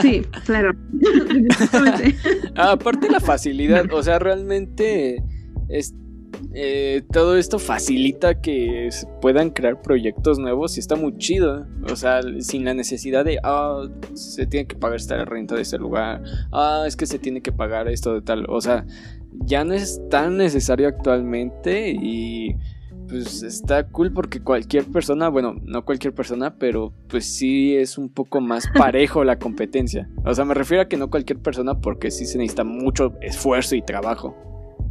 Sí, 0.00 0.22
claro. 0.44 0.72
Aparte 2.56 3.10
la 3.10 3.20
facilidad, 3.20 3.92
o 3.92 4.02
sea, 4.02 4.18
realmente 4.18 5.22
es, 5.68 5.94
eh, 6.54 7.02
todo 7.12 7.36
esto 7.36 7.58
facilita 7.58 8.40
que 8.40 8.88
puedan 9.20 9.50
crear 9.50 9.80
proyectos 9.82 10.38
nuevos 10.38 10.76
y 10.76 10.80
está 10.80 10.96
muy 10.96 11.16
chido. 11.18 11.66
O 11.90 11.96
sea, 11.96 12.20
sin 12.40 12.64
la 12.64 12.74
necesidad 12.74 13.24
de, 13.24 13.38
ah, 13.42 13.88
se 14.14 14.46
tiene 14.46 14.66
que 14.66 14.76
pagar 14.76 14.96
esta 14.96 15.24
renta 15.24 15.54
de 15.54 15.62
este 15.62 15.78
lugar, 15.78 16.22
ah, 16.52 16.84
es 16.86 16.96
que 16.96 17.06
se 17.06 17.18
tiene 17.18 17.40
que 17.40 17.52
pagar 17.52 17.88
esto 17.88 18.14
de 18.14 18.22
tal. 18.22 18.46
O 18.48 18.60
sea, 18.60 18.84
ya 19.44 19.64
no 19.64 19.74
es 19.74 20.00
tan 20.10 20.36
necesario 20.36 20.88
actualmente 20.88 21.90
y 21.90 22.56
pues 23.10 23.42
está 23.42 23.86
cool 23.88 24.12
porque 24.12 24.40
cualquier 24.40 24.84
persona, 24.86 25.28
bueno, 25.28 25.54
no 25.64 25.84
cualquier 25.84 26.14
persona, 26.14 26.54
pero 26.58 26.92
pues 27.08 27.24
sí 27.26 27.74
es 27.76 27.98
un 27.98 28.08
poco 28.08 28.40
más 28.40 28.64
parejo 28.76 29.24
la 29.24 29.38
competencia. 29.38 30.08
O 30.24 30.34
sea, 30.34 30.44
me 30.44 30.54
refiero 30.54 30.82
a 30.82 30.88
que 30.88 30.96
no 30.96 31.10
cualquier 31.10 31.38
persona 31.40 31.78
porque 31.80 32.10
sí 32.10 32.24
se 32.24 32.38
necesita 32.38 32.64
mucho 32.64 33.14
esfuerzo 33.20 33.74
y 33.76 33.82
trabajo. 33.82 34.36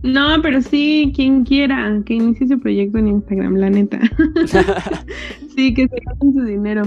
No, 0.03 0.41
pero 0.41 0.61
sí, 0.61 1.11
quien 1.15 1.43
quiera 1.43 2.01
que 2.05 2.13
inicie 2.13 2.47
su 2.47 2.59
proyecto 2.59 2.99
en 2.99 3.07
Instagram, 3.07 3.55
la 3.55 3.69
neta. 3.69 3.99
sí, 5.55 5.73
que 5.73 5.87
se 5.87 5.95
gasten 6.05 6.33
su 6.33 6.43
dinero, 6.45 6.83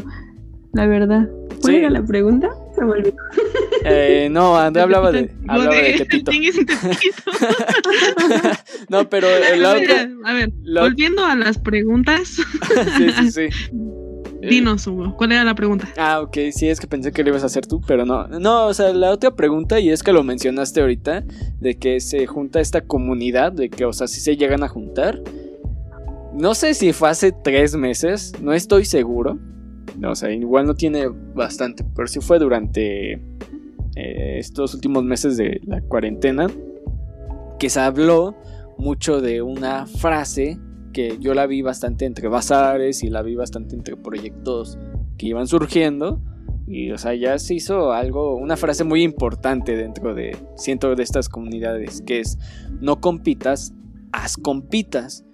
la 0.72 0.86
verdad. 0.86 1.28
¿Cuál 1.60 1.72
Sí. 1.74 1.76
era 1.76 1.90
la 1.90 2.02
pregunta? 2.04 2.48
Se 2.74 2.82
me 2.84 2.92
olvidó. 2.92 3.16
Eh, 3.84 4.28
no, 4.30 4.56
André 4.58 4.82
hablaba 4.82 5.12
de, 5.12 5.30
hablaba 5.48 5.74
de 5.76 5.92
Tepito. 5.98 6.32
No, 8.88 9.08
pero 9.08 9.28
ver, 9.28 9.64
otra. 9.64 10.08
a 10.24 10.34
ver, 10.34 10.52
la- 10.62 10.82
volviendo 10.82 11.24
a 11.24 11.34
las 11.34 11.58
preguntas, 11.58 12.28
sí, 12.28 13.10
sí, 13.30 13.30
sí. 13.30 13.48
Dinos, 14.42 14.86
Hugo, 14.88 15.14
¿cuál 15.16 15.32
era 15.32 15.44
la 15.44 15.54
pregunta? 15.54 15.88
Ah, 15.96 16.20
ok, 16.20 16.36
sí, 16.52 16.68
es 16.68 16.80
que 16.80 16.88
pensé 16.88 17.12
que 17.12 17.22
lo 17.22 17.28
ibas 17.30 17.44
a 17.44 17.46
hacer 17.46 17.64
tú, 17.66 17.80
pero 17.86 18.04
no. 18.04 18.26
No, 18.26 18.66
o 18.66 18.74
sea, 18.74 18.92
la 18.92 19.10
otra 19.12 19.36
pregunta, 19.36 19.78
y 19.78 19.90
es 19.90 20.02
que 20.02 20.12
lo 20.12 20.24
mencionaste 20.24 20.80
ahorita, 20.80 21.24
de 21.60 21.78
que 21.78 22.00
se 22.00 22.26
junta 22.26 22.60
esta 22.60 22.80
comunidad, 22.80 23.52
de 23.52 23.70
que, 23.70 23.84
o 23.84 23.92
sea, 23.92 24.08
si 24.08 24.20
se 24.20 24.36
llegan 24.36 24.64
a 24.64 24.68
juntar. 24.68 25.20
No 26.34 26.54
sé 26.54 26.74
si 26.74 26.92
fue 26.92 27.08
hace 27.10 27.30
tres 27.30 27.76
meses, 27.76 28.32
no 28.40 28.52
estoy 28.52 28.84
seguro. 28.84 29.38
No, 29.98 30.10
o 30.12 30.14
sea, 30.16 30.32
igual 30.32 30.66
no 30.66 30.74
tiene 30.74 31.06
bastante, 31.34 31.84
pero 31.94 32.08
sí 32.08 32.18
fue 32.20 32.38
durante 32.40 33.20
eh, 33.96 34.36
estos 34.38 34.74
últimos 34.74 35.04
meses 35.04 35.36
de 35.36 35.60
la 35.66 35.80
cuarentena 35.82 36.48
que 37.58 37.70
se 37.70 37.80
habló 37.80 38.34
mucho 38.78 39.20
de 39.20 39.42
una 39.42 39.86
frase 39.86 40.58
que 40.92 41.18
yo 41.20 41.34
la 41.34 41.46
vi 41.46 41.62
bastante 41.62 42.04
entre 42.04 42.28
bazares 42.28 43.02
y 43.02 43.10
la 43.10 43.22
vi 43.22 43.34
bastante 43.34 43.74
entre 43.74 43.96
proyectos 43.96 44.78
que 45.16 45.26
iban 45.26 45.46
surgiendo. 45.46 46.20
Y 46.66 46.90
o 46.92 46.98
sea 46.98 47.14
ya 47.14 47.38
se 47.38 47.54
hizo 47.54 47.92
algo 47.92 48.36
una 48.36 48.56
frase 48.56 48.84
muy 48.84 49.02
importante 49.02 49.76
dentro 49.76 50.14
de 50.14 50.36
siento 50.56 50.94
de 50.94 51.02
estas 51.02 51.28
comunidades 51.28 52.02
que 52.02 52.20
es 52.20 52.38
no 52.80 53.00
compitas 53.00 53.74
haz 54.12 54.36
compitas 54.36 55.24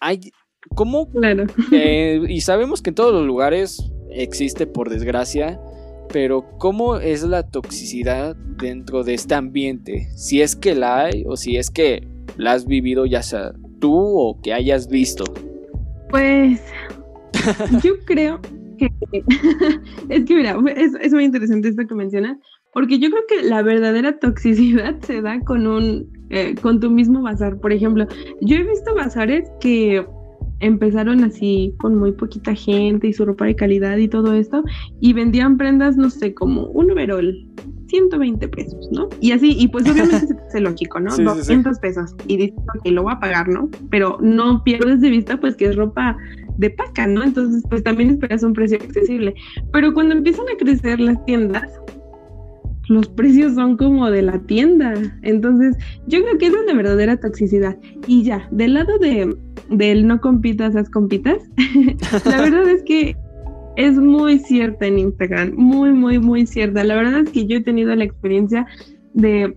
hay 0.00 0.32
cómo 0.74 1.10
Claro. 1.10 1.46
eh, 1.72 2.22
y 2.28 2.40
sabemos 2.40 2.82
que 2.82 2.90
en 2.90 2.94
todos 2.94 3.12
los 3.12 3.26
lugares 3.26 3.90
existe 4.10 4.66
por 4.66 4.88
desgracia, 4.90 5.60
pero 6.12 6.44
¿cómo 6.58 6.96
es 6.96 7.22
la 7.22 7.42
toxicidad 7.42 8.36
dentro 8.36 9.04
de 9.04 9.14
este 9.14 9.34
ambiente? 9.34 10.08
Si 10.16 10.40
es 10.40 10.56
que 10.56 10.74
la 10.74 11.04
hay 11.04 11.24
o 11.26 11.36
si 11.36 11.56
es 11.56 11.70
que 11.70 12.06
la 12.36 12.52
has 12.52 12.66
vivido 12.66 13.06
ya 13.06 13.22
sea 13.22 13.52
tú 13.80 13.94
o 13.94 14.40
que 14.42 14.52
hayas 14.52 14.88
visto. 14.88 15.24
Pues 16.10 16.60
yo 17.82 17.94
creo 18.04 18.40
que 18.78 18.88
es 20.08 20.24
que 20.24 20.34
mira, 20.34 20.56
es, 20.76 20.94
es 21.00 21.12
muy 21.12 21.24
interesante 21.24 21.68
esto 21.68 21.86
que 21.86 21.94
mencionas, 21.94 22.38
porque 22.72 22.98
yo 22.98 23.10
creo 23.10 23.22
que 23.28 23.42
la 23.42 23.62
verdadera 23.62 24.18
toxicidad 24.18 25.00
se 25.00 25.20
da 25.20 25.40
con 25.40 25.66
un 25.66 26.18
eh, 26.30 26.54
con 26.60 26.80
tu 26.80 26.90
mismo 26.90 27.22
bazar. 27.22 27.58
Por 27.58 27.72
ejemplo, 27.72 28.06
yo 28.42 28.56
he 28.56 28.62
visto 28.62 28.94
bazares 28.94 29.50
que 29.60 30.06
empezaron 30.60 31.24
así 31.24 31.74
con 31.78 31.96
muy 31.96 32.12
poquita 32.12 32.54
gente 32.54 33.08
y 33.08 33.12
su 33.12 33.24
ropa 33.24 33.46
de 33.46 33.56
calidad 33.56 33.96
y 33.96 34.08
todo 34.08 34.34
esto, 34.34 34.62
y 35.00 35.12
vendían 35.12 35.56
prendas, 35.56 35.96
no 35.96 36.10
sé, 36.10 36.34
como 36.34 36.66
un 36.66 36.90
overall, 36.90 37.46
120 37.88 38.48
pesos, 38.48 38.88
¿no? 38.92 39.08
Y 39.20 39.32
así, 39.32 39.56
y 39.58 39.68
pues 39.68 39.88
obviamente 39.88 40.34
hace 40.48 40.60
lógico, 40.60 41.00
¿no? 41.00 41.10
Sí, 41.10 41.22
sí, 41.22 41.28
sí. 41.28 41.38
200 41.38 41.78
pesos. 41.78 42.14
Y 42.26 42.36
dices, 42.36 42.58
ok, 42.76 42.86
lo 42.90 43.02
voy 43.02 43.12
a 43.14 43.20
pagar, 43.20 43.48
¿no? 43.48 43.68
Pero 43.90 44.18
no 44.20 44.62
pierdes 44.62 45.00
de 45.00 45.10
vista, 45.10 45.38
pues, 45.40 45.56
que 45.56 45.66
es 45.66 45.76
ropa 45.76 46.16
de 46.58 46.70
paca, 46.70 47.06
¿no? 47.06 47.22
Entonces, 47.22 47.62
pues 47.68 47.82
también 47.82 48.10
esperas 48.10 48.42
un 48.42 48.52
precio 48.52 48.78
accesible. 48.78 49.34
Pero 49.72 49.94
cuando 49.94 50.14
empiezan 50.14 50.46
a 50.52 50.56
crecer 50.58 51.00
las 51.00 51.24
tiendas, 51.24 51.70
los 52.88 53.08
precios 53.08 53.54
son 53.54 53.76
como 53.76 54.10
de 54.10 54.22
la 54.22 54.38
tienda. 54.40 54.94
Entonces, 55.22 55.76
yo 56.06 56.22
creo 56.22 56.38
que 56.38 56.46
es 56.46 56.52
la 56.66 56.74
verdadera 56.74 57.16
toxicidad. 57.18 57.76
Y 58.06 58.22
ya, 58.22 58.48
del 58.50 58.74
lado 58.74 58.98
de 58.98 59.36
del 59.70 60.06
no 60.06 60.20
compitas, 60.20 60.74
haz 60.76 60.88
compitas, 60.88 61.42
la 62.24 62.40
verdad 62.40 62.66
es 62.70 62.82
que 62.84 63.14
es 63.76 63.98
muy 63.98 64.38
cierta 64.38 64.86
en 64.86 64.98
Instagram, 64.98 65.52
muy, 65.56 65.92
muy, 65.92 66.18
muy 66.18 66.46
cierta. 66.46 66.82
La 66.84 66.96
verdad 66.96 67.20
es 67.20 67.30
que 67.30 67.46
yo 67.46 67.58
he 67.58 67.62
tenido 67.62 67.94
la 67.94 68.04
experiencia 68.04 68.66
de 69.12 69.54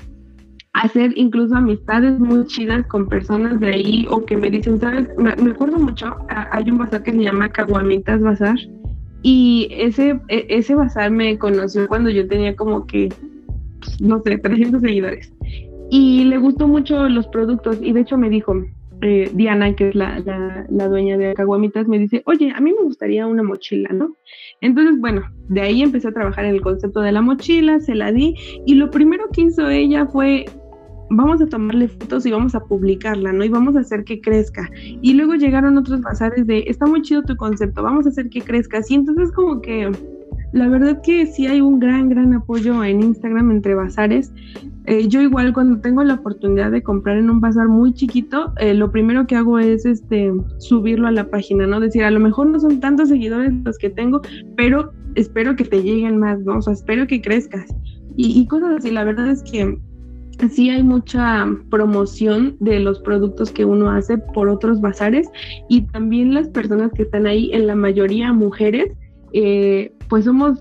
hacer 0.73 1.13
incluso 1.15 1.55
amistades 1.55 2.19
muy 2.19 2.45
chidas 2.45 2.85
con 2.87 3.07
personas 3.07 3.59
de 3.61 3.67
ahí 3.67 4.07
o 4.09 4.25
que 4.25 4.35
me 4.35 4.49
dicen, 4.49 4.79
¿sabes? 4.79 5.07
Me, 5.17 5.35
me 5.37 5.51
acuerdo 5.51 5.77
mucho, 5.79 6.13
hay 6.29 6.69
un 6.69 6.77
bazar 6.77 7.03
que 7.03 7.11
se 7.11 7.23
llama 7.23 7.49
Caguamitas 7.49 8.21
Bazar 8.21 8.57
y 9.21 9.67
ese, 9.71 10.19
e- 10.27 10.45
ese 10.49 10.75
bazar 10.75 11.11
me 11.11 11.37
conoció 11.37 11.87
cuando 11.87 12.09
yo 12.09 12.27
tenía 12.27 12.55
como 12.55 12.85
que, 12.87 13.09
pues, 13.79 14.01
no 14.01 14.21
sé, 14.21 14.37
300 14.37 14.81
seguidores. 14.81 15.33
Y 15.89 16.23
le 16.25 16.37
gustó 16.37 16.67
mucho 16.67 17.09
los 17.09 17.27
productos. 17.27 17.77
Y 17.81 17.91
de 17.93 18.01
hecho 18.01 18.17
me 18.17 18.29
dijo, 18.29 18.55
eh, 19.01 19.29
Diana, 19.33 19.75
que 19.75 19.89
es 19.89 19.95
la, 19.95 20.19
la, 20.19 20.65
la 20.69 20.87
dueña 20.87 21.17
de 21.17 21.33
Caguamitas, 21.33 21.87
me 21.87 21.99
dice, 21.99 22.23
oye, 22.25 22.51
a 22.55 22.61
mí 22.61 22.71
me 22.71 22.83
gustaría 22.83 23.27
una 23.27 23.43
mochila, 23.43 23.89
¿no? 23.91 24.15
Entonces, 24.61 24.99
bueno, 24.99 25.23
de 25.49 25.61
ahí 25.61 25.81
empecé 25.81 26.07
a 26.07 26.13
trabajar 26.13 26.45
en 26.45 26.55
el 26.55 26.61
concepto 26.61 27.01
de 27.01 27.11
la 27.11 27.21
mochila, 27.21 27.79
se 27.79 27.95
la 27.95 28.11
di. 28.11 28.35
Y 28.65 28.75
lo 28.75 28.89
primero 28.89 29.25
que 29.33 29.41
hizo 29.41 29.69
ella 29.69 30.05
fue 30.05 30.45
vamos 31.11 31.41
a 31.41 31.45
tomarle 31.45 31.87
fotos 31.87 32.25
y 32.25 32.31
vamos 32.31 32.55
a 32.55 32.61
publicarla, 32.61 33.33
¿no? 33.33 33.43
Y 33.43 33.49
vamos 33.49 33.75
a 33.75 33.81
hacer 33.81 34.03
que 34.03 34.21
crezca. 34.21 34.69
Y 35.01 35.13
luego 35.13 35.35
llegaron 35.35 35.77
otros 35.77 36.01
bazares 36.01 36.47
de, 36.47 36.63
está 36.67 36.85
muy 36.85 37.01
chido 37.01 37.21
tu 37.23 37.35
concepto, 37.35 37.83
vamos 37.83 38.05
a 38.05 38.09
hacer 38.09 38.29
que 38.29 38.41
crezca. 38.41 38.79
Y 38.87 38.95
entonces 38.95 39.31
como 39.31 39.61
que 39.61 39.91
la 40.53 40.67
verdad 40.67 41.01
que 41.01 41.25
sí 41.25 41.47
hay 41.47 41.61
un 41.61 41.79
gran, 41.79 42.09
gran 42.09 42.33
apoyo 42.33 42.83
en 42.83 43.01
Instagram 43.01 43.51
entre 43.51 43.75
bazares. 43.75 44.33
Eh, 44.85 45.07
yo 45.07 45.21
igual 45.21 45.53
cuando 45.53 45.79
tengo 45.79 46.03
la 46.03 46.15
oportunidad 46.15 46.71
de 46.71 46.81
comprar 46.81 47.17
en 47.17 47.29
un 47.29 47.39
bazar 47.39 47.67
muy 47.67 47.93
chiquito, 47.93 48.51
eh, 48.57 48.73
lo 48.73 48.91
primero 48.91 49.27
que 49.27 49.35
hago 49.35 49.59
es 49.59 49.85
este 49.85 50.33
subirlo 50.57 51.07
a 51.07 51.11
la 51.11 51.29
página, 51.29 51.67
¿no? 51.67 51.79
Decir, 51.79 52.03
a 52.03 52.11
lo 52.11 52.19
mejor 52.19 52.47
no 52.47 52.59
son 52.59 52.79
tantos 52.79 53.09
seguidores 53.09 53.53
los 53.63 53.77
que 53.77 53.89
tengo, 53.89 54.21
pero 54.57 54.91
espero 55.15 55.55
que 55.55 55.65
te 55.65 55.83
lleguen 55.83 56.17
más, 56.17 56.39
¿no? 56.39 56.57
O 56.57 56.61
sea, 56.61 56.73
espero 56.73 57.05
que 57.05 57.21
crezcas. 57.21 57.73
Y, 58.17 58.39
y 58.39 58.47
cosas 58.47 58.77
así, 58.77 58.91
la 58.91 59.03
verdad 59.03 59.29
es 59.29 59.43
que 59.43 59.77
sí 60.49 60.69
hay 60.69 60.83
mucha 60.83 61.47
promoción 61.69 62.57
de 62.59 62.79
los 62.79 62.99
productos 62.99 63.51
que 63.51 63.65
uno 63.65 63.89
hace 63.89 64.17
por 64.17 64.49
otros 64.49 64.81
bazares 64.81 65.29
y 65.69 65.81
también 65.81 66.33
las 66.33 66.49
personas 66.49 66.91
que 66.93 67.03
están 67.03 67.27
ahí, 67.27 67.51
en 67.53 67.67
la 67.67 67.75
mayoría 67.75 68.33
mujeres, 68.33 68.91
eh, 69.33 69.93
pues 70.09 70.25
somos 70.25 70.59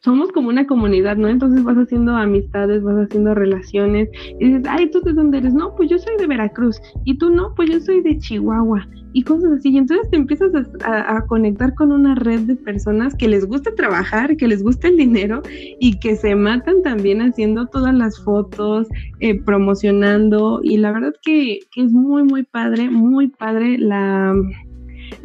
somos 0.00 0.30
como 0.30 0.48
una 0.48 0.66
comunidad, 0.66 1.16
¿no? 1.16 1.28
Entonces 1.28 1.64
vas 1.64 1.76
haciendo 1.76 2.14
amistades, 2.14 2.82
vas 2.82 2.96
haciendo 2.96 3.34
relaciones 3.34 4.08
y 4.38 4.46
dices, 4.46 4.62
ay, 4.68 4.90
¿tú 4.90 5.00
de 5.00 5.12
dónde 5.12 5.38
eres? 5.38 5.54
No, 5.54 5.74
pues 5.74 5.90
yo 5.90 5.98
soy 5.98 6.16
de 6.18 6.26
Veracruz 6.26 6.80
y 7.04 7.18
tú 7.18 7.30
no, 7.30 7.52
pues 7.56 7.68
yo 7.70 7.80
soy 7.80 8.02
de 8.02 8.16
Chihuahua 8.18 8.86
y 9.12 9.22
cosas 9.22 9.52
así. 9.58 9.70
Y 9.70 9.78
entonces 9.78 10.08
te 10.10 10.16
empiezas 10.16 10.52
a, 10.84 11.24
conectar 11.26 11.74
con 11.74 11.90
una 11.90 12.14
red 12.14 12.40
de 12.40 12.54
personas 12.54 13.14
que 13.16 13.26
les 13.26 13.44
gusta 13.44 13.74
trabajar, 13.74 14.36
que 14.36 14.46
les 14.46 14.62
gusta 14.62 14.86
el 14.86 14.96
dinero 14.96 15.42
y 15.80 15.98
que 15.98 16.14
se 16.14 16.36
matan 16.36 16.82
también 16.82 17.20
haciendo 17.20 17.66
todas 17.66 17.94
las 17.94 18.22
fotos, 18.22 18.86
eh, 19.18 19.42
promocionando 19.42 20.60
y 20.62 20.76
la 20.76 20.92
verdad 20.92 21.12
que, 21.22 21.58
que, 21.72 21.82
es 21.82 21.92
muy, 21.92 22.22
muy 22.22 22.44
padre, 22.44 22.88
muy 22.88 23.28
padre 23.28 23.78
la, 23.78 24.32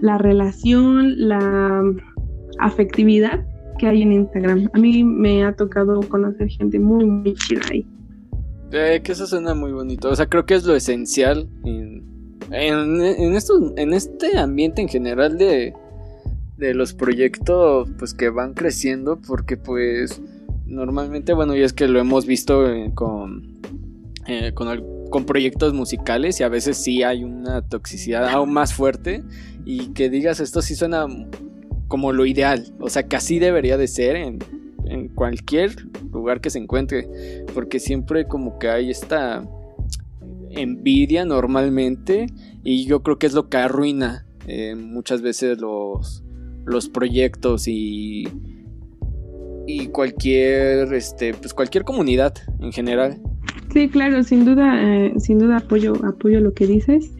la 0.01 0.17
relación, 0.17 1.13
la 1.17 1.83
afectividad 2.59 3.45
que 3.77 3.87
hay 3.87 4.01
en 4.01 4.13
Instagram. 4.13 4.69
A 4.73 4.79
mí 4.79 5.03
me 5.03 5.43
ha 5.43 5.55
tocado 5.55 5.99
conocer 6.09 6.49
gente 6.49 6.79
muy, 6.79 7.05
muy 7.05 7.33
chida 7.35 7.61
ahí. 7.71 7.85
Eh, 8.71 9.01
que 9.03 9.11
eso 9.11 9.27
suena 9.27 9.53
muy 9.53 9.71
bonito. 9.71 10.09
O 10.09 10.15
sea, 10.15 10.25
creo 10.25 10.45
que 10.45 10.55
es 10.55 10.65
lo 10.65 10.75
esencial 10.75 11.47
en, 11.63 12.03
en, 12.51 13.01
en, 13.01 13.35
esto, 13.35 13.73
en 13.77 13.93
este 13.93 14.37
ambiente 14.37 14.81
en 14.81 14.89
general 14.89 15.37
de, 15.37 15.73
de 16.57 16.73
los 16.73 16.93
proyectos 16.93 17.89
pues 17.99 18.13
que 18.13 18.29
van 18.29 18.53
creciendo 18.53 19.19
porque 19.27 19.57
pues 19.57 20.21
normalmente, 20.65 21.33
bueno, 21.33 21.55
y 21.55 21.61
es 21.61 21.73
que 21.73 21.87
lo 21.87 21.99
hemos 21.99 22.25
visto 22.25 22.67
eh, 22.67 22.91
con, 22.95 23.59
eh, 24.27 24.53
con, 24.53 25.09
con 25.09 25.25
proyectos 25.25 25.73
musicales 25.73 26.39
y 26.39 26.43
a 26.43 26.49
veces 26.49 26.77
sí 26.77 27.03
hay 27.03 27.23
una 27.23 27.61
toxicidad 27.61 28.27
aún 28.29 28.53
más 28.53 28.73
fuerte 28.73 29.23
y 29.65 29.89
que 29.93 30.09
digas 30.09 30.39
esto 30.39 30.61
sí 30.61 30.75
suena 30.75 31.05
como 31.93 32.11
lo 32.11 32.25
ideal, 32.25 32.73
o 32.79 32.89
sea 32.89 33.03
que 33.03 33.15
así 33.15 33.37
debería 33.37 33.77
de 33.77 33.87
ser 33.87 34.15
en, 34.15 34.39
cualquier 35.13 35.75
lugar 36.11 36.41
que 36.41 36.49
se 36.49 36.57
encuentre, 36.57 37.07
porque 37.53 37.79
siempre 37.79 38.25
como 38.25 38.57
que 38.57 38.67
hay 38.67 38.89
esta 38.89 39.47
envidia 40.49 41.23
normalmente 41.23 42.25
y 42.63 42.87
yo 42.87 43.03
creo 43.03 43.19
que 43.19 43.27
es 43.27 43.33
lo 43.33 43.47
que 43.47 43.57
arruina 43.57 44.25
eh, 44.47 44.73
muchas 44.73 45.21
veces 45.21 45.61
los, 45.61 46.23
los 46.65 46.89
proyectos 46.89 47.67
y, 47.67 48.27
y 49.67 49.85
cualquier, 49.89 50.91
este, 50.95 51.35
pues 51.35 51.53
cualquier 51.53 51.83
comunidad 51.83 52.33
en 52.59 52.71
general. 52.71 53.21
Sí, 53.71 53.87
claro, 53.87 54.23
sin 54.23 54.45
duda, 54.45 54.81
eh, 54.81 55.13
sin 55.19 55.37
duda 55.37 55.57
apoyo, 55.57 55.93
apoyo 56.03 56.39
lo 56.39 56.55
que 56.55 56.65
dices. 56.65 57.11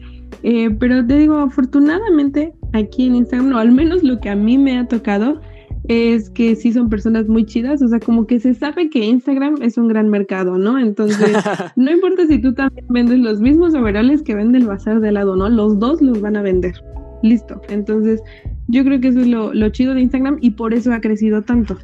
Eh, 0.42 0.68
pero 0.80 1.06
te 1.06 1.16
digo, 1.16 1.36
afortunadamente 1.36 2.54
aquí 2.74 3.06
en 3.06 3.14
Instagram, 3.14 3.54
o 3.54 3.58
al 3.58 3.72
menos 3.72 4.02
lo 4.02 4.20
que 4.20 4.28
a 4.28 4.36
mí 4.36 4.58
me 4.58 4.78
ha 4.78 4.86
tocado, 4.86 5.40
es 5.88 6.30
que 6.30 6.56
sí 6.56 6.72
son 6.72 6.88
personas 6.88 7.28
muy 7.28 7.44
chidas, 7.44 7.82
o 7.82 7.88
sea, 7.88 8.00
como 8.00 8.26
que 8.26 8.40
se 8.40 8.54
sabe 8.54 8.88
que 8.88 9.04
Instagram 9.04 9.56
es 9.62 9.76
un 9.76 9.88
gran 9.88 10.08
mercado, 10.08 10.56
¿no? 10.56 10.78
Entonces, 10.78 11.36
no 11.76 11.90
importa 11.90 12.26
si 12.26 12.38
tú 12.38 12.54
también 12.54 12.86
vendes 12.88 13.18
los 13.18 13.40
mismos 13.40 13.74
overoles 13.74 14.22
que 14.22 14.34
vende 14.34 14.58
el 14.58 14.66
bazar 14.66 15.00
de 15.00 15.12
lado, 15.12 15.36
¿no? 15.36 15.48
Los 15.48 15.78
dos 15.78 16.00
los 16.00 16.20
van 16.20 16.36
a 16.36 16.42
vender. 16.42 16.74
Listo. 17.22 17.60
Entonces, 17.68 18.20
yo 18.68 18.84
creo 18.84 19.00
que 19.00 19.08
eso 19.08 19.20
es 19.20 19.26
lo, 19.26 19.52
lo 19.52 19.68
chido 19.70 19.94
de 19.94 20.02
Instagram 20.02 20.38
y 20.40 20.50
por 20.50 20.74
eso 20.74 20.92
ha 20.92 21.00
crecido 21.00 21.42
tanto. 21.42 21.76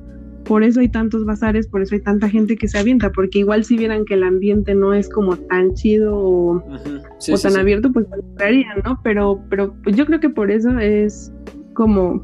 Por 0.44 0.62
eso 0.64 0.80
hay 0.80 0.88
tantos 0.88 1.24
bazares, 1.24 1.68
por 1.68 1.82
eso 1.82 1.94
hay 1.94 2.00
tanta 2.00 2.28
gente 2.28 2.56
que 2.56 2.66
se 2.66 2.78
avienta, 2.78 3.12
porque 3.12 3.38
igual 3.40 3.64
si 3.64 3.76
vieran 3.76 4.04
que 4.04 4.14
el 4.14 4.22
ambiente 4.24 4.74
no 4.74 4.94
es 4.94 5.08
como 5.08 5.36
tan 5.36 5.74
chido 5.74 6.16
o, 6.16 6.56
Ujú. 6.56 6.98
Sí, 7.18 7.32
o 7.32 7.36
sí, 7.36 7.42
tan 7.44 7.52
sí. 7.52 7.60
abierto, 7.60 7.92
pues 7.92 8.06
lo 8.10 8.16
comprarían, 8.22 8.80
¿no? 8.84 9.00
Pero, 9.04 9.40
pero 9.50 9.74
pues 9.84 9.96
yo 9.96 10.06
creo 10.06 10.18
que 10.18 10.30
por 10.30 10.50
eso 10.50 10.78
es 10.78 11.30
como 11.74 12.22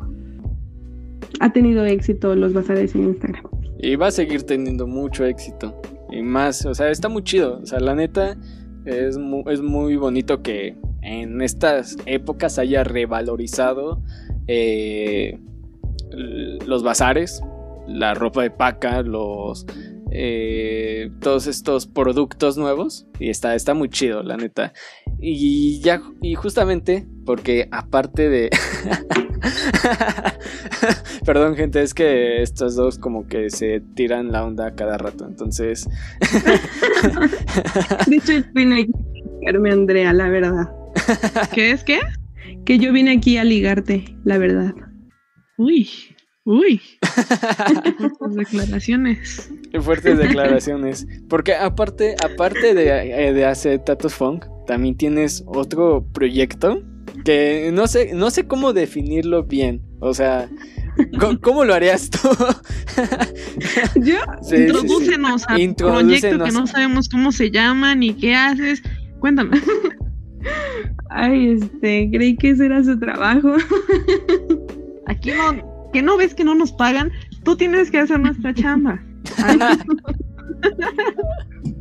ha 1.40 1.52
tenido 1.52 1.84
éxito 1.84 2.34
los 2.34 2.52
bazares 2.52 2.94
en 2.94 3.04
Instagram. 3.04 3.44
Y 3.78 3.96
va 3.96 4.06
a 4.06 4.10
seguir 4.10 4.42
teniendo 4.44 4.86
mucho 4.86 5.24
éxito. 5.26 5.80
Y 6.10 6.22
más, 6.22 6.64
o 6.64 6.74
sea, 6.74 6.90
está 6.90 7.08
muy 7.10 7.22
chido. 7.22 7.58
O 7.62 7.66
sea, 7.66 7.78
la 7.80 7.94
neta, 7.94 8.36
es, 8.86 9.18
mu- 9.18 9.48
es 9.50 9.60
muy 9.60 9.96
bonito 9.96 10.42
que 10.42 10.76
en 11.02 11.42
estas 11.42 11.96
épocas 12.06 12.58
haya 12.58 12.82
revalorizado 12.84 14.00
eh, 14.48 15.38
los 16.66 16.82
bazares, 16.82 17.42
la 17.86 18.14
ropa 18.14 18.42
de 18.42 18.50
paca, 18.50 19.02
los... 19.02 19.66
eh, 20.12 21.10
todos 21.20 21.46
estos 21.46 21.86
productos 21.86 22.56
nuevos 22.56 23.06
y 23.18 23.30
está, 23.30 23.54
está 23.54 23.74
muy 23.74 23.88
chido 23.88 24.22
la 24.22 24.36
neta 24.36 24.72
y 25.20 25.80
ya 25.80 26.00
y 26.22 26.34
justamente 26.36 27.06
porque 27.24 27.68
aparte 27.72 28.28
de 28.28 28.50
perdón 31.24 31.56
gente 31.56 31.82
es 31.82 31.92
que 31.92 32.42
estos 32.42 32.76
dos 32.76 32.98
como 32.98 33.26
que 33.26 33.50
se 33.50 33.80
tiran 33.94 34.30
la 34.30 34.44
onda 34.44 34.74
cada 34.74 34.96
rato 34.96 35.26
entonces 35.26 35.88
De 38.06 38.16
hecho, 38.16 38.32
vine 38.54 38.82
aquí 38.82 38.92
a 38.92 39.40
ligarme, 39.40 39.72
Andrea, 39.72 40.12
la 40.12 40.28
verdad. 40.28 40.68
¿Qué 41.54 41.70
es 41.70 41.84
qué? 41.84 42.00
Que 42.64 42.78
yo 42.78 42.92
vine 42.92 43.12
aquí 43.12 43.36
a 43.38 43.44
ligarte, 43.44 44.16
la 44.24 44.38
verdad. 44.38 44.74
Uy, 45.58 45.88
uy. 46.46 46.80
Las 48.20 48.34
declaraciones. 48.34 49.50
fuertes 49.80 50.18
declaraciones 50.18 51.06
porque 51.28 51.54
aparte 51.54 52.14
aparte 52.24 52.72
de, 52.72 53.28
eh, 53.28 53.32
de 53.32 53.44
hacer 53.44 53.80
Tatos 53.80 54.14
Funk 54.14 54.46
también 54.66 54.96
tienes 54.96 55.44
otro 55.46 56.06
proyecto 56.12 56.82
que 57.24 57.70
no 57.74 57.86
sé 57.86 58.14
no 58.14 58.30
sé 58.30 58.46
cómo 58.46 58.72
definirlo 58.72 59.44
bien 59.44 59.82
o 60.00 60.14
sea 60.14 60.48
¿cómo, 61.18 61.40
cómo 61.40 61.64
lo 61.64 61.74
harías 61.74 62.08
tú? 62.10 62.18
Yo, 63.96 64.16
Sí, 64.42 64.56
sí, 64.56 64.56
sí. 64.56 64.62
Introdúcenos 64.62 65.44
al 65.48 65.74
proyecto 65.74 66.44
que 66.44 66.52
no 66.52 66.66
sabemos 66.66 67.08
cómo 67.08 67.32
se 67.32 67.50
llama 67.50 67.94
ni 67.94 68.14
qué 68.14 68.34
haces. 68.34 68.82
Cuéntame. 69.18 69.60
ay, 71.10 71.52
este, 71.52 72.08
creí 72.10 72.36
que 72.36 72.50
ese 72.50 72.66
era 72.66 72.82
su 72.82 72.98
trabajo. 72.98 73.56
Aquí 75.06 75.30
no, 75.30 75.75
que 75.96 76.02
no 76.02 76.18
ves 76.18 76.34
que 76.34 76.44
no 76.44 76.54
nos 76.54 76.72
pagan. 76.72 77.10
Tú 77.42 77.56
tienes 77.56 77.90
que 77.90 77.96
hacer 77.96 78.20
nuestra 78.20 78.52
chamba. 78.52 79.02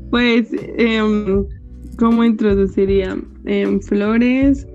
Pues, 0.09 0.47
em, 0.77 1.45
¿cómo 1.97 2.23
introduciría? 2.23 3.17
Em, 3.45 3.81
flores, 3.81 4.65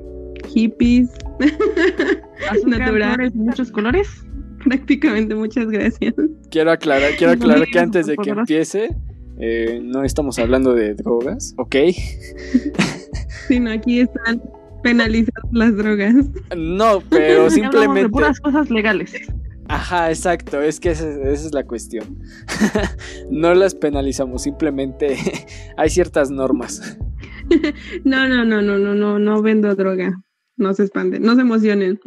hippies, 0.49 1.09
azúcar, 2.51 2.81
Natural. 2.81 3.15
flores, 3.15 3.35
muchos 3.35 3.71
colores. 3.71 4.09
prácticamente, 4.65 5.35
muchas 5.35 5.69
gracias. 5.69 6.15
quiero 6.51 6.73
aclarar 6.73 7.13
quiero 7.17 7.33
No 7.35 7.39
aclarar 7.39 7.67
que 7.69 7.79
antes 7.79 8.07
de 8.07 8.17
que 8.17 8.31
empiece 8.31 8.95
eh, 9.39 9.81
no 9.83 10.05
estamos 10.05 10.39
hablando 10.39 10.75
de 10.75 10.95
drogas 10.95 11.55
¿ok? 11.57 11.77
Sino 13.49 13.71
aquí 13.71 14.01
están 14.01 14.43
penalizadas 14.83 15.53
las 15.53 15.77
drogas. 15.77 16.15
no 16.57 17.03
pero 17.09 17.25
hablamos 17.33 17.55
de 17.55 17.61
simplemente 17.61 18.09
puras 18.09 18.41
cosas 18.41 18.71
legales. 18.71 19.13
Ajá, 19.69 20.11
exacto, 20.11 20.61
es 20.61 20.81
que 20.81 20.91
esa, 20.91 21.09
esa 21.09 21.47
es 21.47 21.55
la 21.55 21.65
cuestión. 21.65 22.19
no 23.31 23.55
las 23.55 23.75
penalizamos, 23.75 24.43
simplemente 24.43 25.17
hay 25.77 25.91
ciertas 25.91 26.31
normas. 26.31 26.99
No, 28.05 28.29
no, 28.29 28.45
no, 28.45 28.63
no, 28.63 28.79
no, 28.79 28.95
no, 28.95 29.19
no 29.19 29.43
vendo 29.43 29.75
droga. 29.75 30.21
No 30.57 30.75
se 30.75 30.85
espanten, 30.85 31.23
no 31.23 31.35
se 31.37 31.41
emocionen. 31.41 31.99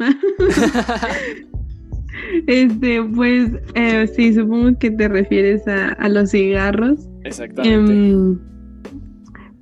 Este, 2.46 3.02
pues, 3.02 3.50
eh, 3.74 4.06
sí, 4.06 4.34
supongo 4.34 4.78
que 4.78 4.90
te 4.90 5.08
refieres 5.08 5.66
a, 5.66 5.88
a 5.88 6.08
los 6.08 6.30
cigarros. 6.30 7.08
Exactamente. 7.24 7.72
Em, 7.74 8.38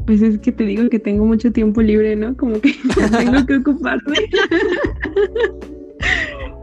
pues 0.06 0.22
es 0.22 0.38
que 0.38 0.52
te 0.52 0.64
digo 0.64 0.88
que 0.88 0.98
tengo 0.98 1.24
mucho 1.24 1.52
tiempo 1.52 1.82
libre, 1.82 2.16
¿no? 2.16 2.36
Como 2.36 2.60
que 2.60 2.74
tengo 3.18 3.46
que 3.46 3.56
ocuparme. 3.56 4.18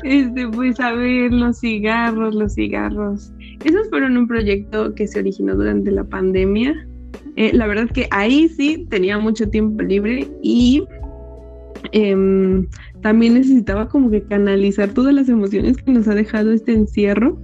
Este, 0.04 0.48
pues 0.48 0.80
a 0.80 0.94
ver, 0.94 1.34
los 1.34 1.60
cigarros, 1.60 2.34
los 2.34 2.54
cigarros. 2.54 3.34
Esos 3.64 3.90
fueron 3.90 4.16
un 4.18 4.28
proyecto 4.28 4.94
que 4.96 5.08
se 5.08 5.20
originó 5.20 5.56
durante 5.56 5.92
la 5.92 6.04
pandemia. 6.04 6.88
Eh, 7.36 7.52
la 7.54 7.68
verdad 7.68 7.90
que 7.90 8.08
ahí 8.12 8.48
sí 8.48 8.88
tenía 8.90 9.18
mucho 9.18 9.50
tiempo 9.50 9.82
libre 9.82 10.28
y 10.42 10.84
em, 11.92 12.68
también 13.02 13.34
necesitaba 13.34 13.90
como 13.90 14.10
que 14.10 14.24
canalizar 14.24 14.90
todas 14.90 15.14
las 15.14 15.30
emociones 15.30 15.78
que 15.78 15.92
nos 15.92 16.08
ha 16.08 16.16
dejado 16.16 16.52
este 16.52 16.74
encierro. 16.74 17.38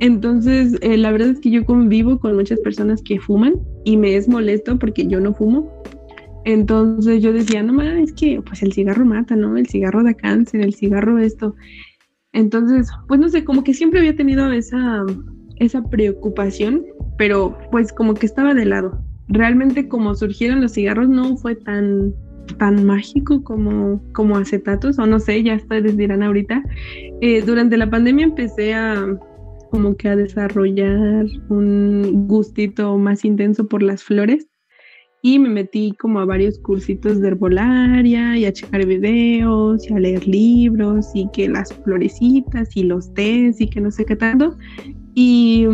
Entonces, 0.00 0.76
eh, 0.80 0.96
la 0.96 1.10
verdad 1.10 1.30
es 1.30 1.40
que 1.40 1.50
yo 1.50 1.64
convivo 1.64 2.18
con 2.18 2.36
muchas 2.36 2.60
personas 2.60 3.02
que 3.02 3.18
fuman 3.18 3.54
y 3.88 3.96
me 3.96 4.16
es 4.16 4.28
molesto 4.28 4.78
porque 4.78 5.06
yo 5.06 5.18
no 5.18 5.32
fumo. 5.32 5.72
Entonces 6.44 7.22
yo 7.22 7.32
decía, 7.32 7.62
no 7.62 7.72
mames, 7.72 8.10
es 8.10 8.12
que 8.12 8.42
pues 8.42 8.62
el 8.62 8.74
cigarro 8.74 9.06
mata, 9.06 9.34
¿no? 9.34 9.56
El 9.56 9.66
cigarro 9.66 10.04
da 10.04 10.12
cáncer, 10.12 10.60
el 10.60 10.74
cigarro 10.74 11.18
esto. 11.18 11.54
Entonces, 12.34 12.90
pues 13.06 13.18
no 13.18 13.30
sé, 13.30 13.44
como 13.44 13.64
que 13.64 13.72
siempre 13.72 14.00
había 14.00 14.14
tenido 14.14 14.52
esa, 14.52 15.06
esa 15.56 15.82
preocupación, 15.88 16.84
pero 17.16 17.56
pues 17.70 17.90
como 17.90 18.12
que 18.12 18.26
estaba 18.26 18.52
de 18.52 18.66
lado. 18.66 19.02
Realmente 19.26 19.88
como 19.88 20.14
surgieron 20.14 20.60
los 20.60 20.72
cigarros 20.72 21.08
no 21.08 21.38
fue 21.38 21.54
tan, 21.54 22.14
tan 22.58 22.84
mágico 22.84 23.42
como, 23.42 24.02
como 24.12 24.36
acetatos, 24.36 24.98
o 24.98 25.06
no 25.06 25.18
sé, 25.18 25.42
ya 25.42 25.56
ustedes 25.56 25.96
dirán 25.96 26.22
ahorita. 26.22 26.62
Eh, 27.22 27.40
durante 27.40 27.78
la 27.78 27.88
pandemia 27.88 28.26
empecé 28.26 28.74
a 28.74 29.18
como 29.70 29.96
que 29.96 30.08
a 30.08 30.16
desarrollar 30.16 31.26
un 31.48 32.26
gustito 32.26 32.96
más 32.98 33.24
intenso 33.24 33.68
por 33.68 33.82
las 33.82 34.02
flores 34.02 34.48
y 35.22 35.38
me 35.38 35.48
metí 35.48 35.92
como 35.98 36.20
a 36.20 36.24
varios 36.24 36.58
cursitos 36.60 37.20
de 37.20 37.28
herbolaria 37.28 38.36
y 38.36 38.44
a 38.44 38.52
checar 38.52 38.86
videos 38.86 39.88
y 39.88 39.92
a 39.92 39.98
leer 39.98 40.26
libros 40.26 41.10
y 41.14 41.28
que 41.32 41.48
las 41.48 41.72
florecitas 41.84 42.76
y 42.76 42.84
los 42.84 43.12
tés 43.14 43.60
y 43.60 43.68
que 43.68 43.80
no 43.80 43.90
sé 43.90 44.04
qué 44.04 44.14
tanto. 44.14 44.56
Y 45.14 45.66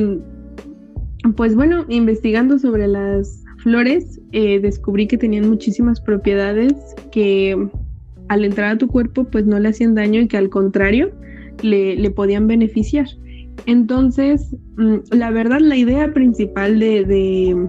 pues 1.37 1.55
bueno, 1.55 1.85
investigando 1.89 2.59
sobre 2.59 2.89
las 2.89 3.45
flores, 3.59 4.21
eh, 4.33 4.61
descubrí 4.61 5.07
que 5.07 5.19
tenían 5.19 5.49
muchísimas 5.49 6.01
propiedades 6.01 6.73
que 7.13 7.69
al 8.29 8.45
entrar 8.45 8.73
a 8.73 8.79
tu 8.79 8.89
cuerpo 8.89 9.25
pues 9.25 9.45
no 9.45 9.59
le 9.59 9.69
hacían 9.69 9.95
daño 9.95 10.23
y 10.23 10.29
que 10.29 10.39
al 10.39 10.49
contrario 10.49 11.13
le, 11.63 11.97
le 11.97 12.11
podían 12.11 12.47
beneficiar. 12.47 13.07
Entonces, 13.67 14.55
mm, 14.77 14.97
la 15.13 15.31
verdad, 15.31 15.61
la 15.61 15.77
idea 15.77 16.13
principal 16.13 16.79
de, 16.79 17.05
de, 17.05 17.69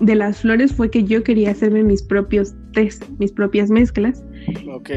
de 0.00 0.14
las 0.14 0.40
flores 0.40 0.72
fue 0.72 0.90
que 0.90 1.04
yo 1.04 1.22
quería 1.22 1.50
hacerme 1.50 1.82
mis 1.82 2.02
propios 2.02 2.54
test, 2.72 3.04
mis 3.18 3.32
propias 3.32 3.70
mezclas. 3.70 4.24
Ok. 4.74 4.90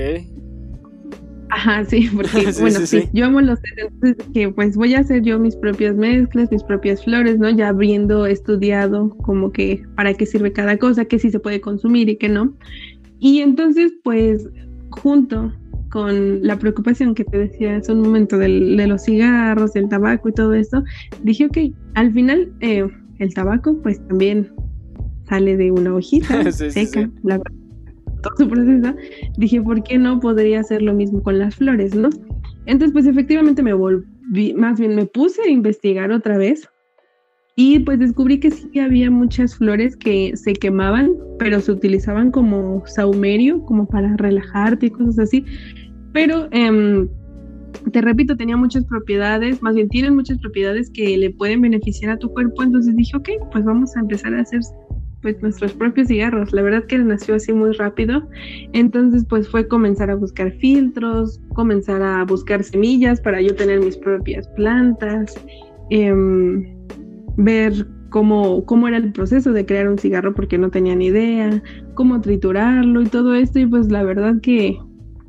Ajá, 1.50 1.84
sí, 1.86 2.10
porque 2.16 2.54
Sí, 2.54 2.62
bueno, 2.62 2.80
sí, 2.80 2.88
sí, 2.88 3.02
sí. 3.02 3.10
yo 3.14 3.26
amo 3.26 3.42
los 3.42 3.60
test, 3.62 3.78
entonces 3.78 4.28
que 4.34 4.50
pues 4.50 4.76
voy 4.78 4.96
a 4.96 5.00
hacer 5.00 5.22
yo 5.22 5.38
mis 5.38 5.56
propias 5.56 5.96
mezclas, 5.96 6.50
mis 6.52 6.64
propias 6.64 7.04
flores, 7.04 7.40
¿no? 7.40 7.50
Ya 7.50 7.70
habiendo 7.70 8.26
estudiado 8.26 9.10
como 9.18 9.52
que 9.52 9.84
para 9.96 10.14
qué 10.14 10.26
sirve 10.26 10.54
cada 10.54 10.78
cosa, 10.78 11.06
qué 11.06 11.20
sí 11.20 11.30
se 11.30 11.40
puede 11.40 11.60
consumir 11.62 12.10
y 12.10 12.16
qué 12.18 12.30
no. 12.30 12.54
Y 13.20 13.42
entonces, 13.42 13.92
pues, 14.04 14.50
junto 14.90 15.54
con 15.92 16.42
la 16.42 16.58
preocupación 16.58 17.14
que 17.14 17.24
te 17.26 17.38
decía 17.38 17.78
hace 17.78 17.92
un 17.92 18.02
momento 18.02 18.38
del- 18.38 18.78
de 18.78 18.88
los 18.88 19.04
cigarros, 19.04 19.74
del 19.74 19.90
tabaco 19.90 20.30
y 20.30 20.34
todo 20.34 20.54
eso, 20.54 20.84
dije, 21.24 21.46
ok, 21.46 21.58
al 21.96 22.12
final 22.14 22.52
eh, 22.62 22.88
el 23.20 23.34
tabaco 23.34 23.78
pues 23.84 24.00
también 24.08 24.50
sale 25.28 25.58
de 25.58 25.72
una 25.72 25.94
hojita 25.94 26.28
Sí, 26.52 26.72
sí, 26.72 26.86
seca, 26.86 27.02
sí. 27.08 27.12
la 27.24 27.38
verdad, 27.38 27.52
todo 28.24 28.34
su 28.38 28.48
proceso. 28.48 28.96
Dije, 29.38 29.62
¿por 29.62 29.84
qué 29.84 29.98
no 29.98 30.20
podría 30.20 30.60
hacer 30.62 30.82
lo 30.82 30.94
mismo 30.94 31.22
con 31.22 31.38
las 31.40 31.56
flores, 31.56 31.94
no? 31.96 32.10
Entonces, 32.66 32.94
pues 32.94 33.06
efectivamente 33.08 33.64
me 33.64 33.74
volví, 33.74 34.54
más 34.56 34.80
bien 34.80 34.96
me 34.96 35.06
puse 35.06 35.42
a 35.42 35.50
investigar 35.50 36.12
otra 36.12 36.38
vez 36.38 36.68
y 37.56 37.80
pues 37.80 38.00
descubrí 38.00 38.40
que 38.40 38.50
sí 38.52 38.80
había 38.80 39.12
muchas 39.12 39.56
flores 39.56 39.96
que 39.98 40.38
se 40.38 40.54
quemaban, 40.54 41.12
pero 41.38 41.60
se 41.60 41.72
utilizaban 41.72 42.32
como 42.32 42.84
saumerio, 42.86 43.62
como 43.66 43.88
para 43.88 44.16
relajarte 44.18 44.86
y 44.86 44.90
cosas 44.92 45.20
así. 45.20 45.44
Pero 46.14 46.48
em, 46.52 47.08
te 47.92 48.02
repito, 48.02 48.36
tenía 48.36 48.58
muchas 48.58 48.86
propiedades, 48.86 49.62
más 49.62 49.76
bien 49.76 49.90
tienen 49.90 50.16
muchas 50.16 50.38
propiedades 50.40 50.90
que 50.90 51.18
le 51.18 51.32
pueden 51.32 51.62
beneficiar 51.62 52.12
a 52.12 52.18
tu 52.18 52.30
cuerpo, 52.30 52.64
entonces 52.64 52.96
dije, 52.96 53.16
ok, 53.16 53.30
pues 53.52 53.64
vamos 53.64 53.96
a 53.96 54.02
empezar 54.02 54.34
a 54.34 54.42
hacer 54.42 54.62
pues 55.22 55.42
nuestros 55.42 55.74
propios 55.74 56.08
cigarros. 56.08 56.52
La 56.52 56.62
verdad 56.62 56.84
que 56.86 56.98
nació 56.98 57.36
así 57.36 57.54
muy 57.54 57.74
rápido. 57.74 58.28
Entonces 58.74 59.26
pues 59.28 59.48
fue 59.48 59.68
comenzar 59.68 60.10
a 60.10 60.16
buscar 60.16 60.52
filtros, 60.54 61.40
comenzar 61.54 62.02
a 62.02 62.26
buscar 62.26 62.64
semillas 62.64 63.22
para 63.22 63.42
yo 63.42 63.56
tener 63.56 63.80
mis 63.80 63.98
propias 63.98 64.48
plantas, 64.50 65.34
em, 65.90 66.66
ver 67.38 67.88
cómo, 68.10 68.66
cómo 68.66 68.88
era 68.88 68.98
el 68.98 69.12
proceso 69.12 69.54
de 69.54 69.66
crear 69.66 69.88
un 69.88 69.98
cigarro 69.98 70.34
porque 70.34 70.58
no 70.58 70.70
tenía 70.70 70.96
ni 70.96 71.08
idea, 71.08 71.62
cómo 71.94 72.20
triturarlo 72.20 73.02
y 73.02 73.06
todo 73.06 73.36
esto. 73.36 73.60
Y 73.60 73.68
pues 73.68 73.92
la 73.92 74.04
verdad 74.04 74.42
que 74.42 74.78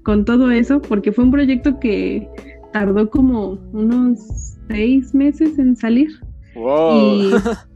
con 0.03 0.25
todo 0.25 0.51
eso, 0.51 0.81
porque 0.81 1.13
fue 1.13 1.25
un 1.25 1.31
proyecto 1.31 1.79
que 1.79 2.29
tardó 2.73 3.11
como 3.11 3.59
unos 3.73 4.59
seis 4.69 5.15
meses 5.15 5.59
en 5.59 5.77
salir. 5.77 6.11
Wow. 6.55 7.41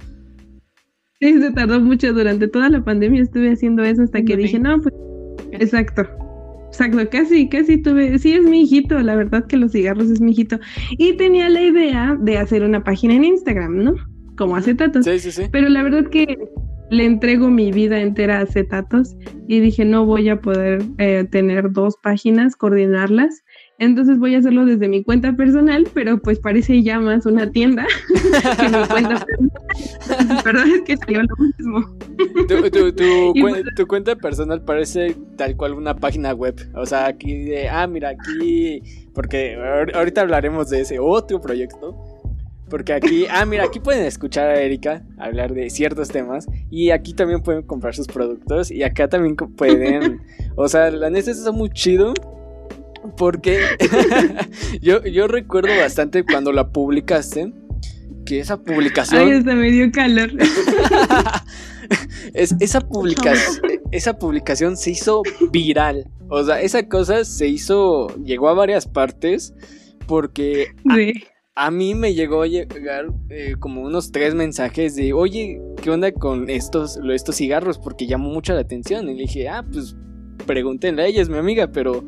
Sí, 1.19 1.41
se 1.41 1.51
tardó 1.53 1.81
mucho 1.81 2.13
durante 2.13 2.47
toda 2.47 2.69
la 2.69 2.85
pandemia. 2.85 3.23
Estuve 3.23 3.53
haciendo 3.53 3.83
eso 3.83 4.03
hasta 4.03 4.23
que 4.23 4.37
dije, 4.37 4.59
no, 4.59 4.79
pues, 4.83 4.95
exacto. 5.53 6.07
Exacto, 6.67 7.09
casi, 7.11 7.49
casi 7.49 7.79
tuve, 7.79 8.19
sí 8.19 8.35
es 8.35 8.43
mi 8.43 8.63
hijito, 8.63 8.99
la 8.99 9.17
verdad 9.17 9.47
que 9.47 9.57
los 9.57 9.73
cigarros 9.73 10.11
es 10.11 10.21
mi 10.21 10.33
hijito. 10.33 10.59
Y 10.91 11.15
tenía 11.17 11.49
la 11.49 11.63
idea 11.63 12.19
de 12.21 12.37
hacer 12.37 12.63
una 12.63 12.85
página 12.85 13.15
en 13.15 13.25
Instagram, 13.25 13.83
¿no? 13.83 13.95
Como 14.37 14.57
acetatos. 14.57 15.07
Sí, 15.07 15.19
sí, 15.19 15.33
sí. 15.33 15.45
Pero 15.51 15.71
la 15.71 15.83
verdad 15.83 16.11
que 16.11 16.37
le 16.91 17.05
entrego 17.05 17.51
mi 17.51 17.73
vida 17.73 18.01
entera 18.01 18.39
a 18.39 18.43
acetatos 18.43 19.17
y 19.49 19.61
dije, 19.61 19.85
no 19.85 20.05
voy 20.07 20.29
a 20.29 20.41
poder 20.41 20.83
eh, 20.99 21.27
tener 21.31 21.73
dos 21.73 21.97
páginas, 22.03 22.57
coordinarlas. 22.57 23.43
Entonces 23.79 24.19
voy 24.19 24.35
a 24.35 24.39
hacerlo 24.39 24.65
desde 24.65 24.89
mi 24.89 25.05
cuenta 25.05 25.35
personal, 25.37 25.87
pero 25.93 26.19
pues 26.19 26.39
parece 26.39 26.83
ya 26.83 26.99
más 26.99 27.27
una 27.27 27.51
tienda 27.51 27.87
que 28.59 28.69
mi 28.69 28.87
cuenta 28.89 29.25
personal. 29.27 30.43
Perdón, 30.43 30.71
es 30.77 30.83
que 30.83 30.97
salió 30.97 31.23
lo 31.23 31.37
mismo. 31.45 31.97
Tu, 32.49 32.71
tu, 32.71 32.93
tu, 33.77 33.87
cuenta 33.87 34.17
personal 34.17 34.63
parece 34.65 35.15
tal 35.37 35.57
cual 35.57 35.75
una 35.75 35.95
página 35.95 36.33
web. 36.33 36.55
O 36.75 36.87
sea, 36.87 37.07
aquí 37.07 37.45
de, 37.45 37.69
ah, 37.69 37.87
mira, 37.87 38.11
aquí, 38.11 38.81
porque 39.13 39.57
ahor- 39.59 39.95
ahorita 39.95 40.23
hablaremos 40.23 40.71
de 40.71 40.81
ese 40.81 40.99
otro 40.99 41.39
proyecto. 41.41 41.95
Porque 42.69 42.93
aquí, 42.93 43.27
ah, 43.31 43.47
mira, 43.47 43.65
aquí 43.65 43.79
pueden 43.79 44.05
escuchar 44.05 44.49
a 44.49 44.61
Erika 44.61 45.05
hablar 45.19 45.55
de 45.55 45.71
ciertos 45.71 46.09
temas. 46.09 46.47
Y 46.71 46.91
aquí 46.91 47.15
también 47.15 47.43
pueden 47.43 47.63
comprar 47.63 47.95
sus 47.95 48.07
productos. 48.09 48.71
Y 48.71 48.83
acá 48.83 49.09
también 49.09 49.37
pueden, 49.37 50.21
o 50.57 50.69
sea, 50.69 50.91
la 50.91 51.11
neta 51.11 51.31
está 51.31 51.53
muy 51.53 51.71
chido. 51.71 52.13
Porque 53.17 53.61
yo, 54.83 55.05
yo 55.05 55.29
recuerdo 55.29 55.71
bastante 55.81 56.25
cuando 56.25 56.53
la 56.53 56.71
publicaste. 56.71 57.53
Que 58.25 58.41
esa 58.41 58.57
publicación. 58.61 59.23
Ay, 59.23 59.33
hasta 59.39 59.55
me 59.55 59.71
dio 59.71 59.91
calor. 59.93 60.31
Es, 62.35 62.53
esa, 62.59 62.81
publicación, 62.81 63.63
esa 63.93 64.19
publicación 64.19 64.77
se 64.77 64.91
hizo 64.91 65.23
viral. 65.53 66.11
O 66.29 66.43
sea, 66.43 66.61
esa 66.61 66.89
cosa 66.89 67.25
se 67.25 67.47
hizo. 67.47 68.09
Llegó 68.25 68.49
a 68.49 68.55
varias 68.55 68.87
partes. 68.89 69.55
Porque 70.09 70.67
Sí. 70.95 71.13
a 71.23 71.36
mí 71.71 71.95
me 71.95 72.15
llegó 72.15 72.43
a 72.43 72.47
llegar 72.47 73.07
eh, 73.31 73.55
como 73.59 73.83
unos 73.83 74.13
tres 74.13 74.35
mensajes 74.35 74.95
de: 74.95 75.13
Oye, 75.13 75.61
¿qué 75.83 75.91
onda 75.91 76.13
con 76.13 76.51
estos, 76.51 76.99
estos 77.13 77.37
cigarros? 77.37 77.79
Porque 77.79 78.07
llamó 78.07 78.31
mucho 78.31 78.55
la 78.55 78.61
atención. 78.61 79.09
Y 79.09 79.15
le 79.15 79.23
dije: 79.23 79.49
Ah, 79.49 79.65
pues 79.71 79.97
pregúntenle 80.47 81.03
a 81.03 81.07
ella, 81.07 81.23
es 81.23 81.29
mi 81.29 81.39
amiga. 81.39 81.73
Pero 81.73 82.05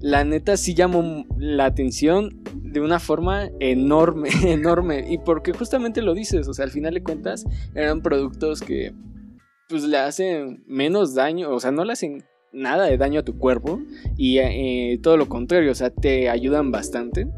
la 0.00 0.24
neta 0.24 0.56
sí 0.56 0.74
llamó 0.74 1.24
la 1.36 1.66
atención 1.66 2.42
de 2.54 2.80
una 2.80 3.00
forma 3.00 3.50
enorme, 3.60 4.30
enorme. 4.44 5.06
Y 5.08 5.18
porque 5.18 5.52
justamente 5.52 6.02
lo 6.02 6.14
dices, 6.14 6.48
o 6.48 6.54
sea, 6.54 6.64
al 6.64 6.70
final 6.70 6.94
de 6.94 7.02
cuentas 7.02 7.44
eran 7.74 8.02
productos 8.02 8.60
que 8.62 8.92
pues 9.68 9.84
le 9.84 9.98
hacen 9.98 10.64
menos 10.66 11.14
daño, 11.14 11.50
o 11.50 11.60
sea, 11.60 11.70
no 11.70 11.84
le 11.84 11.92
hacen 11.92 12.24
nada 12.52 12.86
de 12.86 12.96
daño 12.96 13.20
a 13.20 13.24
tu 13.24 13.36
cuerpo 13.38 13.80
y 14.16 14.38
eh, 14.38 14.98
todo 15.02 15.18
lo 15.18 15.28
contrario, 15.28 15.70
o 15.70 15.74
sea, 15.74 15.90
te 15.90 16.30
ayudan 16.30 16.70
bastante. 16.70 17.28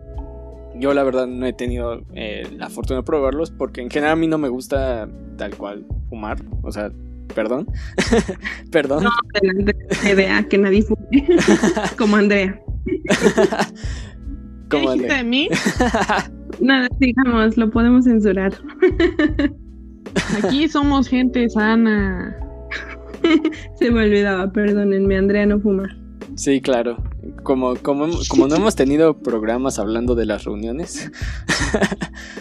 Yo 0.81 0.95
la 0.95 1.05
verdad 1.05 1.27
no 1.27 1.45
he 1.47 1.53
tenido 1.53 2.03
eh, 2.15 2.49
la 2.57 2.71
fortuna 2.71 3.01
de 3.01 3.03
probarlos 3.05 3.51
porque 3.51 3.83
en 3.83 3.91
general 3.91 4.15
a 4.15 4.17
mí 4.17 4.27
no 4.27 4.39
me 4.39 4.49
gusta 4.49 5.09
tal 5.37 5.55
cual 5.55 5.85
fumar, 6.09 6.39
o 6.63 6.73
sea, 6.73 6.91
perdón, 7.35 7.67
perdón. 8.73 9.05
Adelante, 9.35 9.77
idea 10.11 10.43
que 10.45 10.57
nadie 10.59 10.83
fume. 10.83 11.29
Como 11.99 12.17
Andrea. 12.17 12.59
¿Qué 14.71 14.79
Como 14.79 14.93
dijiste 14.93 15.13
ande. 15.13 15.25
de 15.25 15.25
mí? 15.25 15.49
Nada, 16.61 16.89
digamos, 16.99 17.57
lo 17.57 17.71
podemos 17.71 18.05
censurar. 18.05 18.53
Aquí 20.43 20.69
somos 20.69 21.09
gente 21.09 21.49
sana. 21.51 22.37
Se 23.75 23.91
me 23.91 24.05
olvidaba, 24.05 24.51
perdónenme, 24.51 25.17
Andrea 25.19 25.45
no 25.45 25.61
fuma. 25.61 25.89
Sí, 26.37 26.61
claro. 26.61 27.03
Como, 27.43 27.77
como, 27.77 28.07
como 28.29 28.49
no 28.49 28.57
hemos 28.57 28.75
tenido 28.77 29.19
programas 29.19 29.79
hablando 29.79 30.15
de 30.15 30.27
las 30.27 30.45
reuniones, 30.45 31.11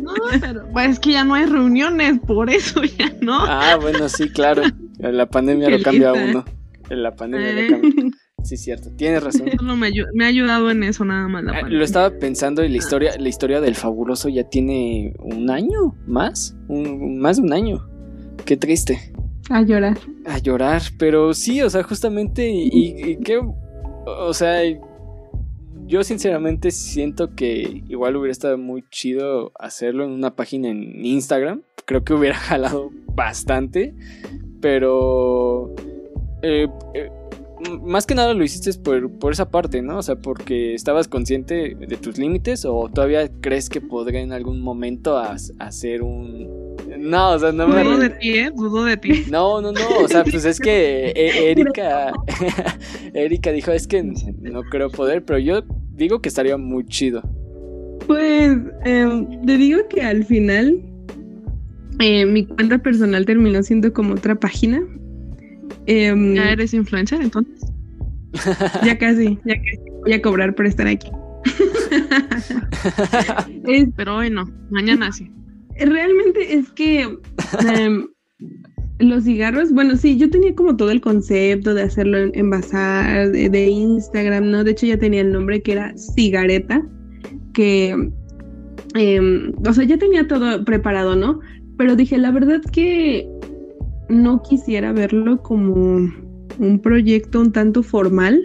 No, 0.00 0.12
pero 0.40 0.68
pues, 0.72 0.90
es 0.90 0.98
que 0.98 1.12
ya 1.12 1.24
no 1.24 1.34
hay 1.34 1.46
reuniones, 1.46 2.18
por 2.26 2.50
eso 2.50 2.82
ya 2.84 3.12
no. 3.20 3.38
Ah, 3.46 3.76
bueno, 3.80 4.08
sí, 4.08 4.28
claro. 4.28 4.62
La 4.98 5.26
pandemia 5.28 5.68
lo 5.70 5.80
cambia 5.82 6.10
a 6.10 6.12
uno. 6.12 6.44
La 6.90 7.14
pandemia 7.14 7.50
Eh. 7.50 7.62
lo 7.70 7.80
cambia. 7.80 8.10
Sí, 8.44 8.56
cierto. 8.56 8.90
Tienes 8.96 9.22
razón. 9.22 9.48
Solo 9.56 9.76
me, 9.76 9.88
ayu- 9.88 10.08
me 10.14 10.24
ha 10.24 10.28
ayudado 10.28 10.70
en 10.70 10.82
eso 10.82 11.04
nada 11.04 11.28
más 11.28 11.44
la 11.44 11.52
Ah. 11.52 11.62
Lo 11.68 11.84
estaba 11.84 12.10
pensando 12.18 12.64
y 12.64 12.68
la 12.68 12.76
historia, 12.76 13.12
la 13.18 13.28
historia 13.28 13.60
del 13.60 13.76
fabuloso 13.76 14.28
ya 14.28 14.48
tiene 14.48 15.12
un 15.20 15.48
año 15.48 15.94
más, 16.06 16.56
un, 16.68 17.18
más 17.18 17.36
de 17.36 17.42
un 17.44 17.52
año. 17.52 17.88
Qué 18.44 18.56
triste. 18.56 19.11
A 19.52 19.62
llorar. 19.62 19.98
A 20.26 20.38
llorar, 20.38 20.82
pero 20.98 21.34
sí, 21.34 21.60
o 21.62 21.68
sea, 21.70 21.82
justamente 21.82 22.48
y, 22.50 22.68
y- 22.72 23.18
o 24.06 24.32
sea, 24.34 24.60
yo 25.86 26.02
sinceramente 26.04 26.70
siento 26.70 27.34
que 27.34 27.82
igual 27.88 28.16
hubiera 28.16 28.32
estado 28.32 28.56
muy 28.56 28.82
chido 28.90 29.52
hacerlo 29.58 30.04
en 30.04 30.10
una 30.12 30.34
página 30.34 30.68
en 30.70 31.04
Instagram. 31.04 31.62
Creo 31.84 32.02
que 32.02 32.14
hubiera 32.14 32.34
jalado 32.48 32.90
bastante, 33.14 33.94
pero 34.60 35.74
eh, 36.42 36.68
eh, 36.94 37.10
más 37.82 38.06
que 38.06 38.14
nada 38.14 38.32
lo 38.34 38.42
hiciste 38.44 38.72
por, 38.80 39.10
por 39.18 39.32
esa 39.32 39.50
parte, 39.50 39.82
¿no? 39.82 39.98
O 39.98 40.02
sea, 40.02 40.16
porque 40.16 40.74
estabas 40.74 41.08
consciente 41.08 41.74
de 41.74 41.96
tus 41.96 42.16
límites 42.18 42.64
o 42.64 42.88
todavía 42.92 43.30
crees 43.40 43.68
que 43.68 43.80
podría 43.80 44.20
en 44.20 44.32
algún 44.32 44.60
momento 44.62 45.18
hacer 45.58 46.02
un... 46.02 46.71
No, 46.98 47.32
o 47.32 47.38
sea, 47.38 47.52
no 47.52 47.68
me... 47.68 47.84
Dudo 47.84 47.98
de 47.98 48.10
ti, 48.10 48.30
¿eh? 48.36 48.50
Dudo 48.54 48.84
de 48.84 48.96
ti. 48.96 49.24
No, 49.30 49.60
no, 49.60 49.72
no, 49.72 49.80
o 50.02 50.08
sea, 50.08 50.24
pues 50.24 50.44
es 50.44 50.58
que 50.58 51.06
eh, 51.16 51.50
Erika, 51.50 52.12
Erika 53.14 53.52
dijo, 53.52 53.70
es 53.72 53.86
que 53.86 54.02
no 54.02 54.62
creo 54.64 54.90
poder, 54.90 55.24
pero 55.24 55.38
yo 55.38 55.62
digo 55.90 56.20
que 56.20 56.28
estaría 56.28 56.56
muy 56.56 56.84
chido. 56.86 57.22
Pues 58.06 58.58
em, 58.84 59.46
te 59.46 59.56
digo 59.56 59.80
que 59.88 60.02
al 60.02 60.24
final 60.24 60.82
eh, 62.00 62.26
mi 62.26 62.46
cuenta 62.46 62.78
personal 62.78 63.24
terminó 63.26 63.62
siendo 63.62 63.92
como 63.92 64.14
otra 64.14 64.34
página. 64.34 64.82
Em, 65.86 66.34
Ya 66.34 66.50
eres 66.50 66.74
influencer, 66.74 67.20
entonces. 67.20 67.60
ya 68.84 68.98
casi, 68.98 69.38
ya 69.44 69.54
casi 69.54 69.90
voy 70.00 70.12
a 70.14 70.22
cobrar 70.22 70.54
por 70.54 70.66
estar 70.66 70.86
aquí. 70.86 71.10
Pero 73.96 74.16
hoy 74.16 74.30
no. 74.30 74.50
Mañana 74.70 75.12
sí. 75.12 75.30
Realmente 75.78 76.54
es 76.54 76.70
que 76.70 77.02
em, 77.74 78.08
los 78.98 79.24
cigarros, 79.24 79.72
bueno, 79.72 79.96
sí, 79.96 80.16
yo 80.16 80.30
tenía 80.30 80.54
como 80.54 80.76
todo 80.76 80.90
el 80.90 81.00
concepto 81.00 81.74
de 81.74 81.82
hacerlo 81.82 82.18
en, 82.18 82.50
bazar, 82.50 83.30
de, 83.30 83.48
de 83.48 83.66
Instagram, 83.66 84.50
¿no? 84.50 84.64
De 84.64 84.72
hecho 84.72 84.86
ya 84.86 84.98
tenía 84.98 85.22
el 85.22 85.32
nombre 85.32 85.62
que 85.62 85.72
era 85.72 85.96
Cigareta, 85.96 86.82
que, 87.52 87.90
em, 88.94 89.52
o 89.66 89.72
sea, 89.72 89.84
ya 89.84 89.98
tenía 89.98 90.26
todo 90.26 90.64
preparado, 90.64 91.16
¿no? 91.16 91.40
Pero 91.78 91.96
dije, 91.96 92.18
la 92.18 92.30
verdad 92.30 92.60
que 92.72 93.28
no 94.08 94.42
quisiera 94.42 94.92
verlo 94.92 95.42
como 95.42 96.10
un 96.58 96.78
proyecto 96.80 97.40
un 97.40 97.52
tanto 97.52 97.82
formal 97.82 98.40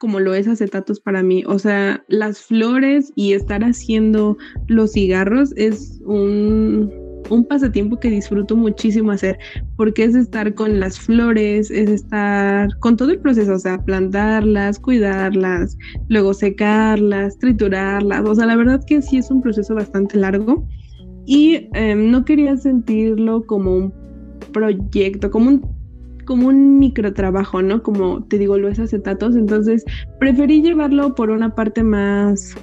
como 0.00 0.18
lo 0.18 0.34
es 0.34 0.48
acetatos 0.48 0.98
para 0.98 1.22
mí. 1.22 1.44
O 1.46 1.58
sea, 1.58 2.02
las 2.08 2.40
flores 2.40 3.12
y 3.14 3.34
estar 3.34 3.62
haciendo 3.62 4.36
los 4.66 4.92
cigarros 4.92 5.52
es 5.56 6.00
un, 6.06 6.90
un 7.28 7.44
pasatiempo 7.44 8.00
que 8.00 8.08
disfruto 8.08 8.56
muchísimo 8.56 9.12
hacer, 9.12 9.38
porque 9.76 10.04
es 10.04 10.14
estar 10.14 10.54
con 10.54 10.80
las 10.80 10.98
flores, 10.98 11.70
es 11.70 11.90
estar 11.90 12.76
con 12.78 12.96
todo 12.96 13.10
el 13.10 13.20
proceso, 13.20 13.52
o 13.52 13.58
sea, 13.58 13.78
plantarlas, 13.84 14.78
cuidarlas, 14.78 15.76
luego 16.08 16.32
secarlas, 16.32 17.38
triturarlas, 17.38 18.24
o 18.24 18.34
sea, 18.34 18.46
la 18.46 18.56
verdad 18.56 18.82
que 18.86 19.02
sí 19.02 19.18
es 19.18 19.30
un 19.30 19.42
proceso 19.42 19.74
bastante 19.74 20.16
largo 20.16 20.66
y 21.26 21.68
eh, 21.74 21.94
no 21.94 22.24
quería 22.24 22.56
sentirlo 22.56 23.44
como 23.46 23.76
un 23.76 23.94
proyecto, 24.52 25.30
como 25.30 25.50
un 25.50 25.79
como 26.22 26.48
un 26.48 26.78
microtrabajo, 26.78 27.62
¿no? 27.62 27.82
Como 27.82 28.24
te 28.24 28.38
digo, 28.38 28.58
los 28.58 28.78
acetatos. 28.78 29.36
Entonces, 29.36 29.84
preferí 30.18 30.62
llevarlo 30.62 31.14
por 31.14 31.30
una 31.30 31.54
parte 31.54 31.82
más 31.82 32.56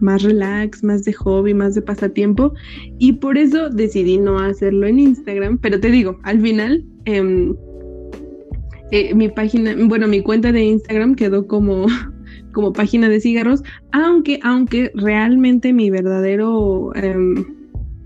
más 0.00 0.22
relax, 0.22 0.84
más 0.84 1.04
de 1.04 1.12
hobby, 1.12 1.54
más 1.54 1.74
de 1.74 1.82
pasatiempo 1.82 2.52
y 2.98 3.14
por 3.14 3.38
eso 3.38 3.70
decidí 3.70 4.18
no 4.18 4.38
hacerlo 4.38 4.86
en 4.86 4.98
Instagram, 4.98 5.58
pero 5.58 5.80
te 5.80 5.90
digo, 5.90 6.18
al 6.24 6.40
final 6.40 6.84
em, 7.06 7.54
eh, 8.90 9.14
mi 9.14 9.28
página, 9.28 9.74
bueno, 9.86 10.06
mi 10.06 10.20
cuenta 10.20 10.52
de 10.52 10.62
Instagram 10.62 11.14
quedó 11.14 11.46
como 11.46 11.86
como 12.52 12.72
página 12.72 13.08
de 13.08 13.20
cigarros, 13.20 13.62
aunque 13.92 14.38
aunque 14.42 14.92
realmente 14.94 15.72
mi 15.72 15.90
verdadero 15.90 16.94
em, 16.94 17.44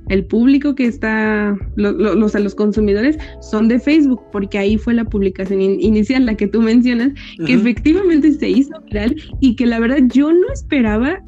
el 0.09 0.25
público 0.25 0.75
que 0.75 0.87
está, 0.87 1.57
los, 1.77 2.35
a 2.35 2.41
los 2.41 2.55
consumidores 2.55 3.19
son 3.41 3.69
de 3.69 3.79
Facebook, 3.79 4.23
porque 4.33 4.59
ahí 4.59 4.79
fue 4.79 4.95
la 4.95 5.05
publicación 5.05 5.61
inicial, 5.61 6.27
la 6.27 6.37
que 6.37 6.47
tú 6.47 6.63
mencionas, 6.63 7.13
que 7.45 7.55
efectivamente 7.55 8.33
se 8.33 8.49
hizo 8.49 8.81
viral 8.87 9.17
y 9.41 9.57
que 9.57 9.67
la 9.67 9.81
verdad 9.81 9.99
yo 10.09 10.33
no 10.33 10.53
esperaba 10.53 11.23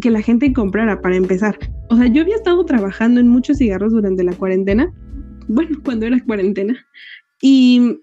que 0.00 0.10
la 0.10 0.22
gente 0.22 0.52
comprara 0.52 1.00
para 1.00 1.16
empezar. 1.16 1.58
O 1.90 1.96
sea, 1.96 2.06
yo 2.06 2.22
había 2.22 2.36
estado 2.36 2.64
trabajando 2.64 3.20
en 3.20 3.28
muchos 3.28 3.58
cigarros 3.58 3.92
durante 3.92 4.24
la 4.24 4.32
cuarentena, 4.32 4.92
bueno, 5.48 5.78
cuando 5.84 6.06
era 6.06 6.22
cuarentena, 6.24 6.76
y 7.42 8.00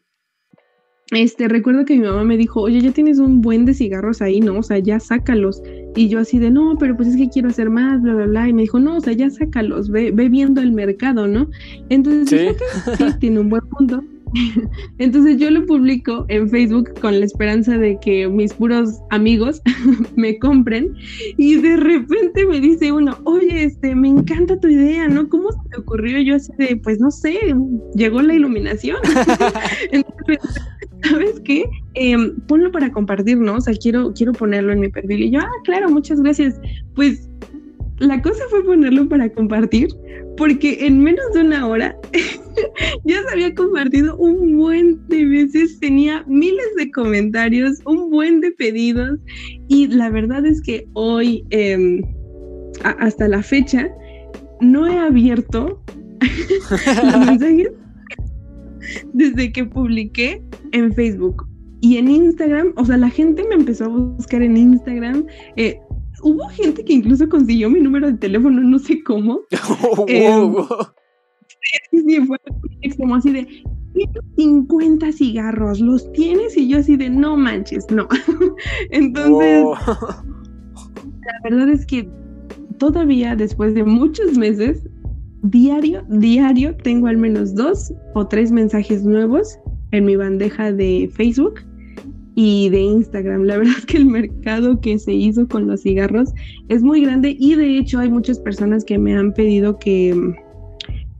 este, 1.11 1.47
recuerdo 1.47 1.83
que 1.85 1.97
mi 1.97 2.07
mamá 2.07 2.23
me 2.23 2.37
dijo, 2.37 2.61
oye, 2.61 2.79
ya 2.79 2.91
tienes 2.91 3.19
un 3.19 3.41
buen 3.41 3.65
de 3.65 3.73
cigarros 3.73 4.21
ahí, 4.21 4.39
¿no? 4.39 4.59
O 4.59 4.63
sea, 4.63 4.79
ya 4.79 4.99
sácalos. 4.99 5.61
Y 5.95 6.07
yo 6.07 6.19
así 6.19 6.39
de, 6.39 6.49
no, 6.49 6.77
pero 6.79 6.95
pues 6.95 7.09
es 7.09 7.17
que 7.17 7.29
quiero 7.29 7.49
hacer 7.49 7.69
más, 7.69 8.01
bla, 8.01 8.13
bla, 8.13 8.25
bla. 8.25 8.49
Y 8.49 8.53
me 8.53 8.61
dijo, 8.61 8.79
no, 8.79 8.95
o 8.95 9.01
sea, 9.01 9.13
ya 9.13 9.29
sácalos, 9.29 9.89
ve, 9.89 10.11
ve 10.11 10.29
viendo 10.29 10.61
el 10.61 10.71
mercado, 10.71 11.27
¿no? 11.27 11.49
Entonces, 11.89 12.55
¿Sí? 12.85 12.95
sí, 12.97 13.05
tiene 13.19 13.41
un 13.41 13.49
buen 13.49 13.63
punto. 13.67 14.01
Entonces 14.97 15.37
yo 15.37 15.51
lo 15.51 15.65
publico 15.65 16.25
en 16.29 16.49
Facebook 16.49 16.93
con 17.01 17.19
la 17.19 17.25
esperanza 17.25 17.77
de 17.77 17.99
que 17.99 18.27
mis 18.27 18.53
puros 18.53 18.99
amigos 19.09 19.61
me 20.15 20.37
compren 20.39 20.93
y 21.37 21.55
de 21.55 21.77
repente 21.77 22.45
me 22.45 22.59
dice 22.59 22.91
uno, 22.91 23.17
oye, 23.25 23.65
este, 23.65 23.95
me 23.95 24.09
encanta 24.09 24.59
tu 24.59 24.67
idea, 24.67 25.07
¿no? 25.07 25.27
¿Cómo 25.29 25.51
se 25.51 25.69
te 25.69 25.79
ocurrió? 25.79 26.19
Yo 26.19 26.35
así 26.35 26.51
de, 26.57 26.77
pues 26.77 26.99
no 26.99 27.11
sé, 27.11 27.37
llegó 27.95 28.21
la 28.21 28.33
iluminación. 28.33 28.97
Entonces, 29.91 30.39
¿sabes 31.03 31.39
qué? 31.43 31.65
Em, 31.93 32.35
ponlo 32.47 32.71
para 32.71 32.91
compartir, 32.91 33.37
¿no? 33.37 33.55
O 33.55 33.61
sea, 33.61 33.73
quiero, 33.73 34.13
quiero 34.13 34.33
ponerlo 34.33 34.73
en 34.73 34.79
mi 34.79 34.89
perfil. 34.89 35.23
Y 35.23 35.31
yo, 35.31 35.39
ah, 35.39 35.49
claro, 35.63 35.89
muchas 35.89 36.21
gracias. 36.21 36.59
Pues 36.95 37.29
la 37.99 38.21
cosa 38.21 38.43
fue 38.49 38.63
ponerlo 38.63 39.07
para 39.07 39.29
compartir, 39.29 39.89
porque 40.37 40.85
en 40.85 41.03
menos 41.03 41.23
de 41.33 41.41
una 41.41 41.67
hora 41.67 41.95
ya 43.05 43.21
se 43.21 43.29
había 43.31 43.53
compartido 43.53 44.17
un 44.17 44.57
buen 44.57 45.07
de 45.07 45.25
veces, 45.25 45.79
tenía 45.79 46.23
miles 46.27 46.75
de 46.77 46.89
comentarios, 46.91 47.79
un 47.85 48.09
buen 48.09 48.41
de 48.41 48.51
pedidos, 48.51 49.19
y 49.67 49.87
la 49.87 50.09
verdad 50.09 50.45
es 50.45 50.61
que 50.61 50.87
hoy, 50.93 51.45
em, 51.51 52.01
hasta 52.83 53.27
la 53.27 53.43
fecha, 53.43 53.89
no 54.61 54.87
he 54.87 54.97
abierto 54.97 55.83
los 57.03 57.25
mensajes 57.25 57.71
desde 59.13 59.51
que 59.51 59.65
publiqué 59.65 60.43
en 60.71 60.93
Facebook. 60.93 61.47
Y 61.81 61.97
en 61.97 62.09
Instagram, 62.09 62.73
o 62.75 62.85
sea, 62.85 62.97
la 62.97 63.09
gente 63.09 63.43
me 63.47 63.55
empezó 63.55 63.85
a 63.85 63.87
buscar 63.87 64.43
en 64.43 64.55
Instagram. 64.55 65.25
Eh, 65.55 65.79
hubo 66.21 66.47
gente 66.49 66.83
que 66.85 66.93
incluso 66.93 67.27
consiguió 67.27 67.69
mi 67.69 67.79
número 67.79 68.07
de 68.07 68.17
teléfono, 68.17 68.61
no 68.61 68.79
sé 68.79 69.03
cómo. 69.03 69.41
Oh, 71.93 72.03
sí, 72.05 72.19
fue 72.25 72.37
como 72.97 73.15
así 73.15 73.31
de 73.31 73.47
50 74.37 75.11
cigarros, 75.11 75.79
¿los 75.79 76.11
tienes? 76.13 76.57
Y 76.57 76.67
yo 76.69 76.79
así 76.79 76.97
de 76.97 77.09
no 77.09 77.37
manches, 77.37 77.85
no. 77.91 78.07
Entonces, 78.89 79.65
la 79.85 81.39
verdad 81.43 81.69
es 81.69 81.85
que 81.85 82.09
todavía 82.77 83.35
después 83.35 83.73
de 83.73 83.83
muchos 83.83 84.37
meses, 84.37 84.87
diario, 85.43 86.03
diario, 86.09 86.75
tengo 86.77 87.07
al 87.07 87.17
menos 87.17 87.55
dos 87.55 87.93
o 88.13 88.27
tres 88.27 88.51
mensajes 88.51 89.03
nuevos 89.03 89.59
en 89.91 90.05
mi 90.05 90.15
bandeja 90.15 90.71
de 90.71 91.09
Facebook 91.13 91.61
y 92.35 92.69
de 92.69 92.79
Instagram. 92.79 93.43
La 93.43 93.57
verdad 93.59 93.73
es 93.77 93.85
que 93.85 93.97
el 93.97 94.05
mercado 94.05 94.79
que 94.79 94.97
se 94.99 95.13
hizo 95.13 95.47
con 95.47 95.67
los 95.67 95.81
cigarros 95.81 96.33
es 96.69 96.83
muy 96.83 97.01
grande 97.01 97.35
y 97.39 97.55
de 97.55 97.77
hecho 97.77 97.99
hay 97.99 98.09
muchas 98.09 98.39
personas 98.39 98.85
que 98.85 98.97
me 98.97 99.15
han 99.15 99.33
pedido 99.33 99.77
que, 99.79 100.15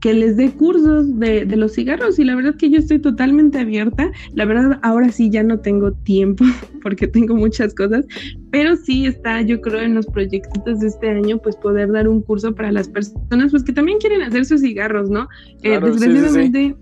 que 0.02 0.12
les 0.12 0.36
dé 0.36 0.50
cursos 0.50 1.18
de, 1.20 1.46
de, 1.46 1.56
los 1.56 1.74
cigarros 1.74 2.18
y 2.18 2.24
la 2.24 2.34
verdad 2.34 2.56
que 2.56 2.68
yo 2.68 2.78
estoy 2.78 2.98
totalmente 2.98 3.60
abierta. 3.60 4.10
La 4.34 4.44
verdad 4.44 4.80
ahora 4.82 5.12
sí 5.12 5.30
ya 5.30 5.44
no 5.44 5.60
tengo 5.60 5.92
tiempo 5.92 6.44
porque 6.82 7.06
tengo 7.06 7.36
muchas 7.36 7.72
cosas, 7.72 8.04
pero 8.50 8.74
sí 8.76 9.06
está 9.06 9.40
yo 9.42 9.60
creo 9.60 9.80
en 9.80 9.94
los 9.94 10.06
proyectos 10.06 10.80
de 10.80 10.88
este 10.88 11.08
año 11.08 11.38
pues 11.38 11.54
poder 11.54 11.92
dar 11.92 12.08
un 12.08 12.20
curso 12.20 12.52
para 12.52 12.72
las 12.72 12.88
personas 12.88 13.52
pues 13.52 13.62
que 13.62 13.72
también 13.72 13.98
quieren 13.98 14.22
hacer 14.22 14.44
sus 14.44 14.60
cigarros, 14.60 15.08
¿no? 15.08 15.28
Eh, 15.62 15.78
desgraciadamente 15.80 16.74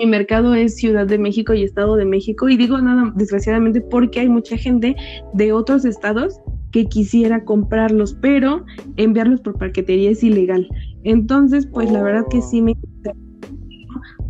mi 0.00 0.06
mercado 0.06 0.54
es 0.54 0.76
Ciudad 0.76 1.06
de 1.06 1.18
México 1.18 1.54
y 1.54 1.62
Estado 1.62 1.96
de 1.96 2.04
México 2.04 2.48
y 2.48 2.56
digo 2.56 2.80
nada 2.80 3.12
desgraciadamente 3.16 3.80
porque 3.80 4.20
hay 4.20 4.28
mucha 4.28 4.56
gente 4.56 4.96
de 5.34 5.52
otros 5.52 5.84
estados 5.84 6.40
que 6.72 6.86
quisiera 6.86 7.44
comprarlos, 7.44 8.16
pero 8.20 8.64
enviarlos 8.96 9.40
por 9.40 9.58
paquetería 9.58 10.10
es 10.10 10.22
ilegal. 10.22 10.68
Entonces, 11.04 11.66
pues 11.66 11.90
la 11.90 12.02
verdad 12.02 12.24
que 12.30 12.42
sí 12.42 12.60
me 12.60 12.76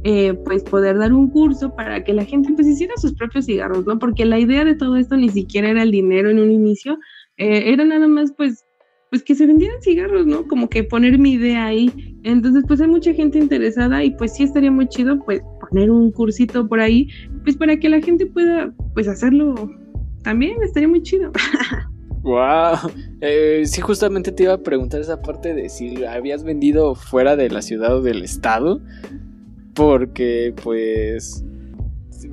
eh, 0.05 0.35
pues 0.45 0.63
poder 0.63 0.97
dar 0.99 1.13
un 1.13 1.29
curso 1.29 1.75
para 1.75 2.05
que 2.05 2.13
la 2.13 2.25
gente 2.25 2.53
pues 2.55 2.67
hiciera 2.67 2.95
sus 2.97 3.15
propios 3.15 3.47
cigarros, 3.47 3.85
¿no? 3.85 3.99
Porque 3.99 4.25
la 4.25 4.39
idea 4.39 4.65
de 4.65 4.75
todo 4.75 4.97
esto 4.97 5.17
ni 5.17 5.29
siquiera 5.29 5.71
era 5.71 5.83
el 5.83 5.91
dinero 5.91 6.31
en 6.31 6.39
un 6.39 6.53
inicio, 6.53 6.99
eh, 7.37 7.73
era 7.73 7.85
nada 7.85 8.07
más 8.07 8.33
pues 8.33 8.65
pues 9.11 9.23
que 9.23 9.35
se 9.35 9.47
vendieran 9.47 9.81
cigarros, 9.81 10.27
¿no? 10.27 10.47
Como 10.47 10.69
que 10.69 10.85
poner 10.85 11.19
mi 11.19 11.33
idea 11.33 11.65
ahí. 11.65 12.19
Entonces, 12.25 12.65
pues 12.69 12.81
hay 12.81 12.89
mucha 12.89 13.15
gente 13.15 13.39
interesada 13.39 14.05
y 14.05 14.11
pues 14.11 14.35
sí 14.35 14.43
estaría 14.43 14.71
muy 14.71 14.87
chido, 14.89 15.19
pues 15.25 15.41
poner 15.61 15.91
un 15.91 16.13
cursito 16.13 16.69
por 16.69 16.81
ahí, 16.81 17.09
pues 17.43 17.57
para 17.57 17.79
que 17.79 17.89
la 17.89 18.01
gente 18.01 18.27
pueda, 18.27 18.73
pues 18.95 19.09
hacerlo 19.09 19.71
también, 20.23 20.63
estaría 20.63 20.89
muy 20.89 21.03
chido. 21.03 21.33
Wow, 22.23 22.91
eh, 23.21 23.63
sí, 23.65 23.81
justamente 23.81 24.33
te 24.33 24.45
iba 24.45 24.55
a 24.55 24.59
preguntar 24.59 25.01
esa 25.01 25.23
parte 25.23 25.55
de 25.55 25.69
si 25.69 26.05
habías 26.05 26.43
vendido 26.43 26.95
fuera 26.95 27.37
de 27.37 27.51
la 27.51 27.63
ciudad 27.63 27.97
o 27.97 28.03
del 28.03 28.23
estado, 28.23 28.81
porque 29.75 30.55
pues 30.63 31.45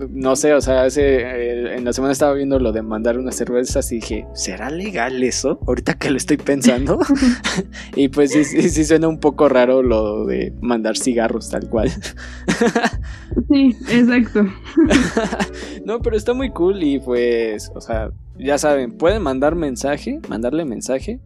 no 0.09 0.35
sé, 0.35 0.53
o 0.53 0.61
sea, 0.61 0.83
hace, 0.83 1.21
eh, 1.21 1.75
en 1.75 1.85
la 1.85 1.93
semana 1.93 2.11
estaba 2.11 2.33
viendo 2.33 2.59
lo 2.59 2.71
de 2.71 2.81
mandar 2.81 3.17
unas 3.17 3.35
cervezas 3.35 3.91
y 3.91 3.95
dije, 3.95 4.27
¿será 4.33 4.69
legal 4.69 5.21
eso? 5.23 5.59
Ahorita 5.67 5.95
que 5.95 6.09
lo 6.09 6.17
estoy 6.17 6.37
pensando. 6.37 6.99
y 7.95 8.09
pues 8.09 8.31
sí, 8.31 8.43
sí, 8.43 8.85
suena 8.85 9.07
un 9.07 9.19
poco 9.19 9.49
raro 9.49 9.83
lo 9.83 10.25
de 10.25 10.53
mandar 10.61 10.97
cigarros 10.97 11.49
tal 11.49 11.69
cual. 11.69 11.89
sí, 13.51 13.75
exacto. 13.89 14.45
no, 15.85 16.01
pero 16.01 16.17
está 16.17 16.33
muy 16.33 16.51
cool 16.51 16.83
y 16.83 16.99
pues, 16.99 17.71
o 17.75 17.81
sea, 17.81 18.09
ya 18.37 18.57
saben, 18.57 18.91
pueden 18.91 19.21
mandar 19.21 19.55
mensaje, 19.55 20.19
mandarle 20.29 20.65
mensaje 20.65 21.19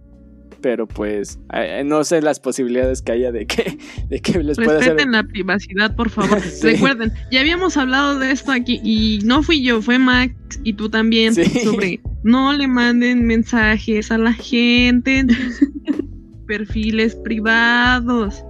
pero 0.62 0.88
pues 0.88 1.40
no 1.86 2.04
sé 2.04 2.22
las 2.22 2.40
posibilidades 2.40 3.02
que 3.02 3.12
haya 3.12 3.32
de 3.32 3.46
que, 3.46 3.78
de 4.10 4.20
que 4.22 4.44
les 4.44 4.58
pueda 4.58 4.80
hacer. 4.80 5.08
la 5.08 5.24
privacidad, 5.24 5.96
por 5.96 6.10
favor. 6.10 6.42
Recuerden, 6.64 7.12
ya 7.32 7.42
habíamos 7.42 7.78
hablado 7.78 8.20
de 8.20 8.32
esto 8.32 8.52
aquí 8.52 8.80
y 8.84 9.20
no 9.26 9.44
fui 9.44 9.64
yo, 9.64 9.82
fue 9.82 10.00
Max 10.00 10.34
y 10.64 10.74
tú 10.74 10.90
también 10.90 11.34
sobre 11.36 12.02
no 12.24 12.54
le 12.54 12.68
manden 12.68 13.26
mensajes 13.26 14.12
a 14.12 14.18
la 14.18 14.34
gente 14.34 15.20
en 15.20 15.30
sus 15.30 15.70
perfiles 16.48 17.16
privados. 17.16 18.44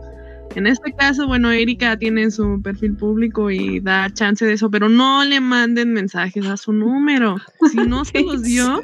En 0.56 0.68
este 0.68 0.94
caso, 0.94 1.28
bueno, 1.28 1.52
Erika 1.52 1.98
tiene 1.98 2.32
su 2.32 2.62
perfil 2.62 2.96
público 2.96 3.52
y 3.52 3.80
da 3.80 4.10
chance 4.12 4.46
de 4.46 4.54
eso, 4.54 4.70
pero 4.72 4.90
no 4.90 5.24
le 5.24 5.40
manden 5.40 5.94
mensajes 5.94 6.46
a 6.46 6.58
su 6.58 6.74
número. 6.74 7.38
Si 7.72 7.78
no 7.78 8.04
se 8.06 8.22
los 8.22 8.44
dio, 8.44 8.82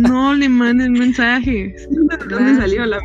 no 0.00 0.34
le 0.34 0.48
manden 0.48 0.92
mensajes. 0.92 1.88
dónde 2.28 2.56
salió 2.56 2.84
la 2.86 2.98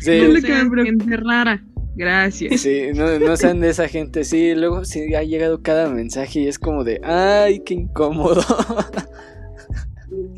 sí. 0.00 0.20
No 0.20 0.28
le 0.28 0.84
gente 0.84 1.16
rara. 1.16 1.62
Gracias. 1.96 2.60
Sí, 2.60 2.88
no, 2.94 3.18
no 3.18 3.36
sean 3.38 3.60
de 3.60 3.70
esa 3.70 3.88
gente. 3.88 4.24
Sí, 4.24 4.54
luego 4.54 4.84
sí 4.84 5.14
ha 5.14 5.22
llegado 5.22 5.62
cada 5.62 5.88
mensaje 5.88 6.40
y 6.40 6.48
es 6.48 6.58
como 6.58 6.84
de, 6.84 7.00
ay, 7.02 7.62
qué 7.64 7.72
incómodo. 7.72 8.44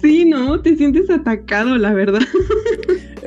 Sí, 0.00 0.24
no, 0.24 0.60
te 0.60 0.76
sientes 0.76 1.10
atacado, 1.10 1.76
la 1.76 1.92
verdad. 1.92 2.22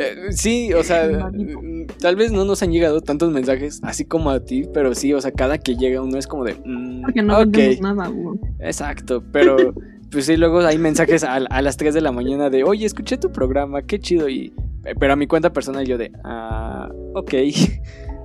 Eh, 0.01 0.31
sí, 0.31 0.73
o 0.73 0.83
sea, 0.83 1.29
mm, 1.31 1.87
tal 1.99 2.15
vez 2.15 2.31
no 2.31 2.45
nos 2.45 2.63
han 2.63 2.71
llegado 2.71 3.01
tantos 3.01 3.31
mensajes 3.31 3.79
así 3.83 4.05
como 4.05 4.29
a 4.29 4.39
ti, 4.39 4.65
pero 4.73 4.95
sí, 4.95 5.13
o 5.13 5.21
sea, 5.21 5.31
cada 5.31 5.57
que 5.57 5.75
llega 5.75 6.01
uno 6.01 6.17
es 6.17 6.27
como 6.27 6.43
de. 6.43 6.55
Mm, 6.65 7.01
Porque 7.01 7.21
no 7.21 7.39
okay. 7.39 7.79
nada, 7.79 8.11
Exacto, 8.59 9.23
pero 9.31 9.73
pues 10.11 10.25
sí, 10.25 10.35
luego 10.37 10.59
hay 10.59 10.77
mensajes 10.77 11.23
a, 11.23 11.39
las 11.39 11.77
3 11.77 11.93
de 11.93 12.01
la 12.01 12.11
mañana 12.11 12.49
de, 12.49 12.63
oye, 12.63 12.85
escuché 12.85 13.17
tu 13.17 13.31
programa, 13.31 13.81
qué 13.83 13.99
chido, 13.99 14.27
y. 14.29 14.53
Pero 14.99 15.13
a 15.13 15.15
mi 15.15 15.27
cuenta 15.27 15.53
personal 15.53 15.85
yo 15.85 15.97
de, 15.97 16.11
ah, 16.23 16.89
ok. 17.13 17.33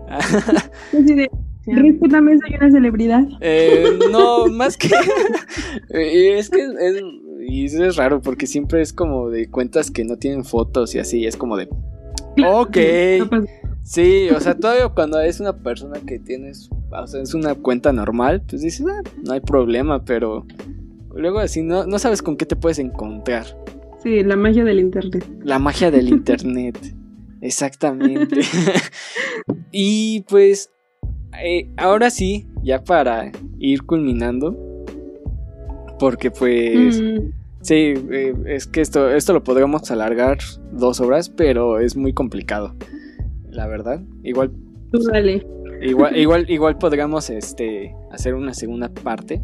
Respétame, 1.66 2.38
soy 2.38 2.56
una 2.56 2.70
celebridad. 2.70 3.24
Eh, 3.40 3.98
no, 4.10 4.46
más 4.46 4.76
que. 4.76 4.88
eh, 5.90 6.38
es 6.38 6.48
que 6.48 6.60
es, 6.60 7.02
y 7.48 7.66
eso 7.66 7.84
es 7.84 7.96
raro 7.96 8.20
porque 8.20 8.46
siempre 8.46 8.80
es 8.82 8.92
como 8.92 9.30
de 9.30 9.48
cuentas 9.48 9.90
que 9.90 10.04
no 10.04 10.16
tienen 10.16 10.44
fotos 10.44 10.94
y 10.94 10.98
así. 10.98 11.26
Es 11.26 11.36
como 11.36 11.56
de. 11.56 11.68
Ok. 12.44 12.76
Sí, 13.82 14.28
o 14.30 14.40
sea, 14.40 14.56
todavía 14.56 14.88
cuando 14.88 15.20
es 15.20 15.38
una 15.38 15.56
persona 15.62 16.00
que 16.06 16.18
tienes. 16.18 16.68
O 16.90 17.06
sea, 17.06 17.22
es 17.22 17.34
una 17.34 17.54
cuenta 17.54 17.92
normal, 17.92 18.42
pues 18.48 18.62
dices, 18.62 18.84
ah, 18.88 19.02
no 19.24 19.32
hay 19.32 19.40
problema, 19.40 20.04
pero. 20.04 20.44
Luego 21.14 21.38
así 21.38 21.62
no, 21.62 21.86
no 21.86 21.98
sabes 21.98 22.20
con 22.20 22.36
qué 22.36 22.44
te 22.44 22.56
puedes 22.56 22.78
encontrar. 22.78 23.46
Sí, 24.02 24.22
la 24.22 24.36
magia 24.36 24.64
del 24.64 24.80
internet. 24.80 25.26
La 25.42 25.58
magia 25.58 25.90
del 25.90 26.08
internet. 26.08 26.78
Exactamente. 27.40 28.40
y 29.72 30.22
pues, 30.28 30.70
eh, 31.42 31.70
ahora 31.76 32.10
sí, 32.10 32.46
ya 32.62 32.82
para 32.84 33.30
ir 33.58 33.84
culminando. 33.84 34.56
Porque 35.98 36.30
pues, 36.30 37.00
Mm, 37.00 37.30
sí, 37.66 37.94
eh, 38.10 38.34
es 38.46 38.66
que 38.66 38.80
esto, 38.80 39.10
esto 39.10 39.32
lo 39.32 39.42
podríamos 39.42 39.90
alargar 39.90 40.38
dos 40.72 41.00
horas, 41.00 41.28
pero 41.28 41.78
es 41.80 41.96
muy 41.96 42.12
complicado. 42.12 42.74
La 43.50 43.66
verdad. 43.66 44.02
Igual, 44.22 44.52
tú 44.92 44.98
dale. 45.12 45.46
igual, 45.82 46.16
igual, 46.18 46.50
igual 46.50 46.78
podríamos 46.78 47.30
este, 47.30 47.94
hacer 48.12 48.34
una 48.34 48.54
segunda 48.54 48.88
parte. 48.88 49.42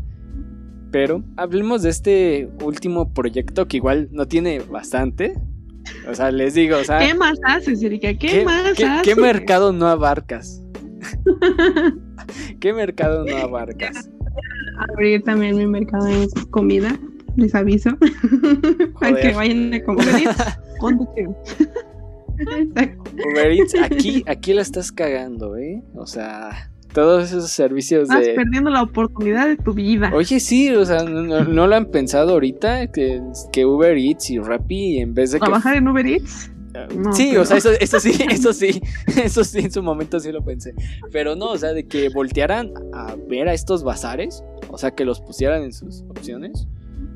Pero 0.91 1.25
hablemos 1.37 1.83
de 1.83 1.89
este 1.89 2.51
último 2.63 3.15
proyecto 3.15 3.67
que 3.67 3.79
igual 3.79 4.09
no 4.13 4.29
tiene 4.29 4.61
bastante. 4.61 5.35
O 6.09 6.15
sea, 6.15 6.31
les 6.31 6.55
digo, 6.55 6.77
o 6.77 6.85
sea, 6.85 6.99
¿Qué 6.99 7.15
más 7.15 7.39
haces, 7.45 7.83
Erika? 7.83 8.15
¿Qué, 8.15 8.45
más 8.45 8.75
qué- 8.75 8.85
haces? 8.85 9.03
qué 9.15 9.21
mercado 9.21 9.73
no 9.73 9.87
abarcas? 9.89 10.63
¿Qué 12.61 12.73
mercado 12.73 13.25
no 13.25 13.37
abarcas? 13.37 14.11
Abrir 14.79 15.23
también 15.23 15.57
mi 15.57 15.67
mercado 15.67 16.07
en 16.09 16.29
comida. 16.51 16.99
Les 17.37 17.55
aviso. 17.55 17.91
Para 19.01 19.11
Joder. 19.11 19.21
que 19.21 19.33
vayan 19.35 19.75
a 19.75 19.83
comer. 19.83 20.07
Uber 23.25 23.53
Eats, 23.53 23.75
aquí, 23.83 24.25
aquí 24.27 24.53
la 24.55 24.63
estás 24.63 24.93
cagando, 24.93 25.57
¿eh? 25.57 25.83
O 25.95 26.07
sea, 26.07 26.71
todos 26.93 27.25
esos 27.31 27.51
servicios 27.51 28.05
Estás 28.05 28.27
de... 28.27 28.35
perdiendo 28.35 28.71
la 28.71 28.83
oportunidad 28.83 29.47
de 29.49 29.57
tu 29.57 29.73
vida. 29.73 30.11
Oye, 30.15 30.41
sí, 30.41 30.71
o 30.71 30.85
sea, 30.85 31.05
no, 31.05 31.67
lo 31.67 31.75
han 31.75 31.87
pensado 31.87 32.33
ahorita 32.33 32.89
que, 32.89 33.23
que 33.53 33.65
Uber 33.65 33.97
Eats 33.97 34.31
y 34.31 34.39
Rappi 34.39 34.99
en 34.99 35.15
vez 35.15 35.33
de 35.33 35.39
que... 35.39 35.45
¿Trabajar 35.47 35.77
en 35.77 35.89
Uber 35.89 36.07
Eats? 36.07 36.51
No, 36.97 37.13
sí, 37.13 37.29
pero- 37.31 37.43
o 37.43 37.45
sea, 37.45 37.59
eso, 37.59 37.71
eso 37.73 38.01
sí, 38.01 38.13
eso 38.31 38.53
sí, 38.53 38.81
eso 39.23 39.45
sí, 39.45 39.59
en 39.59 39.71
su 39.71 39.83
momento 39.83 40.19
sí 40.21 40.33
lo 40.33 40.43
pensé. 40.43 40.75
Pero 41.11 41.37
no, 41.37 41.51
o 41.51 41.59
sea, 41.59 41.73
de 41.73 41.87
que 41.87 42.09
voltearan 42.09 42.73
a 42.95 43.15
ver 43.29 43.49
a 43.49 43.55
estos 43.55 43.85
bazares, 43.85 44.43
o 44.69 44.79
sea, 44.79 44.91
que 44.93 45.05
los 45.05 45.21
pusieran 45.21 45.63
en 45.63 45.73
sus 45.73 46.03
opciones. 46.09 46.67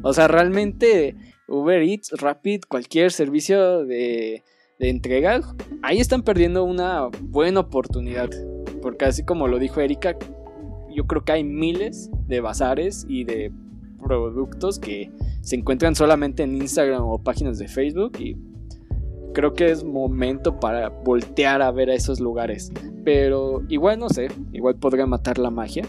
O 0.07 0.13
sea, 0.13 0.29
realmente 0.29 1.17
Uber 1.49 1.83
Eats, 1.83 2.13
Rapid, 2.13 2.63
cualquier 2.69 3.11
servicio 3.11 3.85
de, 3.85 4.45
de 4.79 4.89
entrega, 4.89 5.41
ahí 5.83 5.99
están 5.99 6.23
perdiendo 6.23 6.63
una 6.63 7.09
buena 7.23 7.61
oportunidad. 7.61 8.31
Porque 8.83 9.05
así 9.05 9.25
como 9.25 9.49
lo 9.49 9.59
dijo 9.59 9.81
Erika, 9.81 10.17
yo 10.95 11.07
creo 11.07 11.25
que 11.25 11.33
hay 11.33 11.45
miles 11.45 12.09
de 12.29 12.41
bazares 12.41 13.05
y 13.09 13.25
de 13.25 13.53
productos 14.01 14.79
que 14.79 15.11
se 15.41 15.57
encuentran 15.57 15.97
solamente 15.97 16.45
en 16.45 16.55
Instagram 16.55 17.03
o 17.03 17.19
páginas 17.19 17.59
de 17.59 17.67
Facebook 17.67 18.13
y 18.21 18.37
creo 19.35 19.55
que 19.55 19.73
es 19.73 19.83
momento 19.83 20.61
para 20.61 20.89
voltear 20.89 21.63
a 21.63 21.73
ver 21.73 21.91
a 21.91 21.95
esos 21.95 22.21
lugares. 22.21 22.71
Pero 23.05 23.63
igual 23.69 23.99
no 23.99 24.09
sé, 24.09 24.29
igual 24.53 24.77
podría 24.77 25.07
matar 25.07 25.39
la 25.39 25.51
magia. 25.51 25.85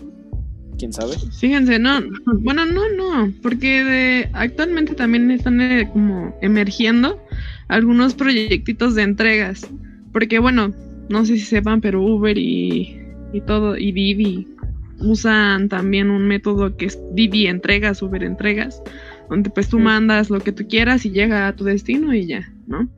¿Quién 0.77 0.93
sabe? 0.93 1.15
Fíjense, 1.39 1.79
no, 1.79 1.99
bueno, 2.39 2.65
no, 2.65 2.81
no, 2.95 3.33
porque 3.41 3.83
de- 3.83 4.29
actualmente 4.33 4.93
también 4.93 5.31
están 5.31 5.59
eh, 5.61 5.89
como 5.91 6.37
emergiendo 6.41 7.19
algunos 7.67 8.13
proyectitos 8.13 8.95
de 8.95 9.03
entregas, 9.03 9.67
porque 10.13 10.39
bueno, 10.39 10.73
no 11.09 11.25
sé 11.25 11.37
si 11.37 11.45
sepan, 11.45 11.81
pero 11.81 12.01
Uber 12.03 12.37
y, 12.37 12.99
y 13.33 13.41
todo, 13.41 13.77
y 13.77 13.91
Didi 13.91 14.47
usan 14.99 15.69
también 15.69 16.09
un 16.09 16.27
método 16.27 16.75
que 16.75 16.85
es 16.85 16.99
Didi 17.13 17.47
entregas, 17.47 18.01
Uber 18.01 18.23
entregas, 18.23 18.81
donde 19.29 19.49
pues 19.49 19.69
tú 19.69 19.79
mandas 19.79 20.29
lo 20.29 20.39
que 20.39 20.51
tú 20.51 20.67
quieras 20.67 21.05
y 21.05 21.11
llega 21.11 21.47
a 21.47 21.55
tu 21.55 21.63
destino 21.63 22.13
y 22.13 22.25
ya, 22.27 22.51
¿no? 22.67 22.89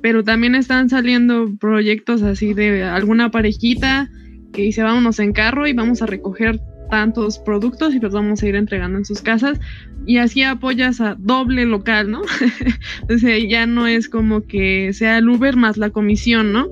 Pero 0.00 0.24
también 0.24 0.54
están 0.56 0.88
saliendo 0.88 1.50
proyectos 1.60 2.22
así 2.22 2.52
de 2.54 2.82
alguna 2.84 3.30
parejita 3.30 4.10
que 4.52 4.62
dice 4.62 4.82
vámonos 4.82 5.18
en 5.20 5.32
carro 5.32 5.66
y 5.66 5.72
vamos 5.72 6.02
a 6.02 6.06
recoger 6.06 6.60
tantos 6.92 7.38
productos 7.38 7.94
y 7.94 8.00
los 8.00 8.12
vamos 8.12 8.42
a 8.42 8.46
ir 8.46 8.54
entregando 8.54 8.98
en 8.98 9.06
sus 9.06 9.22
casas 9.22 9.58
y 10.04 10.18
así 10.18 10.42
apoyas 10.42 11.00
a 11.00 11.16
doble 11.18 11.64
local, 11.64 12.10
¿no? 12.10 12.20
o 13.08 13.18
sea, 13.18 13.38
ya 13.38 13.64
no 13.64 13.86
es 13.86 14.10
como 14.10 14.42
que 14.42 14.92
sea 14.92 15.16
el 15.16 15.26
Uber 15.30 15.56
más 15.56 15.78
la 15.78 15.88
comisión, 15.88 16.52
¿no? 16.52 16.68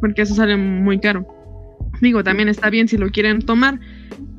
Porque 0.00 0.22
eso 0.22 0.34
sale 0.34 0.56
muy 0.56 0.98
caro. 0.98 1.28
Digo, 2.00 2.24
también 2.24 2.48
está 2.48 2.68
bien 2.68 2.88
si 2.88 2.96
lo 2.96 3.10
quieren 3.10 3.42
tomar, 3.42 3.78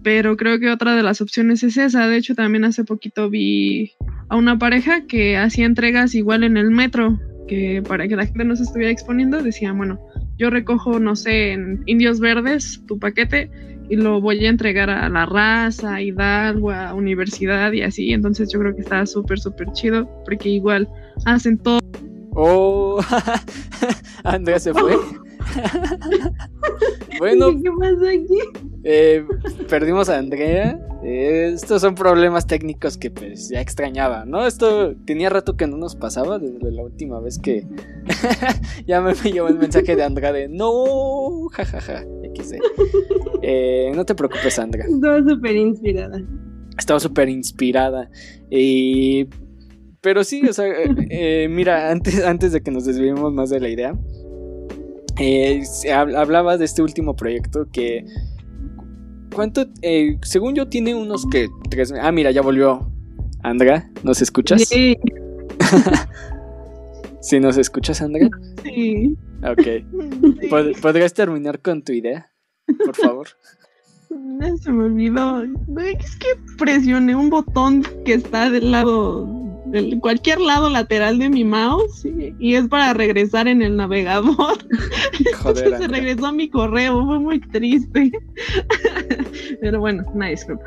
pero 0.03 0.35
creo 0.35 0.59
que 0.59 0.69
otra 0.69 0.97
de 0.97 1.03
las 1.03 1.21
opciones 1.21 1.63
es 1.63 1.77
esa. 1.77 2.09
De 2.09 2.17
hecho, 2.17 2.35
también 2.35 2.65
hace 2.65 2.83
poquito 2.83 3.29
vi 3.29 3.93
a 4.27 4.35
una 4.35 4.59
pareja 4.59 5.07
que 5.07 5.37
hacía 5.37 5.65
entregas 5.65 6.13
igual 6.13 6.43
en 6.43 6.57
el 6.57 6.71
metro, 6.71 7.17
que 7.47 7.81
para 7.87 8.05
que 8.09 8.17
la 8.17 8.25
gente 8.25 8.43
no 8.43 8.57
se 8.57 8.63
estuviera 8.63 8.91
exponiendo, 8.91 9.41
decía, 9.41 9.71
bueno, 9.71 9.97
yo 10.37 10.49
recojo, 10.49 10.99
no 10.99 11.15
sé, 11.15 11.53
en 11.53 11.83
Indios 11.85 12.19
Verdes 12.19 12.83
tu 12.85 12.99
paquete 12.99 13.49
y 13.89 13.95
lo 13.95 14.19
voy 14.21 14.45
a 14.45 14.49
entregar 14.49 14.89
a 14.89 15.07
La 15.09 15.25
Raza, 15.25 15.95
a 15.95 16.01
Hidalgo, 16.01 16.71
a 16.71 16.93
Universidad 16.93 17.71
y 17.71 17.81
así. 17.81 18.11
Entonces 18.13 18.49
yo 18.51 18.59
creo 18.59 18.75
que 18.75 18.81
está 18.81 19.05
súper, 19.05 19.39
súper 19.39 19.71
chido 19.73 20.09
porque 20.25 20.49
igual 20.49 20.87
hacen 21.25 21.57
todo. 21.57 21.79
Oh, 22.33 22.99
Andrea 24.23 24.59
se 24.59 24.73
fue. 24.73 24.97
bueno, 27.19 27.51
¿Qué 27.61 27.71
pasa 27.79 28.09
aquí? 28.09 28.39
eh, 28.83 29.25
perdimos 29.69 30.09
a 30.09 30.17
Andrea. 30.17 30.79
Eh, 31.07 31.51
estos 31.53 31.81
son 31.81 31.93
problemas 31.93 32.47
técnicos 32.47 32.97
que 32.97 33.11
pues 33.11 33.49
ya 33.49 33.61
extrañaba, 33.61 34.25
¿no? 34.25 34.47
Esto 34.47 34.95
tenía 35.05 35.29
rato 35.29 35.55
que 35.55 35.67
no 35.67 35.77
nos 35.77 35.95
pasaba 35.95 36.39
desde 36.39 36.71
la 36.71 36.81
última 36.81 37.19
vez 37.19 37.37
que 37.37 37.63
ya 38.87 39.01
me 39.01 39.13
llevó 39.13 39.47
el 39.47 39.59
mensaje 39.59 39.95
de 39.95 40.03
Andrea 40.03 40.33
de 40.33 40.47
no, 40.47 41.47
jajaja, 41.51 42.03
XD. 42.35 42.55
Eh, 43.43 43.91
no 43.93 44.03
te 44.03 44.15
preocupes, 44.15 44.57
Andrea. 44.57 44.85
Estaba 44.89 45.19
súper 45.23 45.55
inspirada. 45.55 46.21
Estaba 46.75 46.99
súper 46.99 47.29
inspirada. 47.29 48.09
Y... 48.49 49.27
Pero 50.01 50.23
sí, 50.23 50.41
o 50.47 50.53
sea, 50.53 50.65
eh, 50.67 50.89
eh, 51.11 51.47
mira, 51.51 51.91
antes, 51.91 52.23
antes 52.23 52.51
de 52.51 52.61
que 52.61 52.71
nos 52.71 52.85
desviemos 52.85 53.31
más 53.31 53.51
de 53.51 53.59
la 53.59 53.69
idea, 53.69 53.95
se 55.17 55.89
hab- 55.89 56.15
hablabas 56.15 56.57
de 56.57 56.65
este 56.65 56.81
último 56.81 57.15
proyecto 57.15 57.67
que... 57.71 58.05
¿Cuánto? 59.35 59.65
eh, 59.81 60.17
según 60.23 60.55
yo 60.55 60.67
tiene 60.67 60.95
unos 60.95 61.25
que... 61.29 61.49
Tres, 61.69 61.93
ah, 62.01 62.11
mira, 62.11 62.31
ya 62.31 62.41
volvió. 62.41 62.89
Andrea, 63.43 63.89
¿nos 64.03 64.21
escuchas? 64.21 64.63
Sí, 64.63 64.95
¿Sí 67.21 67.39
nos 67.39 67.57
escuchas, 67.57 68.01
Andrea? 68.01 68.29
Sí. 68.63 69.15
Ok. 69.43 70.47
Pod- 70.49 70.79
¿Podrías 70.81 71.13
terminar 71.13 71.59
con 71.59 71.81
tu 71.83 71.91
idea? 71.91 72.31
Por 72.85 72.95
favor. 72.95 73.27
Ya 74.39 74.55
se 74.57 74.71
me 74.71 74.85
olvidó. 74.85 75.43
Es 75.43 76.15
que 76.17 76.27
presioné 76.57 77.15
un 77.15 77.29
botón 77.29 77.83
que 78.05 78.13
está 78.13 78.49
del 78.49 78.71
lado, 78.71 79.27
del 79.67 79.99
cualquier 79.99 80.39
lado 80.39 80.69
lateral 80.69 81.17
de 81.19 81.29
mi 81.29 81.43
mouse 81.43 82.05
y, 82.05 82.33
y 82.39 82.55
es 82.55 82.67
para 82.67 82.93
regresar 82.93 83.47
en 83.47 83.61
el 83.61 83.75
navegador. 83.75 84.35
Joder, 85.41 85.77
se 85.77 85.87
regresó 85.87 86.27
a 86.27 86.31
mi 86.31 86.49
correo, 86.49 87.05
fue 87.05 87.19
muy 87.19 87.39
triste. 87.39 88.11
Pero 89.61 89.79
bueno, 89.79 90.03
una 90.13 90.27
disculpa. 90.27 90.65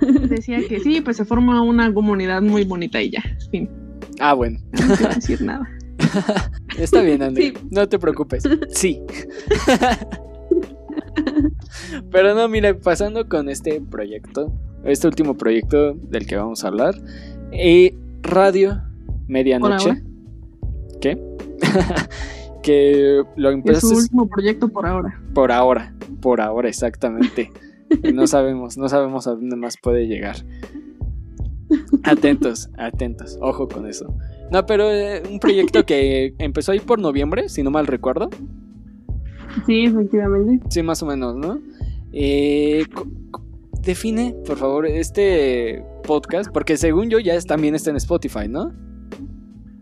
Decía 0.28 0.58
que 0.68 0.80
sí, 0.80 1.00
pues 1.00 1.16
se 1.16 1.24
forma 1.24 1.62
una 1.62 1.92
comunidad 1.92 2.42
muy 2.42 2.64
bonita 2.64 3.00
y 3.00 3.10
ya. 3.10 3.22
Fin, 3.50 3.68
Ah, 4.20 4.34
bueno. 4.34 4.58
no 4.72 4.94
quiero 4.96 5.14
decir 5.14 5.42
nada. 5.42 5.68
Está 6.78 7.02
bien, 7.02 7.22
Andrea. 7.22 7.52
No 7.70 7.88
te 7.88 7.98
preocupes. 7.98 8.44
Sí. 8.70 9.00
Pero 12.10 12.34
no, 12.34 12.48
mira, 12.48 12.74
pasando 12.78 13.28
con 13.28 13.48
este 13.48 13.80
proyecto, 13.80 14.52
este 14.84 15.06
último 15.06 15.36
proyecto 15.36 15.94
del 15.94 16.26
que 16.26 16.36
vamos 16.36 16.64
a 16.64 16.68
hablar, 16.68 16.94
eh, 17.52 17.94
Radio 18.26 18.82
Medianoche. 19.28 20.02
¿Qué? 21.00 21.18
que 22.62 23.22
lo 23.36 23.48
Es 23.48 23.52
su 23.52 23.58
empezaste 23.58 23.94
último 23.94 24.28
proyecto 24.28 24.68
por 24.68 24.86
ahora. 24.86 25.20
por 25.34 25.52
ahora, 25.52 25.94
por 26.20 26.40
ahora 26.40 26.68
exactamente. 26.68 27.50
No 28.12 28.26
sabemos, 28.26 28.76
no 28.76 28.88
sabemos 28.88 29.28
a 29.28 29.36
dónde 29.36 29.54
más 29.54 29.76
puede 29.80 30.08
llegar. 30.08 30.34
Atentos, 32.02 32.68
atentos, 32.76 33.38
ojo 33.40 33.68
con 33.68 33.86
eso. 33.86 34.12
No, 34.50 34.66
pero 34.66 34.90
eh, 34.90 35.22
un 35.30 35.38
proyecto 35.38 35.86
que 35.86 36.34
empezó 36.38 36.72
ahí 36.72 36.80
por 36.80 36.98
noviembre, 36.98 37.48
si 37.48 37.62
no 37.62 37.70
mal 37.70 37.86
recuerdo. 37.86 38.28
sí, 39.66 39.84
efectivamente. 39.84 40.66
Sí, 40.68 40.82
más 40.82 41.00
o 41.04 41.06
menos, 41.06 41.36
¿no? 41.36 41.60
Eh, 42.12 42.86
define, 43.82 44.34
por 44.44 44.56
favor, 44.56 44.84
este 44.86 45.84
podcast, 46.06 46.50
porque 46.52 46.76
según 46.76 47.10
yo 47.10 47.18
ya 47.18 47.34
es- 47.34 47.46
también 47.46 47.74
está 47.74 47.90
en 47.90 47.96
Spotify, 47.96 48.48
¿no? 48.48 48.72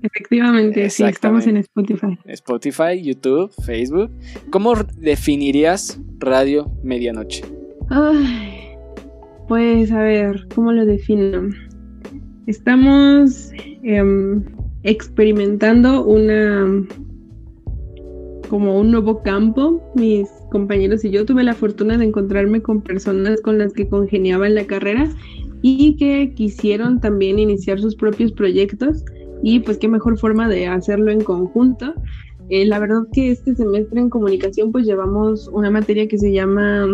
Efectivamente, 0.03 0.91
sí, 0.91 1.03
estamos 1.05 1.47
en 1.47 1.57
Spotify. 1.59 2.18
Spotify, 2.27 3.03
YouTube, 3.03 3.51
Facebook. 3.64 4.11
¿Cómo 4.51 4.75
definirías 4.99 5.99
Radio 6.18 6.70
Medianoche? 6.83 7.43
Ay, 7.89 8.68
pues 9.49 9.91
a 9.93 10.03
ver, 10.03 10.47
¿cómo 10.55 10.72
lo 10.72 10.85
defino? 10.85 11.49
Estamos 12.47 13.51
em, 13.83 14.45
experimentando 14.83 16.05
una 16.05 16.85
como 18.51 18.79
un 18.79 18.91
nuevo 18.91 19.22
campo. 19.22 19.83
Mis 19.95 20.29
compañeros 20.51 21.03
y 21.05 21.11
yo 21.11 21.25
tuve 21.25 21.43
la 21.45 21.55
fortuna 21.55 21.97
de 21.97 22.05
encontrarme 22.05 22.61
con 22.61 22.83
personas 22.83 23.41
con 23.41 23.57
las 23.59 23.72
que 23.72 23.89
congeniaba 23.89 24.47
en 24.47 24.55
la 24.55 24.66
carrera 24.66 25.09
y 25.67 25.97
que 25.97 26.35
quisieron 26.35 27.01
también 27.01 27.39
iniciar 27.39 27.81
sus 27.81 27.97
propios 27.97 28.33
proyectos 28.33 29.03
y 29.43 29.61
pues 29.61 29.79
qué 29.79 29.89
mejor 29.89 30.19
forma 30.19 30.47
de 30.47 30.67
hacerlo 30.67 31.11
en 31.11 31.23
conjunto. 31.23 31.95
Eh, 32.51 32.67
la 32.67 32.79
verdad 32.79 33.05
que 33.15 33.31
este 33.31 33.55
semestre 33.55 33.99
en 33.99 34.11
comunicación 34.11 34.73
pues 34.73 34.85
llevamos 34.85 35.49
una 35.49 35.71
materia 35.71 36.07
que 36.07 36.19
se 36.19 36.31
llama 36.33 36.87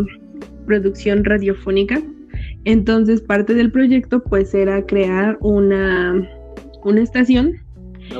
producción 0.67 1.25
radiofónica. 1.25 2.01
Entonces 2.65 3.21
parte 3.21 3.55
del 3.55 3.73
proyecto 3.73 4.23
pues 4.23 4.55
era 4.55 4.87
crear 4.87 5.37
una, 5.41 6.31
una 6.85 7.03
estación, 7.03 7.57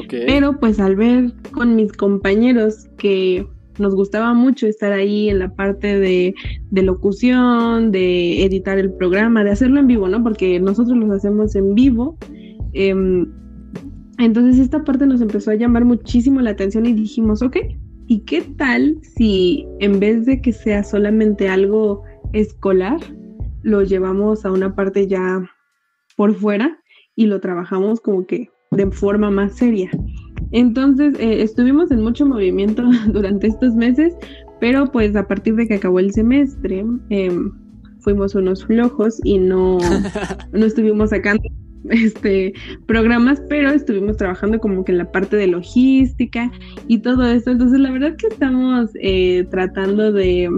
pero 0.09 0.59
pues 0.59 0.81
al 0.81 0.97
ver 0.97 1.31
con 1.53 1.77
mis 1.77 1.93
compañeros 1.93 2.89
que 2.99 3.47
nos 3.79 3.95
gustaba 3.95 4.35
mucho 4.35 4.67
estar 4.67 4.93
ahí 4.93 5.29
en 5.29 5.39
la 5.39 5.55
parte 5.55 5.99
de, 5.99 6.35
locución, 6.71 7.91
de 7.93 8.45
editar 8.45 8.79
el 8.79 8.93
programa, 8.93 9.45
de 9.45 9.51
hacerlo 9.51 9.81
en 9.81 9.87
vivo, 9.87 10.09
¿no? 10.09 10.23
Porque 10.23 10.61
nosotros 10.61 10.97
los 10.99 11.11
hacemos 11.11 11.55
en 11.55 11.75
vivo. 11.75 12.19
em, 12.73 13.27
entonces 14.19 14.59
esta 14.61 14.85
parte 14.85 15.07
nos 15.07 15.23
empezó 15.23 15.51
a 15.51 15.55
llamar 15.55 15.85
muchísimo 15.85 16.41
la 16.41 16.51
atención 16.51 16.85
y 16.85 16.93
dijimos, 16.93 17.41
ok, 17.41 17.57
¿y 18.07 18.21
qué 18.21 18.43
tal 18.43 18.99
si 19.03 19.67
en 19.79 19.99
vez 19.99 20.27
de 20.27 20.43
que 20.43 20.53
sea 20.53 20.85
solamente 20.85 21.49
algo 21.49 22.03
escolar, 22.33 22.99
lo 23.63 23.83
llevamos 23.83 24.45
a 24.45 24.53
una 24.53 24.75
parte 24.75 25.07
ya 25.07 25.43
por 26.17 26.35
fuera 26.35 26.79
y 27.17 27.27
lo 27.27 27.41
trabajamos 27.41 28.01
como 28.01 28.27
que 28.27 28.51
de 28.73 28.91
forma 28.91 29.31
más 29.31 29.57
seria? 29.57 29.91
Entonces 30.53 31.15
eh, 31.19 31.43
estuvimos 31.43 31.91
en 31.91 32.03
mucho 32.03 32.27
movimiento 32.27 32.83
durante 33.13 33.49
estos 33.49 33.75
meses, 33.75 34.15
pero 34.61 34.87
pues 34.87 35.15
a 35.17 35.27
partir 35.27 35.55
de 35.57 35.67
que 35.67 35.75
acabó 35.75 35.99
el 36.01 36.13
semestre 36.13 36.85
em, 37.11 37.53
fuimos 38.01 38.35
unos 38.35 38.65
flojos 38.65 39.21
y 39.25 39.39
no, 39.39 39.79
no 40.53 40.67
estuvimos 40.67 41.11
sacando 41.11 41.43
este 41.89 42.53
programas, 42.87 43.43
pero 43.49 43.71
estuvimos 43.71 44.17
trabajando 44.17 44.59
como 44.59 44.85
que 44.85 44.93
en 44.93 44.99
la 44.99 45.11
parte 45.11 45.37
de 45.37 45.47
logística 45.47 46.51
y 46.89 46.99
todo 46.99 47.25
esto. 47.27 47.51
Entonces 47.51 47.81
la 47.81 47.91
verdad 47.91 48.17
que 48.17 48.27
estamos 48.27 48.91
eh, 49.01 49.47
tratando 49.51 50.13
de 50.13 50.51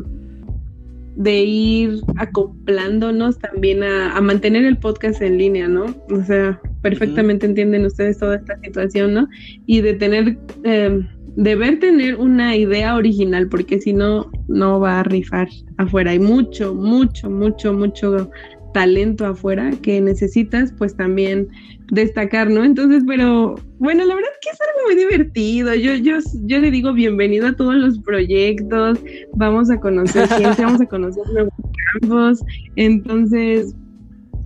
de 1.16 1.42
ir 1.44 2.00
acoplándonos 2.16 3.38
también 3.38 3.82
a, 3.82 4.20
mantener 4.20 4.64
el 4.64 4.78
podcast 4.78 5.20
en 5.22 5.38
línea, 5.38 5.68
¿no? 5.68 5.94
O 6.10 6.22
sea, 6.24 6.60
perfectamente 6.80 7.46
entienden 7.46 7.84
ustedes 7.84 8.18
toda 8.18 8.36
esta 8.36 8.58
situación, 8.60 9.14
¿no? 9.14 9.28
Y 9.66 9.80
de 9.80 9.94
tener, 9.94 10.38
eh, 10.64 11.00
deber 11.36 11.78
tener 11.80 12.16
una 12.16 12.56
idea 12.56 12.94
original, 12.94 13.48
porque 13.48 13.80
si 13.80 13.92
no, 13.92 14.30
no 14.48 14.80
va 14.80 15.00
a 15.00 15.02
rifar 15.02 15.48
afuera. 15.76 16.12
Hay 16.12 16.18
mucho, 16.18 16.74
mucho, 16.74 17.28
mucho, 17.28 17.72
mucho 17.72 18.30
talento 18.72 19.26
afuera 19.26 19.70
que 19.82 20.00
necesitas, 20.00 20.72
pues 20.76 20.96
también 20.96 21.48
destacar, 21.90 22.50
¿no? 22.50 22.64
Entonces, 22.64 23.04
pero 23.06 23.54
bueno, 23.78 24.04
la 24.04 24.14
verdad 24.14 24.30
que 24.40 24.50
es 24.50 24.58
algo 24.60 24.86
muy 24.86 24.96
divertido. 24.96 25.74
Yo, 25.74 25.94
yo, 25.94 26.18
yo 26.44 26.58
le 26.58 26.70
digo 26.70 26.92
bienvenido 26.92 27.48
a 27.48 27.52
todos 27.54 27.74
los 27.74 27.98
proyectos, 27.98 28.98
vamos 29.34 29.70
a 29.70 29.78
conocer 29.78 30.28
gente, 30.28 30.62
vamos 30.62 30.80
a 30.80 30.86
conocer 30.86 31.22
nuevos 31.32 31.52
campos. 32.00 32.44
Entonces, 32.76 33.74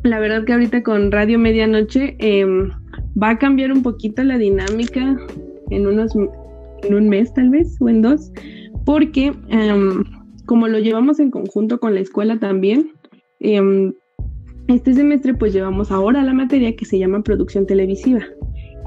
la 0.03 0.19
verdad 0.19 0.45
que 0.45 0.53
ahorita 0.53 0.83
con 0.83 1.13
Radio 1.13 1.39
Medianoche 1.39 2.17
eh, 2.19 2.47
va 3.21 3.31
a 3.31 3.39
cambiar 3.39 3.73
un 3.73 3.83
poquito 3.83 4.23
la 4.25 4.39
dinámica 4.39 5.17
en 5.71 5.87
unos 5.87 6.13
en 6.83 6.95
un 6.95 7.09
mes 7.09 7.33
tal 7.35 7.51
vez 7.51 7.77
o 7.81 7.89
en 7.89 8.03
dos, 8.03 8.33
porque 8.85 9.31
um, 9.31 10.05
como 10.47 10.69
lo 10.69 10.79
llevamos 10.79 11.19
en 11.19 11.31
conjunto 11.31 11.81
con 11.81 11.95
la 11.95 12.01
escuela 12.01 12.39
también, 12.39 12.93
eh, 13.41 13.61
este 14.69 14.95
semestre 14.95 15.35
pues 15.35 15.53
llevamos 15.53 15.91
ahora 15.91 16.23
la 16.23 16.33
materia 16.33 16.75
que 16.75 16.85
se 16.85 16.99
llama 16.99 17.23
producción 17.23 17.67
televisiva. 17.67 18.21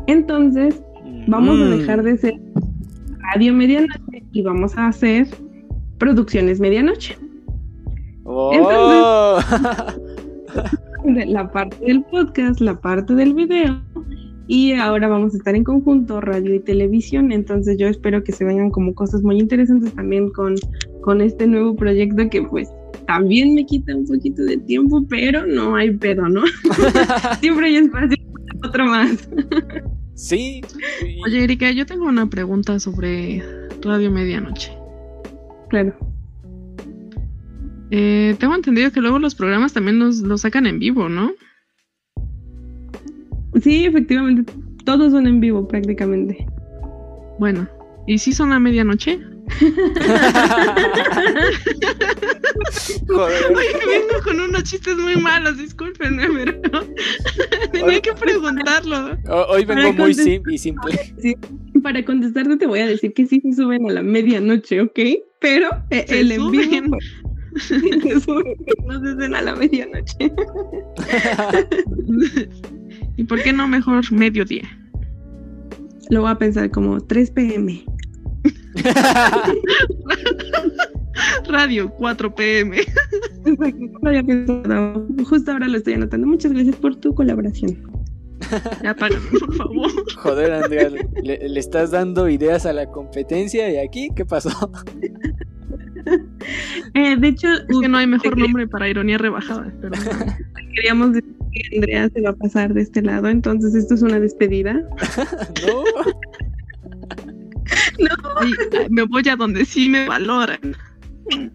Entonces, 0.08 0.82
vamos 1.28 1.60
a 1.60 1.66
dejar 1.66 2.04
de 2.04 2.18
ser 2.18 2.34
radio 3.34 3.54
medianoche 3.54 4.24
y 4.32 4.42
vamos 4.42 4.78
a 4.78 4.88
hacer 4.88 5.28
producciones 5.98 6.60
medianoche. 6.60 7.18
Oh. 8.24 8.52
Entonces, 8.54 10.00
la 11.28 11.52
parte 11.52 11.78
del 11.86 12.04
podcast, 12.04 12.60
la 12.60 12.80
parte 12.80 13.14
del 13.16 13.34
video 13.34 13.82
y 14.50 14.74
ahora 14.74 15.08
vamos 15.08 15.36
a 15.36 15.38
estar 15.38 15.56
en 15.56 15.64
conjunto 15.64 16.22
radio 16.22 16.56
y 16.56 16.60
televisión. 16.60 17.32
Entonces 17.32 17.78
yo 17.78 17.88
espero 17.88 18.24
que 18.24 18.32
se 18.32 18.44
vengan 18.44 18.72
como 18.72 18.96
cosas 18.96 19.22
muy 19.22 19.38
interesantes 19.40 19.94
también 19.94 20.32
con, 20.32 20.56
con 21.02 21.22
este 21.22 21.46
nuevo 21.46 21.76
proyecto 21.76 22.28
que 22.32 22.42
pues 22.42 22.68
también 23.10 23.56
me 23.56 23.66
quita 23.66 23.96
un 23.96 24.06
poquito 24.06 24.44
de 24.44 24.56
tiempo, 24.58 25.04
pero 25.10 25.44
no 25.48 25.76
hay 25.76 25.90
pedo, 25.90 26.30
¿no? 26.30 26.44
Siempre 27.42 27.66
hay 27.66 27.78
espacio 27.78 28.18
para 28.32 28.70
otro 28.70 28.86
más. 28.86 29.28
sí. 30.14 30.62
Oye, 31.26 31.44
Erika, 31.44 31.72
yo 31.72 31.88
tengo 31.88 32.06
una 32.06 32.30
pregunta 32.30 32.80
sobre 32.80 33.44
Radio 33.82 34.12
Medianoche. 34.12 34.72
Claro. 35.70 35.98
Eh, 37.90 38.36
tengo 38.40 38.54
entendido 38.54 38.92
que 38.92 39.02
luego 39.02 39.18
los 39.18 39.34
programas 39.34 39.74
también 39.74 39.98
los, 39.98 40.20
los 40.20 40.42
sacan 40.42 40.68
en 40.68 40.78
vivo, 40.78 41.10
¿no? 41.10 41.32
Sí, 43.60 43.86
efectivamente, 43.86 44.54
todos 44.86 45.12
son 45.14 45.26
en 45.26 45.40
vivo 45.40 45.68
prácticamente. 45.68 46.46
Bueno, 47.40 47.68
¿y 48.06 48.20
si 48.20 48.34
son 48.34 48.52
a 48.52 48.60
medianoche? 48.60 49.20
Joder. 53.08 53.44
Vengo 53.88 54.24
con 54.24 54.40
unos 54.40 54.64
chistes 54.64 54.96
muy 54.98 55.16
malos, 55.16 55.58
discúlpenme, 55.58 56.28
pero 56.34 56.60
tenía 57.72 58.02
que 58.02 58.14
preguntarlo. 58.14 59.18
Ho- 59.28 59.46
Hoy 59.50 59.66
vengo 59.66 59.82
Para 59.82 59.94
muy 59.94 60.14
sim 60.14 60.42
y 60.50 60.58
simple. 60.58 61.00
Para 61.84 62.04
contestarte 62.04 62.58
te 62.58 62.68
voy 62.68 62.80
a 62.80 62.88
decir 62.88 63.14
que 63.14 63.26
sí 63.26 63.42
se 63.42 63.54
suben 63.54 63.90
a 63.90 63.94
la 63.94 64.04
medianoche, 64.04 64.82
¿ok? 64.82 65.00
Pero 65.40 65.70
eh, 65.92 66.06
el 66.10 66.32
en 66.34 66.52
vivo 66.52 66.64
suben. 66.64 66.90
pues, 66.90 67.06
se 67.64 68.20
suben, 68.20 68.56
no 68.86 69.00
se 69.02 69.10
hacen 69.12 69.36
a 69.36 69.42
la 69.42 69.56
medianoche. 69.56 70.16
¿Y 73.18 73.24
por 73.24 73.42
qué 73.42 73.54
no 73.54 73.68
mejor 73.68 74.12
mediodía? 74.12 74.64
Lo 76.10 76.22
voy 76.22 76.32
a 76.32 76.36
pensar 76.36 76.70
como 76.72 77.00
3 77.00 77.32
pm. 77.32 77.86
Radio 81.50 81.90
4 81.90 82.36
pm. 82.36 82.78
Justo 85.26 85.52
ahora 85.52 85.68
lo 85.68 85.78
estoy 85.78 85.94
anotando. 85.94 86.28
Muchas 86.28 86.54
gracias 86.54 86.76
por 86.76 86.96
tu 86.96 87.14
colaboración. 87.14 87.78
Ya 88.82 88.96
págame, 88.96 89.22
por 89.40 89.56
favor. 89.56 89.92
Joder, 90.16 90.54
Andrea, 90.54 90.90
le, 90.90 91.50
le 91.50 91.60
estás 91.60 91.92
dando 91.92 92.30
ideas 92.30 92.66
a 92.66 92.72
la 92.72 92.88
competencia 92.88 93.70
y 93.70 93.78
aquí, 93.78 94.10
¿qué 94.16 94.26
pasó? 94.26 94.72
Eh, 96.94 97.16
de 97.18 97.28
hecho, 97.28 97.48
Es 97.48 97.80
que 97.82 97.88
no 97.88 97.98
hay 97.98 98.08
mejor 98.08 98.38
nombre 98.38 98.68
para 98.68 98.90
ironía 98.90 99.18
rebajada, 99.18 99.72
pero 99.82 99.94
queríamos 100.76 101.14
decir 101.14 101.36
que 101.52 101.76
Andrea 101.76 102.10
se 102.10 102.22
va 102.22 102.30
a 102.32 102.36
pasar 102.36 102.74
de 102.74 102.82
este 102.82 103.02
lado, 103.02 103.28
entonces 103.28 103.76
esto 103.76 103.96
es 103.96 104.02
una 104.02 104.20
despedida. 104.20 104.74
No. 104.74 105.84
Ay, 108.38 108.52
me 108.90 109.04
voy 109.04 109.28
a 109.30 109.36
donde 109.36 109.66
sí 109.66 109.90
me 109.90 110.08
valoran. 110.08 110.60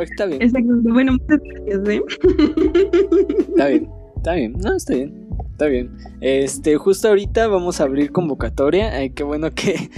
Está 0.00 0.26
bien, 0.26 0.42
Exacto. 0.42 0.68
Bueno, 0.82 1.12
muchas 1.12 1.38
gracias, 1.64 1.88
¿eh? 1.88 2.02
está 3.48 3.66
bien, 3.68 3.88
está 4.16 4.32
bien. 4.34 4.52
No, 4.58 4.74
está 4.74 4.94
bien. 4.94 5.28
Está 5.52 5.66
bien. 5.66 5.96
Este, 6.20 6.76
justo 6.76 7.06
ahorita 7.08 7.46
vamos 7.46 7.80
a 7.80 7.84
abrir 7.84 8.10
convocatoria. 8.10 8.92
Ay, 8.92 9.10
qué 9.10 9.22
bueno 9.22 9.52
que. 9.54 9.88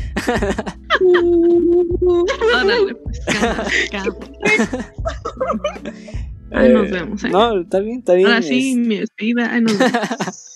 Órale, 2.55 2.95
pues. 2.95 3.21
Ahí 6.53 6.73
nos 6.73 6.89
Eh, 6.89 6.91
vemos, 6.93 7.25
¿eh? 7.25 7.29
No, 7.31 7.61
está 7.63 7.81
bien, 7.81 7.99
está 8.01 8.13
bien. 8.15 8.27
Ahora 8.27 8.43
sí, 8.43 8.73
es- 8.73 8.77
mi 8.87 8.99
despedida. 8.99 9.51
Ahí 9.53 9.63
nos 9.63 9.79
vemos. 9.79 10.53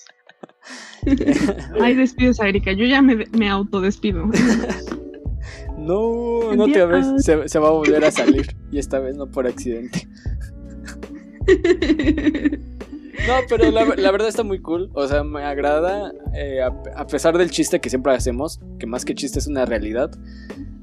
Ay, 1.81 1.95
despides 1.95 2.39
a 2.39 2.47
Erika. 2.47 2.71
Yo 2.71 2.85
ya 2.85 3.01
me, 3.01 3.25
me 3.31 3.49
autodespido. 3.49 4.29
No, 5.77 6.53
no 6.53 6.65
otra 6.65 6.85
vez 6.85 7.07
se, 7.25 7.49
se 7.49 7.57
va 7.57 7.69
a 7.69 7.71
volver 7.71 8.05
a 8.05 8.11
salir. 8.11 8.55
Y 8.71 8.77
esta 8.77 8.99
vez 8.99 9.15
no 9.15 9.25
por 9.25 9.47
accidente. 9.47 10.07
No, 13.27 13.33
pero 13.47 13.69
la, 13.71 13.85
la, 13.85 14.11
verdad 14.11 14.27
está 14.27 14.43
muy 14.43 14.59
cool. 14.59 14.89
O 14.93 15.07
sea, 15.07 15.23
me 15.23 15.43
agrada. 15.43 16.11
Eh, 16.33 16.61
a, 16.61 16.67
a, 16.95 17.07
pesar 17.07 17.37
del 17.37 17.51
chiste 17.51 17.79
que 17.79 17.89
siempre 17.89 18.13
hacemos, 18.13 18.59
que 18.79 18.87
más 18.87 19.05
que 19.05 19.13
chiste 19.13 19.37
es 19.37 19.47
una 19.47 19.65
realidad. 19.65 20.11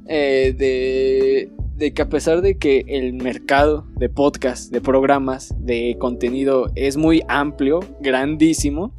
Eh, 0.07 0.55
de, 0.57 1.51
de, 1.77 1.93
que 1.93 2.03
a 2.03 2.09
pesar 2.09 2.41
de 2.41 2.57
que 2.57 2.85
el 2.89 3.15
mercado 3.15 3.87
de 3.97 4.09
podcast, 4.09 4.73
de 4.73 4.81
programas, 4.81 5.55
de 5.59 5.97
contenido 5.99 6.71
es 6.75 6.97
muy 6.97 7.23
amplio, 7.29 7.81
grandísimo. 8.01 8.95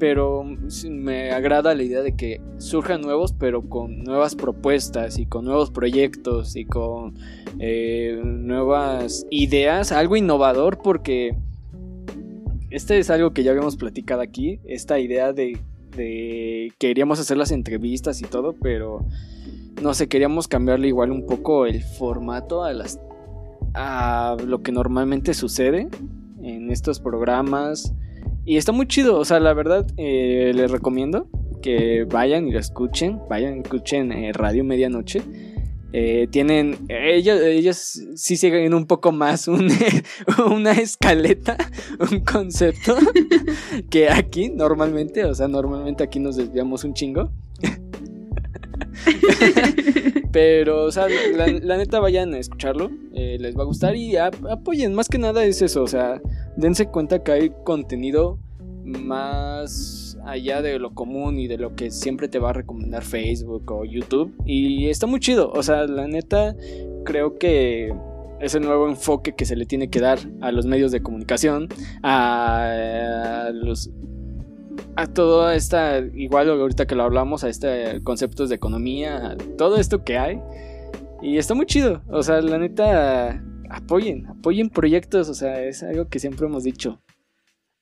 Pero 0.00 0.44
me 0.88 1.30
agrada 1.30 1.74
la 1.74 1.82
idea 1.84 2.02
de 2.02 2.16
que 2.16 2.40
surjan 2.58 3.02
nuevos, 3.02 3.32
pero 3.32 3.68
con 3.68 4.02
nuevas 4.02 4.34
propuestas 4.34 5.18
y 5.18 5.26
con 5.26 5.44
nuevos 5.44 5.70
proyectos 5.70 6.56
y 6.56 6.64
con 6.64 7.14
eh, 7.60 8.20
nuevas 8.24 9.26
ideas, 9.30 9.92
algo 9.92 10.16
innovador 10.16 10.78
porque 10.82 11.36
este 12.70 12.98
es 12.98 13.10
algo 13.10 13.32
que 13.32 13.42
ya 13.42 13.50
habíamos 13.50 13.76
platicado 13.76 14.22
aquí, 14.22 14.60
esta 14.64 14.98
idea 14.98 15.32
de, 15.32 15.58
de 15.96 16.72
queríamos 16.78 17.20
hacer 17.20 17.36
las 17.36 17.50
entrevistas 17.50 18.20
y 18.22 18.24
todo, 18.24 18.54
pero 18.54 19.04
no 19.82 19.94
sé, 19.94 20.08
queríamos 20.08 20.48
cambiarle 20.48 20.88
igual 20.88 21.10
un 21.10 21.26
poco 21.26 21.66
el 21.66 21.82
formato 21.82 22.64
a 22.64 22.72
las 22.72 23.00
a 23.74 24.36
lo 24.44 24.62
que 24.62 24.72
normalmente 24.72 25.34
sucede 25.34 25.88
en 26.42 26.70
estos 26.70 27.00
programas 27.00 27.92
y 28.50 28.56
está 28.56 28.72
muy 28.72 28.88
chido, 28.88 29.16
o 29.16 29.24
sea, 29.24 29.38
la 29.38 29.54
verdad 29.54 29.86
eh, 29.96 30.50
les 30.52 30.72
recomiendo 30.72 31.28
que 31.62 32.04
vayan 32.10 32.48
y 32.48 32.50
lo 32.50 32.58
escuchen, 32.58 33.20
vayan 33.28 33.58
y 33.58 33.60
escuchen 33.60 34.10
eh, 34.10 34.32
Radio 34.32 34.64
Medianoche 34.64 35.22
eh, 35.92 36.26
tienen, 36.32 36.76
ellos, 36.88 37.40
ellos 37.40 38.02
sí 38.16 38.36
siguen 38.36 38.74
un 38.74 38.86
poco 38.86 39.12
más 39.12 39.46
una 40.50 40.72
escaleta, 40.72 41.56
un 42.10 42.24
concepto 42.24 42.96
que 43.88 44.08
aquí 44.08 44.48
normalmente, 44.48 45.24
o 45.24 45.32
sea, 45.32 45.46
normalmente 45.46 46.02
aquí 46.02 46.18
nos 46.18 46.34
desviamos 46.34 46.82
un 46.82 46.92
chingo. 46.92 47.30
Pero, 50.32 50.84
o 50.84 50.92
sea, 50.92 51.06
la, 51.08 51.76
neta 51.76 51.98
vayan 51.98 52.34
a 52.34 52.38
escucharlo, 52.38 52.90
eh, 53.14 53.36
les 53.40 53.56
va 53.56 53.62
a 53.62 53.66
gustar 53.66 53.96
y 53.96 54.16
apoyen, 54.16 54.94
más 54.94 55.08
que 55.08 55.18
nada 55.18 55.44
es 55.44 55.60
eso, 55.60 55.82
o 55.82 55.88
sea, 55.88 56.20
dense 56.56 56.86
cuenta 56.86 57.22
que 57.22 57.32
hay 57.32 57.52
contenido 57.64 58.38
más 58.84 60.18
allá 60.24 60.62
de 60.62 60.78
lo 60.78 60.94
común 60.94 61.38
y 61.38 61.46
de 61.46 61.58
lo 61.58 61.74
que 61.74 61.90
siempre 61.90 62.28
te 62.28 62.38
va 62.38 62.50
a 62.50 62.52
recomendar 62.52 63.02
Facebook 63.02 63.70
o 63.70 63.84
YouTube. 63.84 64.34
Y 64.44 64.88
está 64.88 65.06
muy 65.06 65.20
chido. 65.20 65.50
O 65.52 65.62
sea, 65.62 65.86
la 65.86 66.06
neta, 66.06 66.56
creo 67.04 67.38
que 67.38 67.92
es 68.40 68.54
el 68.54 68.62
nuevo 68.62 68.88
enfoque 68.88 69.34
que 69.34 69.44
se 69.44 69.56
le 69.56 69.66
tiene 69.66 69.90
que 69.90 70.00
dar 70.00 70.18
a 70.40 70.50
los 70.52 70.66
medios 70.66 70.92
de 70.92 71.02
comunicación, 71.02 71.68
a 72.02 73.50
los 73.52 73.90
a 74.96 75.06
toda 75.06 75.54
esta, 75.54 75.98
igual 75.98 76.48
ahorita 76.50 76.86
que 76.86 76.94
lo 76.94 77.04
hablamos, 77.04 77.44
a 77.44 77.48
este 77.48 78.02
conceptos 78.02 78.48
de 78.48 78.56
economía, 78.56 79.32
a 79.32 79.36
todo 79.56 79.76
esto 79.76 80.04
que 80.04 80.18
hay. 80.18 80.40
Y 81.22 81.38
está 81.38 81.54
muy 81.54 81.66
chido. 81.66 82.02
O 82.08 82.22
sea, 82.22 82.40
la 82.40 82.58
neta, 82.58 83.42
apoyen, 83.68 84.26
apoyen 84.26 84.70
proyectos. 84.70 85.28
O 85.28 85.34
sea, 85.34 85.62
es 85.62 85.82
algo 85.82 86.08
que 86.08 86.18
siempre 86.18 86.46
hemos 86.46 86.64
dicho. 86.64 87.00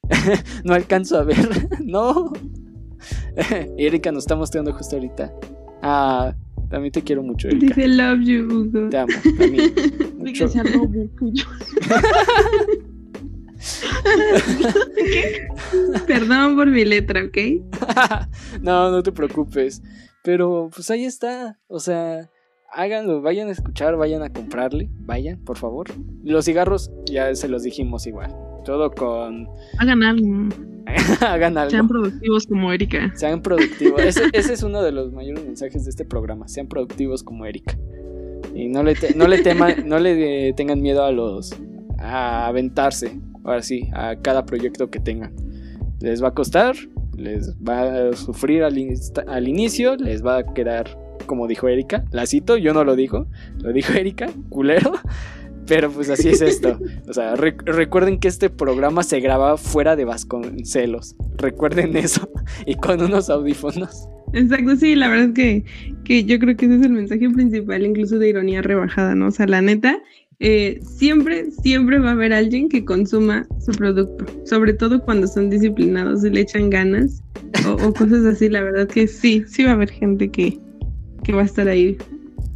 no 0.65 0.75
alcanzo 0.75 1.19
a 1.19 1.25
ver. 1.25 1.69
no. 1.85 2.33
Erika 3.79 4.13
nos 4.13 4.25
está 4.25 4.37
mostrando 4.37 4.73
justo 4.73 4.97
ahorita. 4.97 5.33
Ah, 5.83 6.35
también 6.69 6.93
te 6.93 7.03
quiero 7.03 7.23
mucho, 7.23 7.49
Erika. 7.49 7.67
Dice 7.67 7.89
love 7.89 8.21
you, 8.21 8.45
Hugo. 8.45 8.89
Te 8.91 8.99
amo, 8.99 9.13
también. 9.39 9.73
Mucho. 10.19 10.49
Perdón 16.07 16.57
por 16.57 16.69
mi 16.69 16.85
letra, 16.85 17.25
¿ok? 17.25 17.39
no, 18.61 18.91
no 18.91 19.03
te 19.03 19.13
preocupes. 19.13 19.83
Pero 20.23 20.71
pues 20.75 20.91
ahí 20.91 21.05
está. 21.05 21.59
O 21.69 21.81
sea, 21.81 22.29
háganlo, 22.73 23.23
vayan 23.23 23.49
a 23.49 23.53
escuchar, 23.53 23.97
vayan 23.97 24.23
a 24.23 24.33
comprarle, 24.33 24.91
vayan, 25.01 25.39
por 25.45 25.57
favor. 25.57 25.89
Los 26.23 26.45
cigarros 26.45 26.91
ya 27.07 27.35
se 27.35 27.49
los 27.49 27.63
dijimos 27.63 28.07
igual. 28.07 28.35
Todo 28.65 28.91
con. 28.91 29.49
Hagan 29.79 30.03
algo. 30.03 30.49
Hagan 31.21 31.59
algo. 31.59 31.71
Sean 31.71 31.89
productivos 31.89 32.47
como 32.47 32.73
Erika. 32.73 33.13
Sean 33.15 33.43
productivos. 33.43 34.01
ese, 34.03 34.25
ese, 34.33 34.55
es 34.55 34.63
uno 34.63 34.83
de 34.83 34.93
los 34.93 35.13
mayores 35.13 35.45
mensajes 35.45 35.85
de 35.85 35.91
este 35.91 36.05
programa. 36.05 36.49
Sean 36.49 36.67
productivos 36.67 37.23
como 37.23 37.47
Erika. 37.47 37.79
Y 38.55 38.69
no 38.69 38.83
le, 38.83 38.97
no 39.15 39.29
le 39.29 39.43
teman, 39.43 39.89
no 39.89 39.99
le 39.99 40.53
tengan 40.55 40.83
miedo 40.83 41.05
a 41.05 41.13
los. 41.13 41.55
a 41.99 42.47
aventarse. 42.47 43.19
Ahora 43.45 43.63
sí, 43.63 43.89
a 43.93 44.17
cada 44.17 44.45
proyecto 44.45 44.91
que 44.91 45.01
tengan. 45.01 45.33
Les 46.01 46.23
va 46.23 46.29
a 46.29 46.35
costar, 46.35 46.77
les 47.17 47.55
va 47.57 48.11
a 48.11 48.17
sufrir 48.17 48.63
al, 48.63 48.79
inicio, 49.49 49.97
les 49.97 50.25
va 50.25 50.39
a 50.39 50.55
quedar, 50.55 50.99
como 51.27 51.47
dijo 51.47 51.69
Erika, 51.69 52.05
la 52.13 52.27
cito, 52.27 52.57
yo 52.57 52.73
no 52.73 52.85
lo 52.85 52.95
digo, 52.97 53.27
lo 53.59 53.73
dijo 53.73 53.93
Erika, 53.99 54.31
culero, 54.49 54.93
pero 55.67 55.91
pues 55.91 56.09
así 56.09 56.29
es 56.29 56.41
esto. 56.41 56.79
O 57.09 57.13
sea, 57.13 57.35
recuerden 57.37 58.19
que 58.19 58.29
este 58.29 58.49
programa 58.49 59.03
se 59.03 59.21
graba 59.21 59.57
fuera 59.57 59.97
de 59.97 60.05
Vasconcelos. 60.05 61.15
Recuerden 61.37 61.97
eso. 61.97 62.31
Y 62.67 62.77
con 62.77 63.03
unos 63.03 63.29
audífonos. 63.29 64.09
Exacto, 64.33 64.77
sí, 64.77 64.95
la 64.95 65.09
verdad 65.09 65.29
es 65.29 65.35
que, 65.35 65.65
que 66.05 66.25
yo 66.25 66.39
creo 66.39 66.57
que 66.57 66.67
ese 66.67 66.77
es 66.77 66.83
el 66.83 66.93
mensaje 66.93 67.29
principal, 67.31 67.85
incluso 67.85 68.19
de 68.19 68.29
ironía 68.29 68.63
rebajada, 68.63 69.15
¿no? 69.15 69.29
O 69.29 69.31
sea, 69.31 69.47
la 69.47 69.63
neta, 69.63 69.99
eh, 70.41 70.81
siempre, 70.83 71.51
siempre 71.51 71.99
va 71.99 72.11
a 72.11 72.13
haber 72.13 72.33
alguien 72.33 72.69
que 72.69 72.85
consuma 72.85 73.47
su 73.65 73.73
producto, 73.73 74.25
sobre 74.45 74.73
todo 74.73 75.01
cuando 75.03 75.27
son 75.27 75.51
disciplinados 75.51 76.25
y 76.25 76.31
le 76.31 76.41
echan 76.41 76.71
ganas 76.71 77.23
o, 77.67 77.73
o 77.73 77.93
cosas 77.93 78.25
así, 78.25 78.49
la 78.49 78.63
verdad 78.63 78.87
que 78.89 79.07
sí, 79.07 79.45
sí 79.47 79.65
va 79.65 79.71
a 79.71 79.75
haber 79.75 79.91
gente 79.91 80.31
que, 80.31 80.59
que 81.25 81.33
va 81.33 81.43
a 81.43 81.47
estar 81.47 81.69
ahí 81.69 81.97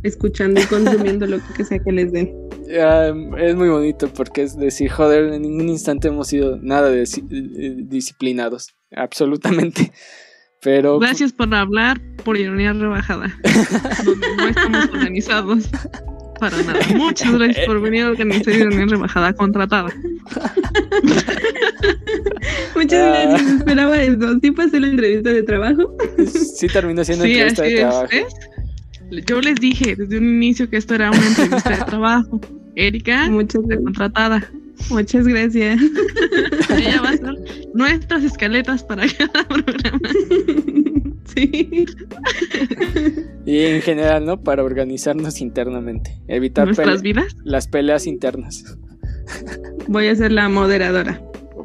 escuchando 0.03 0.61
y 0.61 0.64
consumiendo 0.64 1.26
lo 1.26 1.39
que 1.57 1.64
sea 1.64 1.78
que 1.78 1.93
les 1.93 2.12
den 2.12 2.43
es 3.39 3.57
muy 3.57 3.68
bonito 3.68 4.09
porque 4.09 4.43
es 4.43 4.57
decir, 4.57 4.91
joder, 4.91 5.33
en 5.33 5.43
ningún 5.43 5.68
instante 5.68 6.09
hemos 6.09 6.28
sido 6.28 6.59
nada 6.59 6.91
de, 6.91 7.05
disciplinados, 7.85 8.74
absolutamente. 8.95 9.93
Pero 10.62 10.99
gracias 11.01 11.33
por 11.33 11.53
hablar 11.55 12.01
por 12.24 12.37
ironía 12.37 12.72
rebajada. 12.72 13.37
no 14.39 14.49
estamos 14.49 14.89
organizados 14.91 15.68
para 16.43 16.61
nada. 16.64 16.80
Muchas 16.97 17.32
gracias 17.38 17.64
por 17.66 17.80
venir 17.80 18.03
a 18.03 18.11
organizar 18.11 18.53
ironía 18.53 18.84
rebajada 18.86 19.32
contratada. 19.32 19.90
Muchas 22.74 23.01
ah. 23.01 23.26
gracias, 23.28 23.53
esperaba 23.59 24.03
eso. 24.03 24.40
¿Sí 24.43 24.51
pasé 24.51 24.80
la 24.80 24.88
entrevista 24.88 25.30
de 25.30 25.45
trabajo? 25.45 25.97
Sí 26.26 26.66
terminó 26.66 27.05
siendo 27.05 27.26
sí, 27.26 27.34
entrevista 27.34 27.62
de 27.62 27.76
trabajo. 27.76 28.09
Yo 29.28 29.40
les 29.40 29.55
dije 29.55 29.95
desde 29.95 30.18
un 30.18 30.24
inicio 30.24 30.68
que 30.68 30.78
esto 30.78 30.97
era 30.97 31.12
una 31.12 31.24
entrevista 31.24 31.70
de 31.70 31.84
trabajo. 31.84 32.40
Erika, 32.74 33.30
muchas 33.30 33.62
gracias. 33.62 33.84
contratada. 33.84 34.51
Muchas 34.90 35.28
gracias. 35.28 35.80
Ella 36.76 37.03
va 37.03 37.11
a 37.11 37.16
ser 37.18 37.36
nuestras 37.72 38.24
escaletas 38.24 38.82
para 38.82 39.07
cada 39.07 39.47
programa. 39.47 40.01
Sí. 41.34 41.86
Y 43.44 43.59
en 43.64 43.82
general, 43.82 44.24
¿no? 44.24 44.40
Para 44.40 44.62
organizarnos 44.62 45.40
internamente. 45.40 46.19
Evitar 46.28 46.66
nuestras 46.66 47.02
vidas. 47.02 47.36
Las 47.44 47.66
peleas 47.66 48.06
internas. 48.06 48.77
Voy 49.89 50.09
a 50.09 50.14
ser 50.14 50.32
la 50.32 50.48
moderadora. 50.48 51.20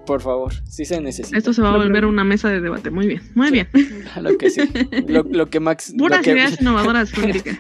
Por 0.08 0.22
favor, 0.22 0.54
sí 0.64 0.86
se 0.86 1.02
necesita. 1.02 1.38
Esto 1.38 1.52
se 1.52 1.62
va 1.62 1.74
a 1.74 1.78
volver 1.78 2.06
una 2.06 2.24
mesa 2.24 2.48
de 2.48 2.62
debate. 2.62 2.92
Muy 2.92 3.08
bien, 3.08 3.22
muy 3.36 3.52
bien. 3.52 3.68
Lo 4.22 4.38
que 4.38 4.50
sí. 4.50 4.62
Lo, 5.08 5.50
que 5.50 5.60
Max. 5.60 5.94
Puras 5.98 6.26
ideas 6.26 6.58
innovadoras, 6.62 7.12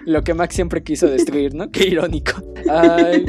Lo 0.06 0.24
que 0.24 0.34
Max 0.34 0.56
siempre 0.56 0.82
quiso 0.82 1.07
destruir, 1.07 1.53
¿no? 1.53 1.69
Qué 1.72 1.88
irónico. 1.90 2.41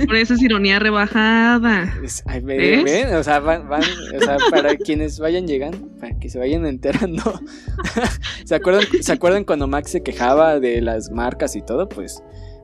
Por 0.07 0.15
eso 0.15 0.35
es 0.35 0.43
ironía 0.43 0.79
rebajada. 0.79 1.93
ay, 2.27 2.41
¿ven? 2.41 3.13
O 3.17 3.25
sea, 3.25 3.41
van, 3.41 3.69
van, 3.69 3.83
o 3.83 4.21
sea, 4.21 4.37
para 4.53 4.77
quienes 4.77 5.19
vayan 5.19 5.49
llegando, 5.49 5.89
para 5.99 6.17
que 6.17 6.31
se 6.31 6.39
vayan 6.39 6.65
enterando. 6.65 7.41
¿Se 8.45 8.55
acuerdan, 8.55 8.85
¿Se 9.01 9.13
acuerdan 9.13 9.43
cuando 9.43 9.67
Max 9.67 9.91
se 9.91 10.05
quejaba 10.05 10.61
de 10.61 10.81
las 10.81 11.11
marcas 11.11 11.57
y 11.57 11.63
todo? 11.63 11.89
Pues, 11.89 12.23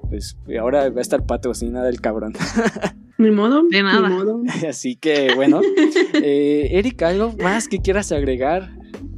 pues 0.08 0.36
ahora 0.60 0.88
va 0.90 0.98
a 0.98 1.02
estar 1.02 1.26
patrocinada 1.26 1.88
el 1.88 2.00
cabrón. 2.00 2.34
Ni 3.18 3.30
modo. 3.30 3.62
De 3.70 3.82
nada. 3.82 4.10
Así 4.68 4.96
que 4.96 5.32
bueno. 5.34 5.60
eh, 6.14 6.68
Erika, 6.72 7.08
¿algo 7.08 7.34
más 7.42 7.68
que 7.68 7.78
quieras 7.78 8.12
agregar? 8.12 8.70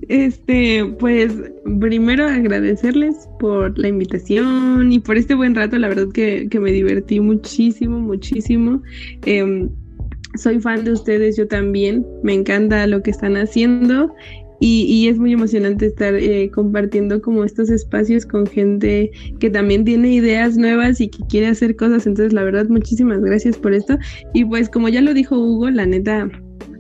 Este, 0.09 0.85
pues 0.99 1.33
primero 1.81 2.27
agradecerles 2.29 3.29
por 3.41 3.77
la 3.77 3.89
invitación 3.89 4.93
y 4.93 5.01
por 5.01 5.17
este 5.17 5.35
buen 5.35 5.55
rato. 5.55 5.79
La 5.79 5.89
verdad 5.89 6.09
que, 6.13 6.49
que 6.49 6.61
me 6.61 6.71
divertí 6.71 7.19
muchísimo, 7.21 7.99
muchísimo. 7.99 8.83
Eh, 9.25 9.69
soy 10.37 10.61
fan 10.61 10.85
de 10.85 10.93
ustedes, 10.93 11.37
yo 11.37 11.49
también. 11.49 12.07
Me 12.23 12.35
encanta 12.35 12.87
lo 12.87 13.03
que 13.03 13.11
están 13.11 13.37
haciendo. 13.37 14.15
Y, 14.61 15.09
es 15.09 15.19
muy 15.19 15.33
emocionante 15.33 15.87
estar 15.87 16.15
eh, 16.15 16.51
compartiendo 16.51 17.21
como 17.21 17.45
estos 17.45 17.71
espacios 17.71 18.25
con 18.25 18.47
gente 18.47 19.11
que 19.39 19.51
también 19.51 19.85
tiene 19.85 20.13
ideas 20.13 20.57
nuevas 20.57 21.01
y 21.01 21.09
que 21.09 21.19
quiere 21.29 21.49
hacer 21.49 21.77
cosas. 21.77 22.07
Entonces, 22.07 22.33
la 22.33 22.43
verdad, 22.43 22.67
muchísimas 22.69 23.21
gracias 23.21 23.57
por 23.59 23.75
esto. 23.75 23.99
Y 24.33 24.45
pues 24.45 24.69
como 24.69 24.89
ya 24.89 25.01
lo 25.01 25.15
dijo 25.15 25.39
Hugo, 25.39 25.71
la 25.71 25.87
neta, 25.87 26.29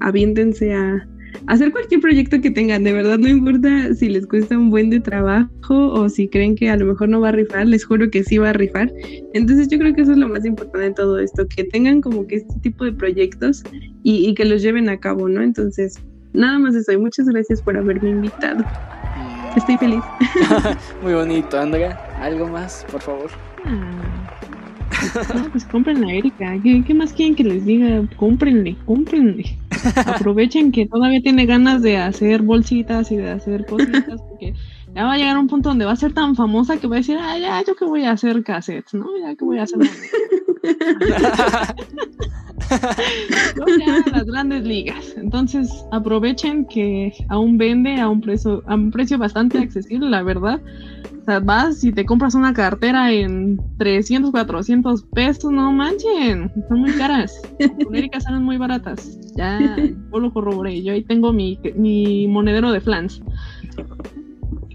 aviéntense 0.00 0.72
a, 0.72 1.06
hacer 1.46 1.70
cualquier 1.70 2.00
proyecto 2.00 2.40
que 2.40 2.50
tengan, 2.50 2.84
de 2.84 2.92
verdad 2.92 3.18
no 3.18 3.28
importa 3.28 3.94
si 3.94 4.08
les 4.08 4.26
cuesta 4.26 4.58
un 4.58 4.70
buen 4.70 4.90
de 4.90 5.00
trabajo 5.00 5.48
o 5.68 6.08
si 6.08 6.28
creen 6.28 6.56
que 6.56 6.70
a 6.70 6.76
lo 6.76 6.86
mejor 6.86 7.08
no 7.08 7.20
va 7.20 7.28
a 7.28 7.32
rifar, 7.32 7.66
les 7.66 7.84
juro 7.84 8.10
que 8.10 8.24
sí 8.24 8.38
va 8.38 8.50
a 8.50 8.52
rifar. 8.52 8.92
Entonces 9.34 9.68
yo 9.68 9.78
creo 9.78 9.94
que 9.94 10.02
eso 10.02 10.12
es 10.12 10.18
lo 10.18 10.28
más 10.28 10.44
importante 10.44 10.88
de 10.88 10.94
todo 10.94 11.18
esto, 11.18 11.46
que 11.48 11.64
tengan 11.64 12.00
como 12.00 12.26
que 12.26 12.36
este 12.36 12.54
tipo 12.60 12.84
de 12.84 12.92
proyectos 12.92 13.62
y, 14.02 14.34
que 14.34 14.44
los 14.44 14.62
lleven 14.62 14.88
a 14.88 14.98
cabo, 14.98 15.28
¿no? 15.28 15.42
Entonces, 15.42 16.00
nada 16.36 16.58
más 16.58 16.74
eso 16.74 16.92
y 16.92 16.98
muchas 16.98 17.26
gracias 17.26 17.60
por 17.62 17.76
haberme 17.76 18.10
invitado. 18.10 18.64
Estoy 19.54 19.78
feliz. 19.78 20.04
Muy 21.00 21.14
bonito, 21.14 21.58
Andrea. 21.58 21.98
¿Algo 22.20 22.46
más, 22.48 22.84
por 22.90 23.00
favor? 23.00 23.30
Ah, 23.66 24.26
no, 25.34 25.50
pues 25.50 25.64
compren 25.64 26.04
a 26.04 26.12
Erika. 26.12 26.54
¿Qué, 26.62 26.94
más 26.94 27.12
quieren 27.12 27.34
que 27.34 27.44
les 27.44 27.64
diga? 27.64 28.02
Cómprenle, 28.16 28.76
cómprenle. 28.84 29.58
Aprovechen 30.06 30.72
que 30.72 30.86
todavía 30.86 31.22
tiene 31.22 31.46
ganas 31.46 31.82
de 31.82 31.96
hacer 31.96 32.42
bolsitas 32.42 33.10
y 33.10 33.16
de 33.16 33.30
hacer 33.30 33.64
cositas, 33.66 34.20
porque 34.28 34.54
ya 34.96 35.04
va 35.04 35.12
a 35.12 35.16
llegar 35.16 35.38
un 35.38 35.46
punto 35.46 35.68
donde 35.68 35.84
va 35.84 35.92
a 35.92 35.96
ser 35.96 36.12
tan 36.12 36.34
famosa 36.34 36.78
que 36.78 36.88
va 36.88 36.96
a 36.96 36.98
decir, 36.98 37.18
ah, 37.20 37.38
ya, 37.38 37.62
yo 37.64 37.76
que 37.76 37.84
voy 37.84 38.04
a 38.04 38.12
hacer 38.12 38.42
cassettes, 38.42 38.94
¿no? 38.94 39.06
Ya 39.20 39.36
que 39.36 39.44
voy 39.44 39.58
a 39.58 39.62
hacer. 39.62 39.78
ya 43.78 44.04
las 44.10 44.24
grandes 44.24 44.64
ligas. 44.64 45.14
Entonces, 45.16 45.70
aprovechen 45.92 46.64
que 46.64 47.12
aún 47.28 47.58
vende 47.58 48.00
a 48.00 48.08
un 48.08 48.20
precio, 48.20 48.64
a 48.66 48.74
un 48.74 48.90
precio 48.90 49.18
bastante 49.18 49.58
accesible, 49.58 50.10
la 50.10 50.22
verdad 50.22 50.60
sea, 51.26 51.40
vas 51.40 51.84
y 51.84 51.92
te 51.92 52.06
compras 52.06 52.34
una 52.34 52.54
cartera 52.54 53.12
en 53.12 53.60
300, 53.78 54.30
400 54.30 55.02
pesos, 55.12 55.50
no 55.50 55.72
manchen, 55.72 56.50
son 56.68 56.80
muy 56.80 56.92
caras. 56.92 57.42
Con 57.84 57.94
Erika 57.94 58.20
salen 58.20 58.44
muy 58.44 58.56
baratas. 58.56 59.18
Ya, 59.36 59.76
yo 59.76 60.18
lo 60.18 60.32
corroboré. 60.32 60.82
Yo 60.82 60.92
ahí 60.92 61.02
tengo 61.02 61.32
mi, 61.32 61.58
mi 61.74 62.26
monedero 62.28 62.72
de 62.72 62.80
flans. 62.80 63.20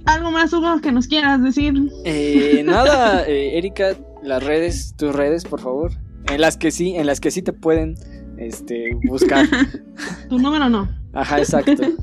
¿Algo 0.05 0.31
más, 0.31 0.51
Hugo, 0.53 0.79
que 0.81 0.91
nos 0.91 1.07
quieras 1.07 1.43
decir? 1.43 1.73
Eh, 2.05 2.63
nada, 2.65 3.27
eh, 3.27 3.57
Erika, 3.57 3.95
las 4.23 4.43
redes, 4.43 4.95
tus 4.97 5.15
redes, 5.15 5.45
por 5.45 5.61
favor. 5.61 5.91
En 6.31 6.41
las 6.41 6.57
que 6.57 6.71
sí, 6.71 6.95
en 6.95 7.05
las 7.05 7.19
que 7.19 7.31
sí 7.31 7.41
te 7.41 7.53
pueden 7.53 7.95
este, 8.37 8.97
buscar. 9.03 9.47
Tu 10.29 10.39
número 10.39 10.69
no. 10.69 10.89
Ajá, 11.13 11.39
exacto. 11.39 11.83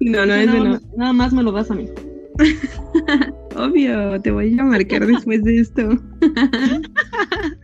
No, 0.00 0.24
no, 0.24 0.34
ese 0.34 0.58
no. 0.58 0.80
Nada 0.96 1.12
más 1.12 1.32
me 1.34 1.42
lo 1.42 1.52
das 1.52 1.70
a 1.70 1.74
mí. 1.74 1.86
Obvio, 3.54 4.20
te 4.20 4.30
voy 4.30 4.58
a 4.58 4.64
marcar 4.64 5.06
después 5.06 5.44
de 5.44 5.60
esto. 5.60 5.82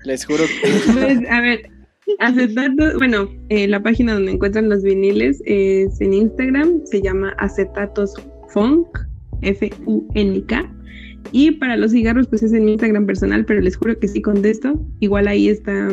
Les 0.05 0.25
juro 0.25 0.45
Pues, 0.93 1.19
a 1.29 1.41
ver, 1.41 1.71
acetato, 2.19 2.99
bueno, 2.99 3.29
eh, 3.49 3.67
la 3.67 3.83
página 3.83 4.15
donde 4.15 4.33
encuentran 4.33 4.69
los 4.69 4.83
viniles 4.83 5.43
es 5.47 6.01
en 6.01 6.13
Instagram, 6.13 6.83
se 6.85 7.01
llama 7.01 7.35
Acetatos 7.39 8.15
Funk, 8.51 8.87
F-U-N-K. 9.43 10.73
Y 11.33 11.51
para 11.53 11.77
los 11.77 11.93
cigarros, 11.93 12.27
pues 12.29 12.43
es 12.43 12.53
en 12.53 12.65
mi 12.65 12.73
Instagram 12.73 13.07
personal, 13.07 13.45
pero 13.45 13.61
les 13.61 13.77
juro 13.77 13.97
que 13.99 14.09
sí 14.09 14.23
contesto. 14.23 14.81
Igual 15.01 15.29
ahí 15.29 15.49
está 15.49 15.89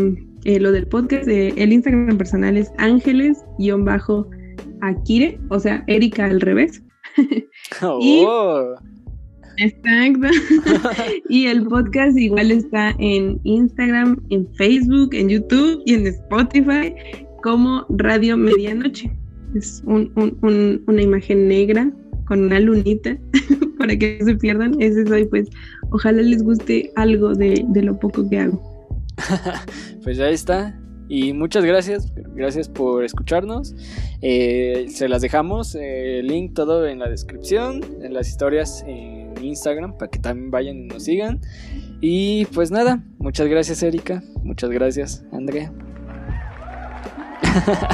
eh, 0.46 0.60
lo 0.60 0.72
del 0.72 0.88
podcast. 0.88 1.28
Eh, 1.28 1.54
el 1.58 1.74
Instagram 1.74 2.18
personal 2.18 2.58
es 2.58 2.72
ángeles-akire, 2.78 5.40
o 5.50 5.60
sea, 5.60 5.84
Erika 5.88 6.26
al 6.26 6.42
revés. 6.42 6.82
Oh. 7.82 8.76
Exacto. 9.58 10.28
y 11.30 11.46
el 11.46 11.66
podcast 11.66 12.18
igual 12.18 12.52
está 12.52 12.96
en 13.00 13.40
Instagram, 13.44 14.22
en 14.30 14.48
Facebook, 14.56 15.14
en 15.14 15.30
YouTube 15.30 15.82
y 15.86 15.94
en 15.94 16.08
Spotify 16.08 16.94
como 17.44 17.86
Radio 17.90 18.38
Medianoche. 18.38 19.12
Es 19.56 19.84
una 19.86 21.02
imagen 21.02 21.48
negra 21.48 21.92
con 22.26 22.42
una 22.42 22.60
lunita 22.60 23.18
para 23.78 23.98
que 23.98 24.20
se 24.24 24.36
pierdan. 24.36 24.80
Ese 24.80 25.06
soy, 25.06 25.26
pues, 25.26 25.50
ojalá 25.92 26.22
les 26.22 26.44
guste 26.44 26.92
algo 26.96 27.34
de, 27.34 27.66
de 27.68 27.82
lo 27.82 28.00
poco 28.00 28.30
que 28.30 28.40
hago. 28.40 28.90
pues 30.04 30.18
ya 30.18 30.30
está. 30.30 30.80
Y 31.10 31.34
muchas 31.34 31.66
gracias, 31.66 32.12
gracias 32.34 32.70
por 32.70 33.04
escucharnos. 33.04 33.76
Eh, 34.22 34.86
se 34.90 35.10
las 35.10 35.22
dejamos, 35.22 35.76
eh, 35.76 36.20
el 36.20 36.28
link 36.28 36.54
todo 36.54 36.88
en 36.88 37.00
la 37.00 37.10
descripción, 37.10 37.82
en 38.02 38.14
las 38.14 38.30
historias 38.30 38.84
en 38.88 39.34
Instagram, 39.44 39.98
para 39.98 40.10
que 40.10 40.20
también 40.20 40.50
vayan 40.50 40.78
y 40.78 40.88
nos 40.88 41.04
sigan. 41.04 41.42
Y 42.02 42.46
pues 42.48 42.72
nada, 42.72 43.04
muchas 43.20 43.48
gracias 43.48 43.84
Erika, 43.84 44.24
muchas 44.44 44.70
gracias 44.70 45.26
Andrea. 45.32 45.72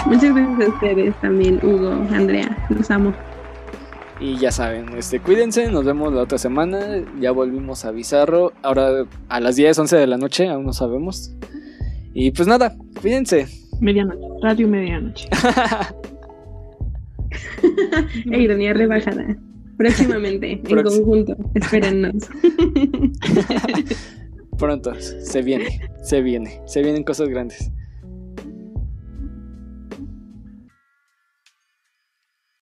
Muchas 0.06 0.34
gracias 0.34 0.62
a 0.62 0.74
ustedes 0.74 1.20
también, 1.20 1.60
Hugo, 1.62 1.92
Andrea, 2.14 2.66
los 2.70 2.90
amo. 2.90 3.14
Y 4.22 4.38
ya 4.38 4.52
saben, 4.52 4.98
este, 4.98 5.22
cuídense, 5.22 5.72
nos 5.72 5.86
vemos 5.86 6.14
la 6.14 6.24
otra 6.24 6.38
semana. 6.38 7.04
Ya 7.22 7.32
volvimos 7.32 7.86
a 7.86 7.92
Bizarro. 7.92 8.52
Ahora 8.62 9.06
a 9.30 9.40
las 9.40 9.56
10, 9.56 9.80
11 9.80 9.96
de 9.96 10.08
la 10.08 10.18
noche, 10.18 10.50
aún 10.50 10.66
no 10.66 10.74
sabemos. 10.74 11.34
Y 12.14 12.32
pues 12.32 12.48
nada, 12.48 12.76
cuídense. 13.02 13.48
Medianoche, 13.80 14.28
radio 14.42 14.68
medianoche. 14.68 15.30
e 18.32 18.40
ironía 18.40 18.74
rebajada. 18.74 19.38
Próximamente, 19.78 20.52
en 20.52 20.84
conjunto. 20.84 21.38
Espérennos. 21.56 22.16
Pronto, 24.58 24.94
se 25.00 25.42
viene, 25.42 25.80
se 26.04 26.22
viene, 26.22 26.60
se 26.66 26.84
vienen 26.84 27.04
cosas 27.04 27.30
grandes. 27.30 27.72